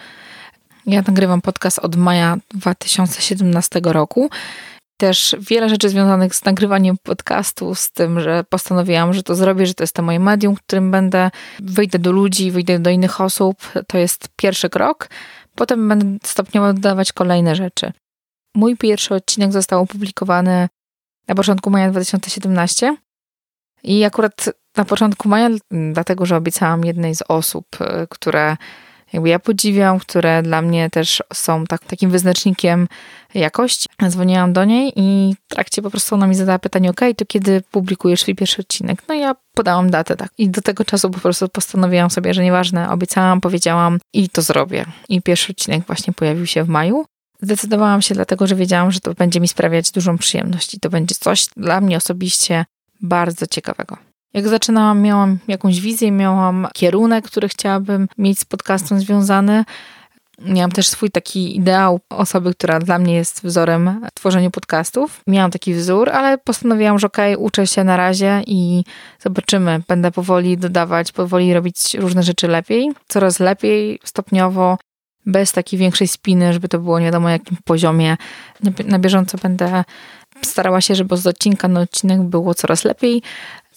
Ja 0.85 1.03
nagrywam 1.07 1.41
podcast 1.41 1.79
od 1.79 1.95
maja 1.95 2.37
2017 2.53 3.81
roku 3.83 4.29
też 4.97 5.35
wiele 5.39 5.69
rzeczy 5.69 5.89
związanych 5.89 6.35
z 6.35 6.45
nagrywaniem 6.45 6.97
podcastu, 7.03 7.75
z 7.75 7.91
tym, 7.91 8.19
że 8.19 8.43
postanowiłam, 8.49 9.13
że 9.13 9.23
to 9.23 9.35
zrobię, 9.35 9.65
że 9.65 9.73
to 9.73 9.83
jest 9.83 9.95
to 9.95 10.01
moje 10.01 10.19
medium, 10.19 10.55
którym 10.55 10.91
będę, 10.91 11.31
wyjdę 11.59 11.99
do 11.99 12.11
ludzi, 12.11 12.51
wyjdę 12.51 12.79
do 12.79 12.89
innych 12.89 13.21
osób. 13.21 13.57
To 13.87 13.97
jest 13.97 14.29
pierwszy 14.35 14.69
krok. 14.69 15.09
Potem 15.55 15.87
będę 15.87 16.05
stopniowo 16.23 16.73
dodawać 16.73 17.13
kolejne 17.13 17.55
rzeczy. 17.55 17.91
Mój 18.55 18.77
pierwszy 18.77 19.15
odcinek 19.15 19.51
został 19.51 19.81
opublikowany 19.81 20.67
na 21.27 21.35
początku 21.35 21.69
maja 21.69 21.91
2017 21.91 22.97
i 23.83 24.03
akurat 24.03 24.49
na 24.77 24.85
początku 24.85 25.29
maja, 25.29 25.49
dlatego 25.93 26.25
że 26.25 26.35
obiecałam 26.35 26.85
jednej 26.85 27.15
z 27.15 27.23
osób, 27.27 27.65
y, 27.81 28.07
które 28.09 28.57
jakby 29.13 29.29
ja 29.29 29.39
podziwiam, 29.39 29.99
które 29.99 30.43
dla 30.43 30.61
mnie 30.61 30.89
też 30.89 31.23
są 31.33 31.65
tak, 31.65 31.85
takim 31.85 32.09
wyznacznikiem 32.09 32.87
jakości. 33.33 33.89
Dzwoniłam 34.09 34.53
do 34.53 34.65
niej 34.65 34.93
i 34.95 35.35
w 35.45 35.53
trakcie 35.53 35.81
po 35.81 35.91
prostu 35.91 36.15
ona 36.15 36.27
mi 36.27 36.35
zadała 36.35 36.59
pytanie, 36.59 36.89
ok, 36.89 37.01
to 37.17 37.25
kiedy 37.25 37.61
publikujesz 37.71 38.21
swój 38.21 38.35
pierwszy 38.35 38.61
odcinek? 38.61 39.03
No 39.07 39.15
ja 39.15 39.35
podałam 39.53 39.89
datę, 39.89 40.15
tak. 40.15 40.31
I 40.37 40.49
do 40.49 40.61
tego 40.61 40.85
czasu 40.85 41.09
po 41.09 41.19
prostu 41.19 41.49
postanowiłam 41.49 42.09
sobie, 42.09 42.33
że 42.33 42.43
nieważne, 42.43 42.89
obiecałam, 42.89 43.41
powiedziałam 43.41 43.99
i 44.13 44.29
to 44.29 44.41
zrobię. 44.41 44.85
I 45.09 45.21
pierwszy 45.21 45.51
odcinek 45.51 45.87
właśnie 45.87 46.13
pojawił 46.13 46.45
się 46.45 46.63
w 46.63 46.69
maju. 46.69 47.05
Zdecydowałam 47.41 48.01
się 48.01 48.15
dlatego, 48.15 48.47
że 48.47 48.55
wiedziałam, 48.55 48.91
że 48.91 48.99
to 48.99 49.13
będzie 49.13 49.39
mi 49.39 49.47
sprawiać 49.47 49.91
dużą 49.91 50.17
przyjemność 50.17 50.73
i 50.73 50.79
to 50.79 50.89
będzie 50.89 51.15
coś 51.15 51.45
dla 51.57 51.81
mnie 51.81 51.97
osobiście 51.97 52.65
bardzo 53.01 53.47
ciekawego. 53.47 54.06
Jak 54.37 54.47
zaczynałam, 54.47 55.01
miałam 55.01 55.37
jakąś 55.47 55.81
wizję, 55.81 56.11
miałam 56.11 56.67
kierunek, 56.73 57.25
który 57.25 57.49
chciałabym 57.49 58.07
mieć 58.17 58.39
z 58.39 58.45
podcastem 58.45 58.99
związany. 58.99 59.65
Miałam 60.41 60.71
też 60.71 60.87
swój 60.87 61.11
taki 61.11 61.57
ideał 61.57 61.99
osoby, 62.09 62.53
która 62.53 62.79
dla 62.79 62.99
mnie 62.99 63.15
jest 63.15 63.43
wzorem 63.43 64.01
w 64.11 64.13
tworzeniu 64.13 64.51
podcastów. 64.51 65.21
Miałam 65.27 65.51
taki 65.51 65.73
wzór, 65.73 66.09
ale 66.09 66.37
postanowiłam, 66.37 66.99
że 66.99 67.07
okej, 67.07 67.33
okay, 67.33 67.45
uczę 67.45 67.67
się 67.67 67.83
na 67.83 67.97
razie 67.97 68.41
i 68.47 68.83
zobaczymy. 69.19 69.81
Będę 69.87 70.11
powoli 70.11 70.57
dodawać, 70.57 71.11
powoli 71.11 71.53
robić 71.53 71.93
różne 71.93 72.23
rzeczy 72.23 72.47
lepiej, 72.47 72.91
coraz 73.07 73.39
lepiej, 73.39 73.99
stopniowo, 74.03 74.77
bez 75.25 75.51
takiej 75.51 75.79
większej 75.79 76.07
spiny, 76.07 76.53
żeby 76.53 76.67
to 76.67 76.79
było 76.79 76.99
nie 76.99 77.05
wiadomo 77.05 77.29
jakim 77.29 77.57
poziomie. 77.63 78.17
Na 78.85 78.99
bieżąco 78.99 79.37
będę 79.37 79.83
starała 80.41 80.81
się, 80.81 80.95
żeby 80.95 81.17
z 81.17 81.27
odcinka 81.27 81.67
na 81.67 81.79
odcinek 81.79 82.21
było 82.21 82.53
coraz 82.53 82.83
lepiej, 82.83 83.21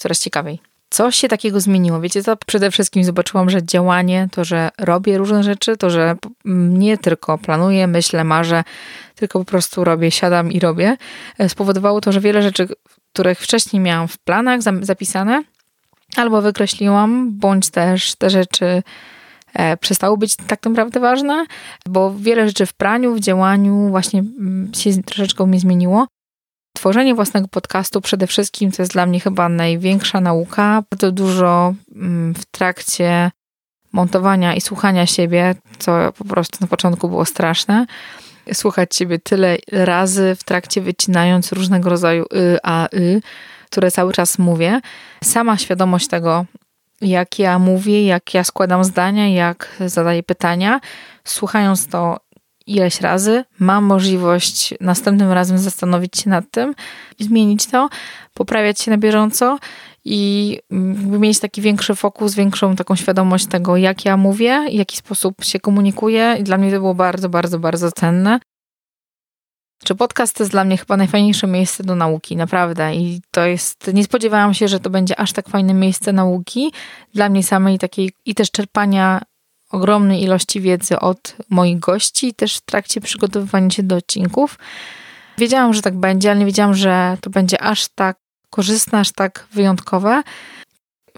coraz 0.01 0.21
ciekawiej. 0.21 0.61
Co 0.91 1.11
się 1.11 1.29
takiego 1.29 1.61
zmieniło? 1.61 2.01
Wiecie 2.01 2.23
co? 2.23 2.37
Przede 2.37 2.71
wszystkim 2.71 3.05
zobaczyłam, 3.05 3.51
że 3.51 3.63
działanie, 3.63 4.29
to, 4.33 4.45
że 4.45 4.71
robię 4.79 5.19
różne 5.19 5.43
rzeczy, 5.43 5.77
to, 5.77 5.91
że 5.91 6.17
nie 6.45 6.99
tylko 6.99 7.39
planuję, 7.39 7.87
myślę, 7.87 8.25
marzę, 8.25 8.65
tylko 9.15 9.39
po 9.39 9.45
prostu 9.45 9.85
robię, 9.85 10.11
siadam 10.11 10.53
i 10.53 10.61
robię, 10.61 10.97
e, 11.39 11.49
spowodowało 11.49 12.01
to, 12.01 12.13
że 12.13 12.21
wiele 12.21 12.43
rzeczy, 12.43 12.69
których 13.13 13.41
wcześniej 13.41 13.81
miałam 13.81 14.09
w 14.09 14.19
planach 14.19 14.61
zapisane, 14.83 15.43
albo 16.17 16.43
wykreśliłam, 16.43 17.39
bądź 17.39 17.71
też 17.71 18.15
te 18.15 18.31
rzeczy 18.31 18.83
e, 19.55 19.77
przestały 19.77 20.19
być 20.19 20.37
tak 20.37 20.65
naprawdę 20.65 21.01
ważne, 21.01 21.47
bo 21.87 22.15
wiele 22.15 22.47
rzeczy 22.47 22.67
w 22.67 22.73
praniu, 22.73 23.15
w 23.15 23.21
działaniu 23.21 23.89
właśnie 23.89 24.25
się 24.77 25.03
troszeczkę 25.03 25.47
mnie 25.47 25.61
zmieniło. 25.61 26.07
Tworzenie 26.73 27.15
własnego 27.15 27.49
podcastu 27.49 28.01
przede 28.01 28.27
wszystkim 28.27 28.73
to 28.73 28.83
jest 28.83 28.93
dla 28.93 29.07
mnie 29.07 29.21
chyba 29.21 29.49
największa 29.49 30.21
nauka. 30.21 30.83
Bardzo 30.91 31.13
dużo 31.13 31.75
mm, 31.95 32.35
w 32.35 32.45
trakcie 32.45 33.31
montowania 33.93 34.55
i 34.55 34.61
słuchania 34.61 35.07
siebie, 35.07 35.55
co 35.79 36.13
po 36.19 36.25
prostu 36.25 36.59
na 36.61 36.67
początku 36.67 37.09
było 37.09 37.25
straszne. 37.25 37.87
Słuchać 38.53 38.97
siebie 38.97 39.19
tyle 39.19 39.57
razy 39.73 40.37
w 40.39 40.45
trakcie 40.45 40.81
wycinając 40.81 41.53
różnego 41.53 41.91
rodzaju 41.91 42.25
y, 42.25 42.59
a 42.63 42.89
y, 42.95 43.23
które 43.71 43.91
cały 43.91 44.13
czas 44.13 44.39
mówię. 44.39 44.81
Sama 45.25 45.59
świadomość 45.59 46.09
tego, 46.09 46.47
jak 47.01 47.39
ja 47.39 47.59
mówię, 47.59 48.07
jak 48.07 48.35
ja 48.35 48.45
składam 48.45 48.85
zdania, 48.85 49.29
jak 49.29 49.77
zadaję 49.87 50.23
pytania, 50.23 50.81
słuchając 51.25 51.87
to 51.87 52.17
ileś 52.71 53.01
razy, 53.01 53.45
mam 53.59 53.85
możliwość 53.85 54.75
następnym 54.81 55.33
razem 55.33 55.59
zastanowić 55.59 56.19
się 56.19 56.31
nad 56.31 56.45
tym, 56.51 56.75
zmienić 57.19 57.67
to, 57.67 57.89
poprawiać 58.35 58.81
się 58.81 58.91
na 58.91 58.99
bieżąco 58.99 59.59
i 60.05 60.59
mieć 61.21 61.41
taki 61.41 61.61
większy 61.61 61.95
fokus, 61.95 62.35
większą 62.35 62.77
taką 62.77 62.97
świadomość 62.97 63.47
tego, 63.47 63.77
jak 63.77 64.05
ja 64.05 64.17
mówię, 64.17 64.67
w 64.71 64.73
jaki 64.73 64.97
sposób 64.97 65.45
się 65.45 65.61
komunikuję. 65.61 66.37
I 66.41 66.43
dla 66.43 66.59
mnie 66.59 66.71
to 66.71 66.77
było 66.77 66.95
bardzo, 66.95 67.29
bardzo, 67.29 67.59
bardzo 67.59 67.93
cenne. 67.93 68.41
Czy 69.85 69.95
podcast 69.95 70.37
to 70.37 70.43
jest 70.43 70.53
dla 70.53 70.65
mnie 70.65 70.77
chyba 70.77 70.97
najfajniejsze 70.97 71.47
miejsce 71.47 71.85
do 71.85 71.97
nauki, 71.97 72.37
naprawdę. 72.37 72.95
I 72.95 73.21
to 73.31 73.47
jest, 73.47 73.91
nie 73.95 74.05
spodziewałam 74.05 74.55
się, 74.55 74.69
że 74.69 74.81
to 74.81 74.91
będzie 74.91 75.21
aż 75.21 75.33
tak 75.33 75.49
fajne 75.49 75.75
miejsce 75.75 76.13
nauki 76.13 76.73
dla 77.15 77.29
mnie 77.29 77.43
samej 77.43 77.79
takiej 77.79 78.13
i 78.27 78.35
też 78.35 78.51
czerpania 78.51 79.23
ogromnej 79.71 80.23
ilości 80.23 80.61
wiedzy 80.61 81.01
od 81.01 81.37
moich 81.51 81.79
gości, 81.79 82.35
też 82.35 82.57
w 82.57 82.61
trakcie 82.61 83.01
przygotowywania 83.01 83.71
się 83.71 83.83
do 83.83 83.97
odcinków. 83.97 84.59
Wiedziałam, 85.39 85.75
że 85.75 85.83
tak 85.83 85.99
będzie, 85.99 86.31
ale 86.31 86.41
nie 86.41 86.47
wiedziałam, 86.47 86.75
że 86.75 87.17
to 87.21 87.31
będzie 87.31 87.63
aż 87.63 87.89
tak 87.89 88.17
korzystne, 88.51 88.99
aż 88.99 89.13
tak 89.13 89.47
wyjątkowe. 89.53 90.23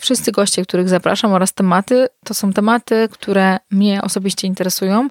Wszyscy 0.00 0.32
goście, 0.32 0.62
których 0.62 0.88
zapraszam 0.88 1.32
oraz 1.32 1.52
tematy, 1.54 2.06
to 2.24 2.34
są 2.34 2.52
tematy, 2.52 3.08
które 3.12 3.58
mnie 3.70 4.02
osobiście 4.02 4.46
interesują. 4.46 5.08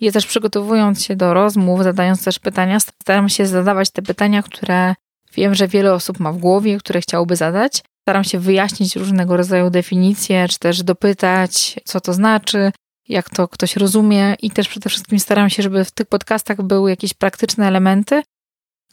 Ja 0.00 0.12
też 0.12 0.26
przygotowując 0.26 1.04
się 1.04 1.16
do 1.16 1.34
rozmów, 1.34 1.82
zadając 1.82 2.24
też 2.24 2.38
pytania, 2.38 2.80
staram 2.80 3.28
się 3.28 3.46
zadawać 3.46 3.90
te 3.90 4.02
pytania, 4.02 4.42
które 4.42 4.94
wiem, 5.34 5.54
że 5.54 5.68
wiele 5.68 5.94
osób 5.94 6.20
ma 6.20 6.32
w 6.32 6.38
głowie, 6.38 6.78
które 6.78 7.00
chciałoby 7.00 7.36
zadać. 7.36 7.82
Staram 8.02 8.24
się 8.24 8.38
wyjaśnić 8.38 8.96
różnego 8.96 9.36
rodzaju 9.36 9.70
definicje, 9.70 10.48
czy 10.48 10.58
też 10.58 10.82
dopytać, 10.82 11.80
co 11.84 12.00
to 12.00 12.12
znaczy, 12.12 12.72
jak 13.08 13.30
to 13.30 13.48
ktoś 13.48 13.76
rozumie 13.76 14.34
i 14.42 14.50
też 14.50 14.68
przede 14.68 14.90
wszystkim 14.90 15.18
staram 15.18 15.50
się, 15.50 15.62
żeby 15.62 15.84
w 15.84 15.90
tych 15.90 16.06
podcastach 16.06 16.62
były 16.62 16.90
jakieś 16.90 17.14
praktyczne 17.14 17.68
elementy, 17.68 18.22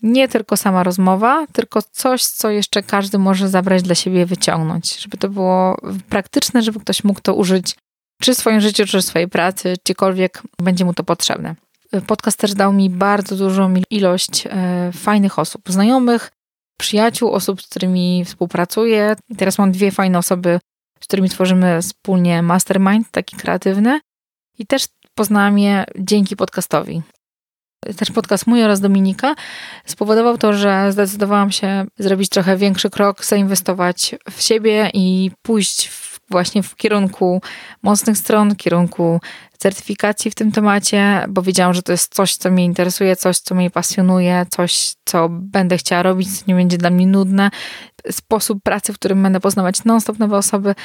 nie 0.04 0.28
tylko 0.28 0.58
sama 0.58 0.84
rozmowa, 0.84 1.48
tylko 1.54 1.82
coś, 1.82 2.24
co 2.24 2.50
jeszcze 2.50 2.84
każdy 2.84 3.18
może 3.18 3.50
zabrać 3.50 3.84
dla 3.84 3.96
siebie, 3.96 4.26
wyciągnąć, 4.26 5.00
żeby 5.00 5.18
to 5.18 5.30
było 5.30 5.78
praktyczne, 6.10 6.62
żeby 6.62 6.80
ktoś 6.80 7.04
mógł 7.04 7.22
to 7.22 7.36
użyć 7.36 7.76
czy 8.22 8.34
w 8.34 8.38
swoim 8.38 8.62
życiu, 8.62 8.86
czy 8.86 9.02
w 9.02 9.06
swojej 9.06 9.28
pracy, 9.28 9.74
gdziekolwiek 9.86 10.44
będzie 10.60 10.86
mu 10.86 10.94
to 10.94 11.04
potrzebne. 11.04 11.56
Podcast 12.08 12.38
też 12.38 12.54
dał 12.54 12.74
mi 12.74 12.90
bardzo 12.90 13.36
dużą 13.36 13.74
ilość 13.90 14.48
e, 14.48 14.92
fajnych 14.94 15.40
osób, 15.40 15.62
znajomych, 15.68 16.32
przyjaciół, 16.78 17.32
osób, 17.32 17.62
z 17.62 17.68
którymi 17.68 18.26
współpracuję. 18.26 19.16
I 19.30 19.36
teraz 19.36 19.58
mam 19.58 19.72
dwie 19.72 19.92
fajne 19.92 20.18
osoby, 20.18 20.60
którymi 21.12 21.30
tworzymy 21.30 21.82
wspólnie 21.82 22.42
mastermind, 22.42 23.12
taki 23.12 23.36
kreatywny. 23.36 24.00
I 24.60 24.66
też 24.66 24.86
poznałam 25.16 25.60
je 25.60 25.86
dzięki 26.00 26.36
podcastowi. 26.36 27.02
Też 27.98 28.12
podcast 28.12 28.48
mój 28.48 28.64
oraz 28.64 28.80
Dominika 28.80 29.36
spowodował 29.86 30.38
to, 30.38 30.54
że 30.54 30.92
zdecydowałam 30.92 31.52
się 31.52 31.86
zrobić 31.98 32.30
trochę 32.30 32.58
większy 32.58 32.90
krok, 32.90 33.26
zainwestować 33.26 34.16
w 34.32 34.42
siebie 34.42 34.90
i 34.94 35.32
pójść 35.42 35.88
w 35.88 36.11
właśnie 36.32 36.64
w 36.64 36.76
kierunku 36.76 37.42
mocnych 37.84 38.18
stron, 38.18 38.56
kierunku 38.56 39.20
certyfikacji 39.58 40.32
w 40.32 40.36
tym 40.36 40.52
temacie, 40.52 41.26
bo 41.30 41.42
wiedziałam, 41.42 41.74
że 41.74 41.82
to 41.82 41.92
jest 41.92 42.16
coś, 42.16 42.36
co 42.36 42.52
mnie 42.52 42.66
interesuje, 42.66 43.16
coś, 43.16 43.38
co 43.38 43.56
mnie 43.56 43.70
pasjonuje, 43.70 44.46
coś, 44.50 44.94
co 45.06 45.30
będę 45.30 45.78
chciała 45.78 46.04
robić, 46.04 46.40
co 46.40 46.44
nie 46.48 46.56
będzie 46.56 46.78
dla 46.78 46.90
mnie 46.90 47.08
nudne. 47.08 47.52
Sposób 48.12 48.64
pracy, 48.64 48.94
w 48.94 48.96
którym 48.96 49.24
będę 49.24 49.40
poznawać 49.40 49.84
non-stop 49.84 50.20
nowe 50.20 50.38
osoby, 50.38 50.76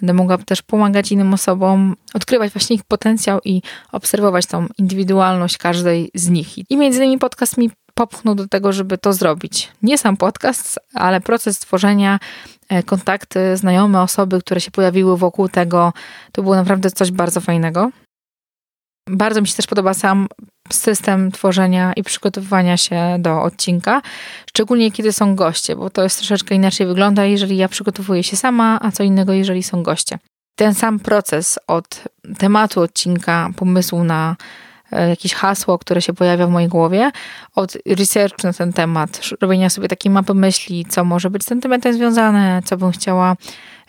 będę 0.00 0.14
mogła 0.14 0.38
też 0.38 0.62
pomagać 0.62 1.12
innym 1.12 1.34
osobom, 1.34 1.96
odkrywać 2.14 2.52
właśnie 2.52 2.76
ich 2.76 2.84
potencjał 2.84 3.40
i 3.44 3.62
obserwować 3.92 4.46
tą 4.46 4.66
indywidualność 4.78 5.58
każdej 5.58 6.10
z 6.14 6.28
nich. 6.28 6.70
I 6.70 6.76
między 6.76 6.98
innymi 6.98 7.18
podcast 7.18 7.58
mi 7.58 7.70
popchnął 7.94 8.34
do 8.34 8.48
tego, 8.48 8.72
żeby 8.72 8.98
to 8.98 9.12
zrobić. 9.12 9.68
Nie 9.82 9.98
sam 9.98 10.16
podcast, 10.16 10.78
ale 10.94 11.20
proces 11.20 11.58
tworzenia, 11.58 12.18
kontakty, 12.86 13.56
znajome 13.56 14.02
osoby, 14.02 14.40
które 14.40 14.60
się 14.60 14.70
pojawiły 14.70 15.16
wokół 15.16 15.48
tego, 15.48 15.92
to 16.32 16.42
było 16.42 16.56
naprawdę 16.56 16.90
coś 16.90 17.10
bardzo 17.10 17.40
fajnego. 17.40 17.90
Bardzo 19.10 19.40
mi 19.40 19.48
się 19.48 19.54
też 19.54 19.66
podoba 19.66 19.94
sam 19.94 20.28
system 20.72 21.32
tworzenia 21.32 21.92
i 21.92 22.02
przygotowywania 22.02 22.76
się 22.76 23.16
do 23.18 23.42
odcinka, 23.42 24.02
szczególnie 24.48 24.92
kiedy 24.92 25.12
są 25.12 25.34
goście, 25.36 25.76
bo 25.76 25.90
to 25.90 26.02
jest 26.02 26.18
troszeczkę 26.18 26.54
inaczej 26.54 26.86
wygląda, 26.86 27.24
jeżeli 27.24 27.56
ja 27.56 27.68
przygotowuję 27.68 28.22
się 28.22 28.36
sama, 28.36 28.78
a 28.82 28.90
co 28.90 29.02
innego, 29.02 29.32
jeżeli 29.32 29.62
są 29.62 29.82
goście. 29.82 30.18
Ten 30.58 30.74
sam 30.74 30.98
proces 31.00 31.58
od 31.66 32.04
tematu 32.38 32.80
odcinka, 32.80 33.50
pomysłu 33.56 34.04
na 34.04 34.30
e, 34.30 34.67
jakieś 34.92 35.34
hasło, 35.34 35.78
które 35.78 36.02
się 36.02 36.12
pojawia 36.12 36.46
w 36.46 36.50
mojej 36.50 36.68
głowie, 36.68 37.10
od 37.54 37.76
research 37.86 38.44
na 38.44 38.52
ten 38.52 38.72
temat, 38.72 39.20
robienia 39.40 39.70
sobie 39.70 39.88
takiej 39.88 40.12
mapy 40.12 40.34
myśli, 40.34 40.86
co 40.88 41.04
może 41.04 41.30
być 41.30 41.42
z 41.42 41.46
tym 41.46 41.60
tematem 41.60 41.94
związane, 41.94 42.62
co 42.64 42.76
bym 42.76 42.92
chciała 42.92 43.36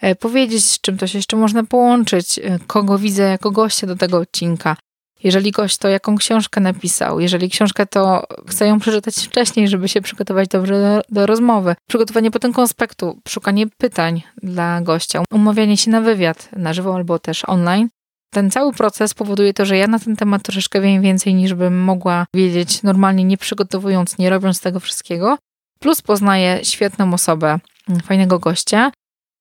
e, 0.01 0.15
powiedzieć, 0.15 0.65
z 0.65 0.81
czym 0.81 0.97
to 0.97 1.07
się 1.07 1.17
jeszcze 1.17 1.37
można 1.37 1.63
połączyć, 1.63 2.39
e, 2.39 2.59
kogo 2.67 2.97
widzę 2.97 3.23
jako 3.23 3.51
gościa 3.51 3.87
do 3.87 3.95
tego 3.95 4.17
odcinka. 4.17 4.75
Jeżeli 5.23 5.51
gość 5.51 5.77
to 5.77 5.87
jaką 5.87 6.17
książkę 6.17 6.61
napisał, 6.61 7.19
jeżeli 7.19 7.49
książkę 7.49 7.85
to 7.85 8.27
chcę 8.47 8.67
ją 8.67 8.79
przeczytać 8.79 9.15
wcześniej, 9.15 9.67
żeby 9.67 9.89
się 9.89 10.01
przygotować 10.01 10.47
dobrze 10.47 10.73
do, 10.73 11.15
do 11.15 11.25
rozmowy. 11.25 11.75
Przygotowanie 11.87 12.31
potem 12.31 12.53
konspektu, 12.53 13.21
szukanie 13.27 13.67
pytań 13.67 14.21
dla 14.43 14.81
gościa, 14.81 15.23
umawianie 15.31 15.77
się 15.77 15.91
na 15.91 16.01
wywiad 16.01 16.49
na 16.55 16.73
żywo 16.73 16.95
albo 16.95 17.19
też 17.19 17.45
online. 17.47 17.89
Ten 18.31 18.51
cały 18.51 18.73
proces 18.73 19.13
powoduje 19.13 19.53
to, 19.53 19.65
że 19.65 19.77
ja 19.77 19.87
na 19.87 19.99
ten 19.99 20.15
temat 20.15 20.43
troszeczkę 20.43 20.81
wiem 20.81 21.01
więcej 21.01 21.33
niż 21.33 21.53
bym 21.53 21.81
mogła 21.81 22.25
wiedzieć 22.33 22.83
normalnie, 22.83 23.23
nie 23.23 23.37
przygotowując, 23.37 24.17
nie 24.17 24.29
robiąc 24.29 24.61
tego 24.61 24.79
wszystkiego. 24.79 25.37
Plus 25.79 26.01
poznaję 26.01 26.59
świetną 26.63 27.13
osobę, 27.13 27.59
fajnego 28.03 28.39
gościa, 28.39 28.91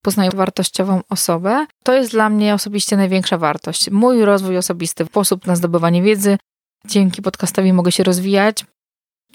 poznaję 0.02 0.30
wartościową 0.30 1.00
osobę. 1.10 1.66
To 1.84 1.94
jest 1.94 2.10
dla 2.10 2.28
mnie 2.28 2.54
osobiście 2.54 2.96
największa 2.96 3.38
wartość. 3.38 3.90
Mój 3.90 4.24
rozwój 4.24 4.56
osobisty, 4.56 5.04
sposób 5.04 5.46
na 5.46 5.56
zdobywanie 5.56 6.02
wiedzy. 6.02 6.38
Dzięki 6.84 7.22
podcastowi 7.22 7.72
mogę 7.72 7.92
się 7.92 8.04
rozwijać. 8.04 8.64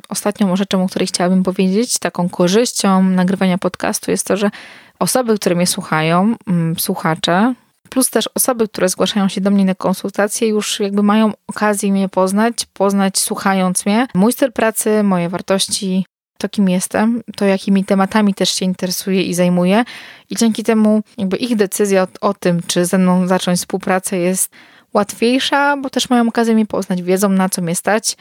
Ostatnią 0.10 0.56
rzeczą, 0.56 0.84
o 0.84 0.88
której 0.88 1.08
chciałabym 1.08 1.44
powiedzieć, 1.44 2.00
taką 2.00 2.30
korzyścią 2.30 3.04
nagrywania 3.04 3.58
podcastu 3.58 4.12
jest 4.12 4.28
to, 4.28 4.38
że 4.38 4.52
osoby, 5.00 5.36
które 5.36 5.56
mnie 5.56 5.68
słuchają, 5.68 6.36
mm, 6.48 6.80
słuchacze, 6.80 7.54
plus 7.94 8.10
też 8.10 8.30
osoby, 8.36 8.68
które 8.68 8.90
zgłaszają 8.90 9.30
się 9.30 9.42
do 9.42 9.52
mnie 9.52 9.66
na 9.66 9.76
konsultacje, 9.76 10.48
już 10.48 10.80
jakby 10.80 11.04
mają 11.04 11.32
okazję 11.48 11.92
mnie 11.92 12.10
poznać, 12.10 12.66
poznać 12.74 13.20
słuchając 13.20 13.86
mnie. 13.86 14.08
Mój 14.14 14.34
styl 14.34 14.52
pracy, 14.52 15.04
moje 15.04 15.30
wartości, 15.30 16.06
to, 16.38 16.50
kim 16.50 16.70
jestem, 16.70 17.22
to 17.36 17.46
jakimi 17.46 17.86
tematami 17.86 18.34
też 18.34 18.50
się 18.50 18.66
interesuję 18.66 19.24
i 19.24 19.34
zajmuję. 19.34 19.84
I 20.30 20.36
dzięki 20.36 20.64
temu 20.64 21.02
jakby 21.18 21.38
ich 21.38 21.56
decyzja 21.56 22.04
o, 22.04 22.30
o 22.30 22.34
tym, 22.34 22.62
czy 22.68 22.86
ze 22.86 22.98
mną 22.98 23.28
zacząć 23.28 23.60
współpracę 23.60 24.18
jest 24.18 24.52
łatwiejsza, 24.94 25.78
bo 25.78 25.90
też 25.90 26.10
mają 26.10 26.28
okazję 26.28 26.56
mnie 26.56 26.66
poznać, 26.66 27.02
wiedzą 27.02 27.30
na 27.30 27.50
co 27.50 27.62
mnie 27.62 27.76
stać, 27.76 28.18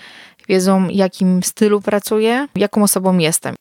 wiedzą 0.48 0.88
jakim 0.88 1.42
stylu 1.42 1.80
pracuję, 1.80 2.48
jaką 2.54 2.82
osobą 2.82 3.18
jestem. 3.18 3.54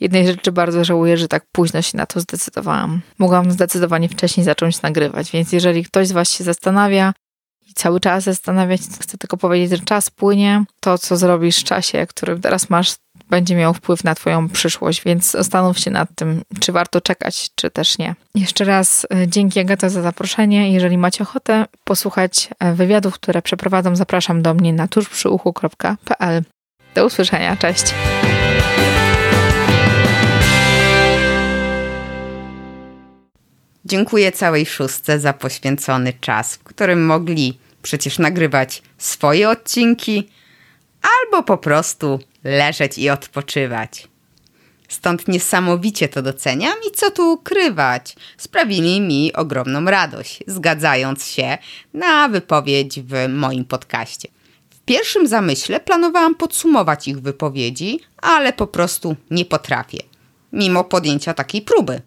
Jednej 0.00 0.26
rzeczy 0.26 0.52
bardzo 0.52 0.84
żałuję, 0.84 1.16
że 1.16 1.28
tak 1.28 1.46
późno 1.52 1.82
się 1.82 1.96
na 1.96 2.06
to 2.06 2.20
zdecydowałam. 2.20 3.00
Mogłam 3.18 3.50
zdecydowanie 3.50 4.08
wcześniej 4.08 4.44
zacząć 4.44 4.82
nagrywać, 4.82 5.30
więc 5.30 5.52
jeżeli 5.52 5.84
ktoś 5.84 6.08
z 6.08 6.12
Was 6.12 6.32
się 6.32 6.44
zastanawia 6.44 7.12
i 7.70 7.74
cały 7.74 8.00
czas 8.00 8.24
zastanawiać, 8.24 8.80
chcę 9.00 9.18
tylko 9.18 9.36
powiedzieć, 9.36 9.78
że 9.78 9.84
czas 9.84 10.10
płynie. 10.10 10.64
To, 10.80 10.98
co 10.98 11.16
zrobisz 11.16 11.56
w 11.56 11.64
czasie, 11.64 12.06
który 12.06 12.40
teraz 12.40 12.70
masz, 12.70 12.94
będzie 13.30 13.56
miał 13.56 13.74
wpływ 13.74 14.04
na 14.04 14.14
Twoją 14.14 14.48
przyszłość, 14.48 15.02
więc 15.04 15.30
zastanów 15.30 15.78
się 15.78 15.90
nad 15.90 16.08
tym, 16.14 16.42
czy 16.60 16.72
warto 16.72 17.00
czekać, 17.00 17.48
czy 17.54 17.70
też 17.70 17.98
nie. 17.98 18.14
Jeszcze 18.34 18.64
raz 18.64 19.06
e, 19.14 19.28
dzięki 19.28 19.60
Agata 19.60 19.88
za 19.88 20.02
zaproszenie. 20.02 20.72
Jeżeli 20.72 20.98
macie 20.98 21.22
ochotę 21.22 21.66
posłuchać 21.84 22.48
e, 22.58 22.74
wywiadów, 22.74 23.14
które 23.14 23.42
przeprowadzam, 23.42 23.96
zapraszam 23.96 24.42
do 24.42 24.54
mnie 24.54 24.72
na 24.72 24.88
tużprzyuchu.pl. 24.88 26.44
Do 26.94 27.06
usłyszenia, 27.06 27.56
cześć! 27.56 27.94
Dziękuję 33.84 34.32
całej 34.32 34.66
szóstce 34.66 35.20
za 35.20 35.32
poświęcony 35.32 36.12
czas, 36.20 36.54
w 36.54 36.62
którym 36.62 37.06
mogli 37.06 37.58
przecież 37.82 38.18
nagrywać 38.18 38.82
swoje 38.98 39.48
odcinki 39.48 40.28
albo 41.02 41.42
po 41.42 41.58
prostu 41.58 42.20
leżeć 42.44 42.98
i 42.98 43.10
odpoczywać. 43.10 44.08
Stąd 44.88 45.28
niesamowicie 45.28 46.08
to 46.08 46.22
doceniam 46.22 46.74
i 46.88 46.90
co 46.90 47.10
tu 47.10 47.32
ukrywać. 47.32 48.16
Sprawili 48.38 49.00
mi 49.00 49.32
ogromną 49.32 49.84
radość, 49.84 50.44
zgadzając 50.46 51.26
się 51.26 51.58
na 51.94 52.28
wypowiedź 52.28 53.00
w 53.00 53.28
moim 53.28 53.64
podcaście. 53.64 54.28
W 54.70 54.80
pierwszym 54.80 55.26
zamyśle 55.26 55.80
planowałam 55.80 56.34
podsumować 56.34 57.08
ich 57.08 57.20
wypowiedzi, 57.20 58.00
ale 58.16 58.52
po 58.52 58.66
prostu 58.66 59.16
nie 59.30 59.44
potrafię, 59.44 59.98
mimo 60.52 60.84
podjęcia 60.84 61.34
takiej 61.34 61.62
próby. 61.62 62.02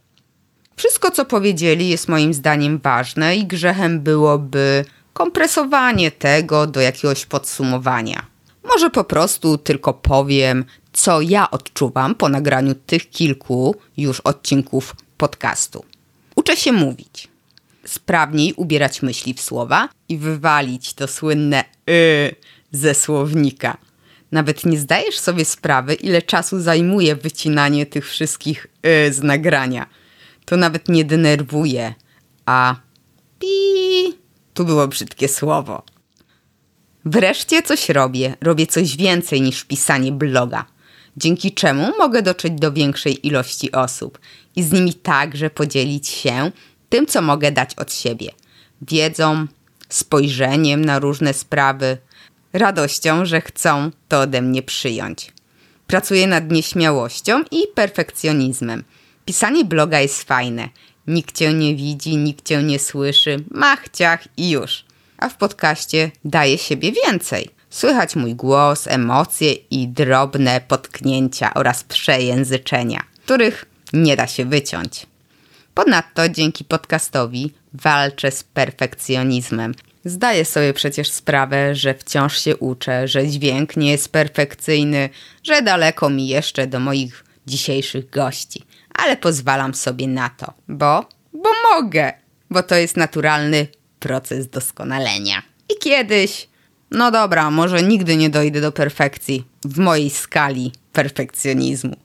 Wszystko, 0.76 1.12
co 1.12 1.26
powiedzieli, 1.26 1.90
jest 1.90 2.08
moim 2.08 2.34
zdaniem 2.34 2.80
ważne 2.80 3.36
i 3.36 3.46
grzechem 3.46 4.02
byłoby 4.02 4.86
kompresowanie 5.14 6.12
tego 6.12 6.68
do 6.68 6.82
jakiegoś 6.82 7.26
podsumowania. 7.26 8.26
Może 8.64 8.90
po 8.90 9.04
prostu 9.04 9.58
tylko 9.58 9.94
powiem, 9.94 10.66
co 10.94 11.22
ja 11.22 11.52
odczuwam 11.52 12.16
po 12.16 12.30
nagraniu 12.30 12.76
tych 12.76 13.10
kilku 13.10 13.76
już 13.98 14.20
odcinków 14.20 14.96
podcastu. 15.18 15.86
Uczę 16.36 16.58
się 16.58 16.72
mówić, 16.72 17.28
sprawniej 17.86 18.54
ubierać 18.54 19.02
myśli 19.02 19.34
w 19.34 19.42
słowa 19.42 19.90
i 20.10 20.18
wywalić 20.18 20.94
to 20.94 21.08
słynne 21.08 21.64
y 21.90 22.36
ze 22.72 22.96
słownika. 22.96 23.78
Nawet 24.32 24.66
nie 24.66 24.78
zdajesz 24.78 25.20
sobie 25.20 25.46
sprawy, 25.46 25.94
ile 25.94 26.22
czasu 26.22 26.60
zajmuje 26.60 27.16
wycinanie 27.16 27.86
tych 27.86 28.10
wszystkich 28.10 28.68
y 28.86 29.14
z 29.14 29.24
nagrania. 29.24 29.86
To 30.46 30.58
nawet 30.58 30.90
nie 30.90 31.06
denerwuje, 31.06 31.94
a 32.46 32.76
pi, 33.40 34.18
tu 34.54 34.66
było 34.66 34.88
brzydkie 34.88 35.28
słowo. 35.28 35.84
Wreszcie 37.06 37.64
coś 37.64 37.90
robię. 37.90 38.36
Robię 38.42 38.68
coś 38.68 38.98
więcej 38.98 39.42
niż 39.42 39.64
pisanie 39.64 40.12
bloga. 40.12 40.66
Dzięki 41.18 41.52
czemu 41.52 41.92
mogę 41.98 42.22
dotrzeć 42.22 42.54
do 42.54 42.72
większej 42.72 43.28
ilości 43.28 43.72
osób 43.72 44.20
i 44.56 44.64
z 44.64 44.72
nimi 44.72 44.94
także 44.94 45.50
podzielić 45.50 46.08
się 46.08 46.52
tym, 46.90 47.06
co 47.06 47.22
mogę 47.22 47.52
dać 47.52 47.76
od 47.76 47.94
siebie. 47.94 48.32
Wiedzą, 48.82 49.48
spojrzeniem 49.90 50.86
na 50.86 51.00
różne 51.00 51.34
sprawy, 51.34 51.98
radością, 52.54 53.26
że 53.26 53.42
chcą 53.42 53.92
to 54.08 54.22
ode 54.22 54.42
mnie 54.42 54.64
przyjąć. 54.64 55.34
Pracuję 55.88 56.28
nad 56.28 56.52
nieśmiałością 56.52 57.44
i 57.52 57.64
perfekcjonizmem. 57.76 58.84
Pisanie 59.26 59.66
bloga 59.66 60.00
jest 60.00 60.24
fajne. 60.24 60.70
Nikt 61.08 61.38
cię 61.38 61.54
nie 61.54 61.76
widzi, 61.76 62.18
nikt 62.18 62.46
cię 62.46 62.64
nie 62.64 62.80
słyszy, 62.80 63.44
mach, 63.52 63.90
ciach 63.90 64.28
i 64.38 64.50
już 64.50 64.86
a 65.24 65.30
w 65.30 65.38
podcaście 65.38 66.12
daję 66.26 66.58
siebie 66.58 66.92
więcej. 66.92 67.50
Słychać 67.70 68.16
mój 68.16 68.36
głos, 68.36 68.88
emocje 68.88 69.54
i 69.54 69.88
drobne 69.88 70.62
potknięcia 70.68 71.54
oraz 71.54 71.84
przejęzyczenia, 71.84 73.04
których 73.26 73.66
nie 73.94 74.16
da 74.16 74.28
się 74.28 74.46
wyciąć. 74.46 75.06
Ponadto 75.74 76.30
dzięki 76.30 76.64
podcastowi 76.64 77.54
walczę 77.74 78.32
z 78.32 78.44
perfekcjonizmem. 78.44 79.76
Zdaję 80.06 80.46
sobie 80.46 80.74
przecież 80.74 81.10
sprawę, 81.10 81.76
że 81.76 81.94
wciąż 81.94 82.42
się 82.42 82.58
uczę, 82.58 83.08
że 83.08 83.28
dźwięk 83.28 83.78
nie 83.78 83.92
jest 83.92 84.12
perfekcyjny, 84.12 85.10
że 85.44 85.62
daleko 85.62 86.10
mi 86.10 86.28
jeszcze 86.28 86.68
do 86.68 86.80
moich 86.80 87.26
dzisiejszych 87.48 88.10
gości, 88.10 88.64
ale 88.94 89.18
pozwalam 89.18 89.74
sobie 89.74 90.08
na 90.08 90.30
to, 90.30 90.54
bo, 90.68 91.06
bo 91.34 91.50
mogę, 91.72 92.14
bo 92.50 92.64
to 92.64 92.76
jest 92.76 92.98
naturalny 92.98 93.68
proces 94.00 94.50
doskonalenia. 94.50 95.44
I 95.70 95.80
kiedyś, 95.80 96.48
no 96.92 97.12
dobra, 97.12 97.52
może 97.52 97.84
nigdy 97.84 98.18
nie 98.18 98.30
dojdę 98.30 98.62
do 98.62 98.72
perfekcji 98.72 99.48
w 99.66 99.80
mojej 99.80 100.10
skali 100.10 100.72
perfekcjonizmu. 100.94 101.96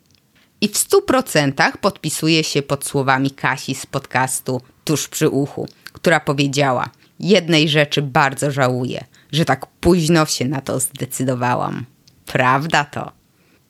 I 0.61 0.68
w 0.68 0.78
stu 0.78 1.03
procentach 1.03 1.78
podpisuję 1.78 2.45
się 2.45 2.62
pod 2.62 2.84
słowami 2.84 3.30
Kasi 3.30 3.74
z 3.74 3.86
podcastu 3.86 4.61
tuż 4.84 5.09
przy 5.09 5.28
uchu, 5.28 5.68
która 5.93 6.20
powiedziała: 6.20 6.91
Jednej 7.20 7.68
rzeczy 7.68 8.03
bardzo 8.03 8.51
żałuję, 8.51 9.05
że 9.32 9.45
tak 9.45 9.66
późno 9.66 10.26
się 10.26 10.45
na 10.45 10.61
to 10.61 10.80
zdecydowałam. 10.80 11.84
Prawda 12.26 12.84
to. 12.84 13.12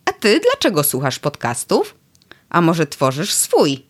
A 0.05 0.13
ty 0.13 0.41
dlaczego 0.41 0.85
słuchasz 0.85 1.19
podcastów? 1.19 1.98
A 2.51 2.61
może 2.61 2.87
tworzysz 2.87 3.33
swój? 3.33 3.87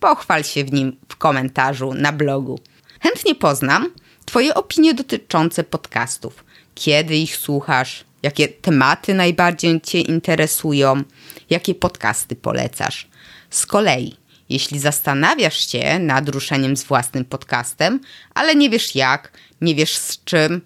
Pochwal 0.00 0.44
się 0.44 0.64
w 0.64 0.72
nim 0.72 0.96
w 1.08 1.16
komentarzu 1.16 1.94
na 1.94 2.12
blogu. 2.12 2.60
Chętnie 3.00 3.34
poznam 3.34 3.88
Twoje 4.26 4.54
opinie 4.54 4.94
dotyczące 4.94 5.64
podcastów. 5.64 6.44
Kiedy 6.74 7.16
ich 7.16 7.36
słuchasz? 7.36 8.04
Jakie 8.22 8.48
tematy 8.48 9.14
najbardziej 9.14 9.80
Cię 9.80 10.00
interesują? 10.00 11.02
Jakie 11.50 11.74
podcasty 11.74 12.36
polecasz? 12.36 13.08
Z 13.50 13.66
kolei, 13.66 14.16
jeśli 14.48 14.78
zastanawiasz 14.78 15.70
się 15.70 15.98
nad 15.98 16.28
ruszeniem 16.28 16.76
z 16.76 16.84
własnym 16.84 17.24
podcastem, 17.24 18.00
ale 18.34 18.54
nie 18.54 18.70
wiesz 18.70 18.94
jak, 18.94 19.32
nie 19.60 19.74
wiesz 19.74 19.96
z 19.96 20.24
czym, 20.24 20.60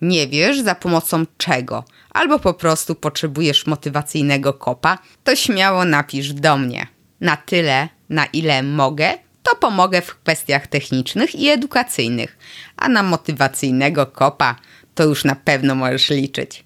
nie 0.00 0.28
wiesz 0.28 0.60
za 0.60 0.74
pomocą 0.74 1.24
czego, 1.38 1.84
albo 2.10 2.38
po 2.38 2.54
prostu 2.54 2.94
potrzebujesz 2.94 3.66
motywacyjnego 3.66 4.52
kopa, 4.54 4.98
to 5.24 5.36
śmiało 5.36 5.84
napisz 5.84 6.32
do 6.32 6.56
mnie. 6.56 6.86
Na 7.20 7.36
tyle, 7.36 7.88
na 8.08 8.26
ile 8.26 8.62
mogę, 8.62 9.18
to 9.42 9.56
pomogę 9.56 10.02
w 10.02 10.14
kwestiach 10.14 10.66
technicznych 10.66 11.34
i 11.34 11.48
edukacyjnych, 11.48 12.38
a 12.76 12.88
na 12.88 13.02
motywacyjnego 13.02 14.06
kopa 14.06 14.56
to 14.94 15.04
już 15.04 15.24
na 15.24 15.34
pewno 15.34 15.74
możesz 15.74 16.10
liczyć. 16.10 16.64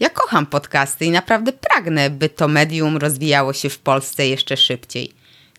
Ja 0.00 0.10
kocham 0.10 0.46
podcasty 0.46 1.04
i 1.04 1.10
naprawdę 1.10 1.52
pragnę, 1.52 2.10
by 2.10 2.28
to 2.28 2.48
medium 2.48 2.96
rozwijało 2.96 3.52
się 3.52 3.70
w 3.70 3.78
Polsce 3.78 4.26
jeszcze 4.26 4.56
szybciej. 4.56 5.12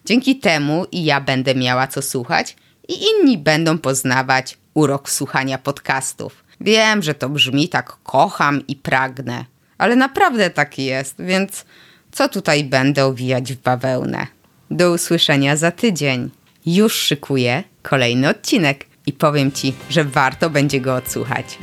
Dzięki 0.05 0.39
temu 0.39 0.85
i 0.91 1.05
ja 1.05 1.21
będę 1.21 1.55
miała 1.55 1.87
co 1.87 2.01
słuchać, 2.01 2.55
i 2.87 2.93
inni 3.03 3.37
będą 3.37 3.77
poznawać 3.77 4.57
urok 4.73 5.09
słuchania 5.09 5.57
podcastów. 5.57 6.43
Wiem, 6.61 7.01
że 7.01 7.13
to 7.13 7.29
brzmi 7.29 7.69
tak 7.69 7.97
kocham 8.03 8.67
i 8.67 8.75
pragnę, 8.75 9.45
ale 9.77 9.95
naprawdę 9.95 10.49
tak 10.49 10.79
jest, 10.79 11.15
więc 11.19 11.65
co 12.11 12.29
tutaj 12.29 12.63
będę 12.63 13.05
owijać 13.05 13.53
w 13.53 13.61
bawełnę? 13.61 14.27
Do 14.71 14.91
usłyszenia 14.91 15.55
za 15.55 15.71
tydzień. 15.71 16.29
Już 16.65 16.93
szykuję 16.93 17.63
kolejny 17.81 18.29
odcinek 18.29 18.85
i 19.05 19.13
powiem 19.13 19.51
Ci, 19.51 19.73
że 19.89 20.03
warto 20.03 20.49
będzie 20.49 20.81
go 20.81 20.95
odsłuchać. 20.95 21.57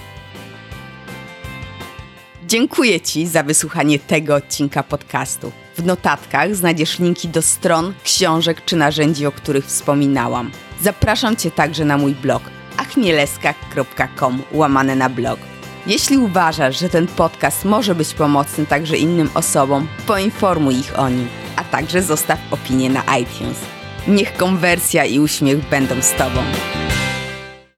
Dziękuję 2.47 3.01
Ci 3.01 3.27
za 3.27 3.43
wysłuchanie 3.43 3.99
tego 3.99 4.35
odcinka 4.35 4.83
podcastu. 4.83 5.53
W 5.77 5.85
notatkach 5.85 6.57
znajdziesz 6.57 6.99
linki 6.99 7.29
do 7.29 7.43
stron, 7.43 7.95
książek 8.05 8.65
czy 8.65 8.77
narzędzi, 8.77 9.27
o 9.27 9.33
których 9.33 9.67
wspominałam. 9.67 10.51
Zapraszam 10.83 11.37
Cię 11.37 11.51
także 11.51 11.85
na 11.85 11.99
mój 11.99 12.15
blog 12.15 12.43
achmieleska.com 12.81 14.43
łamane 14.53 14.97
na 14.97 15.09
blog. 15.09 15.39
Jeśli 15.87 16.19
uważasz, 16.19 16.81
że 16.81 16.89
ten 16.89 17.07
podcast 17.07 17.65
może 17.65 17.95
być 17.95 18.15
pomocny 18.15 18.67
także 18.67 18.97
innym 18.97 19.31
osobom, 19.35 19.89
poinformuj 20.07 20.79
ich 20.79 20.99
o 20.99 21.09
nim, 21.09 21.29
a 21.57 21.65
także 21.65 22.03
zostaw 22.03 22.39
opinię 22.51 22.91
na 22.91 23.03
iTunes. 23.19 23.59
Niech 24.09 24.37
konwersja 24.37 25.05
i 25.05 25.19
uśmiech 25.19 25.69
będą 25.69 26.03
z 26.03 26.13
Tobą. 26.13 26.41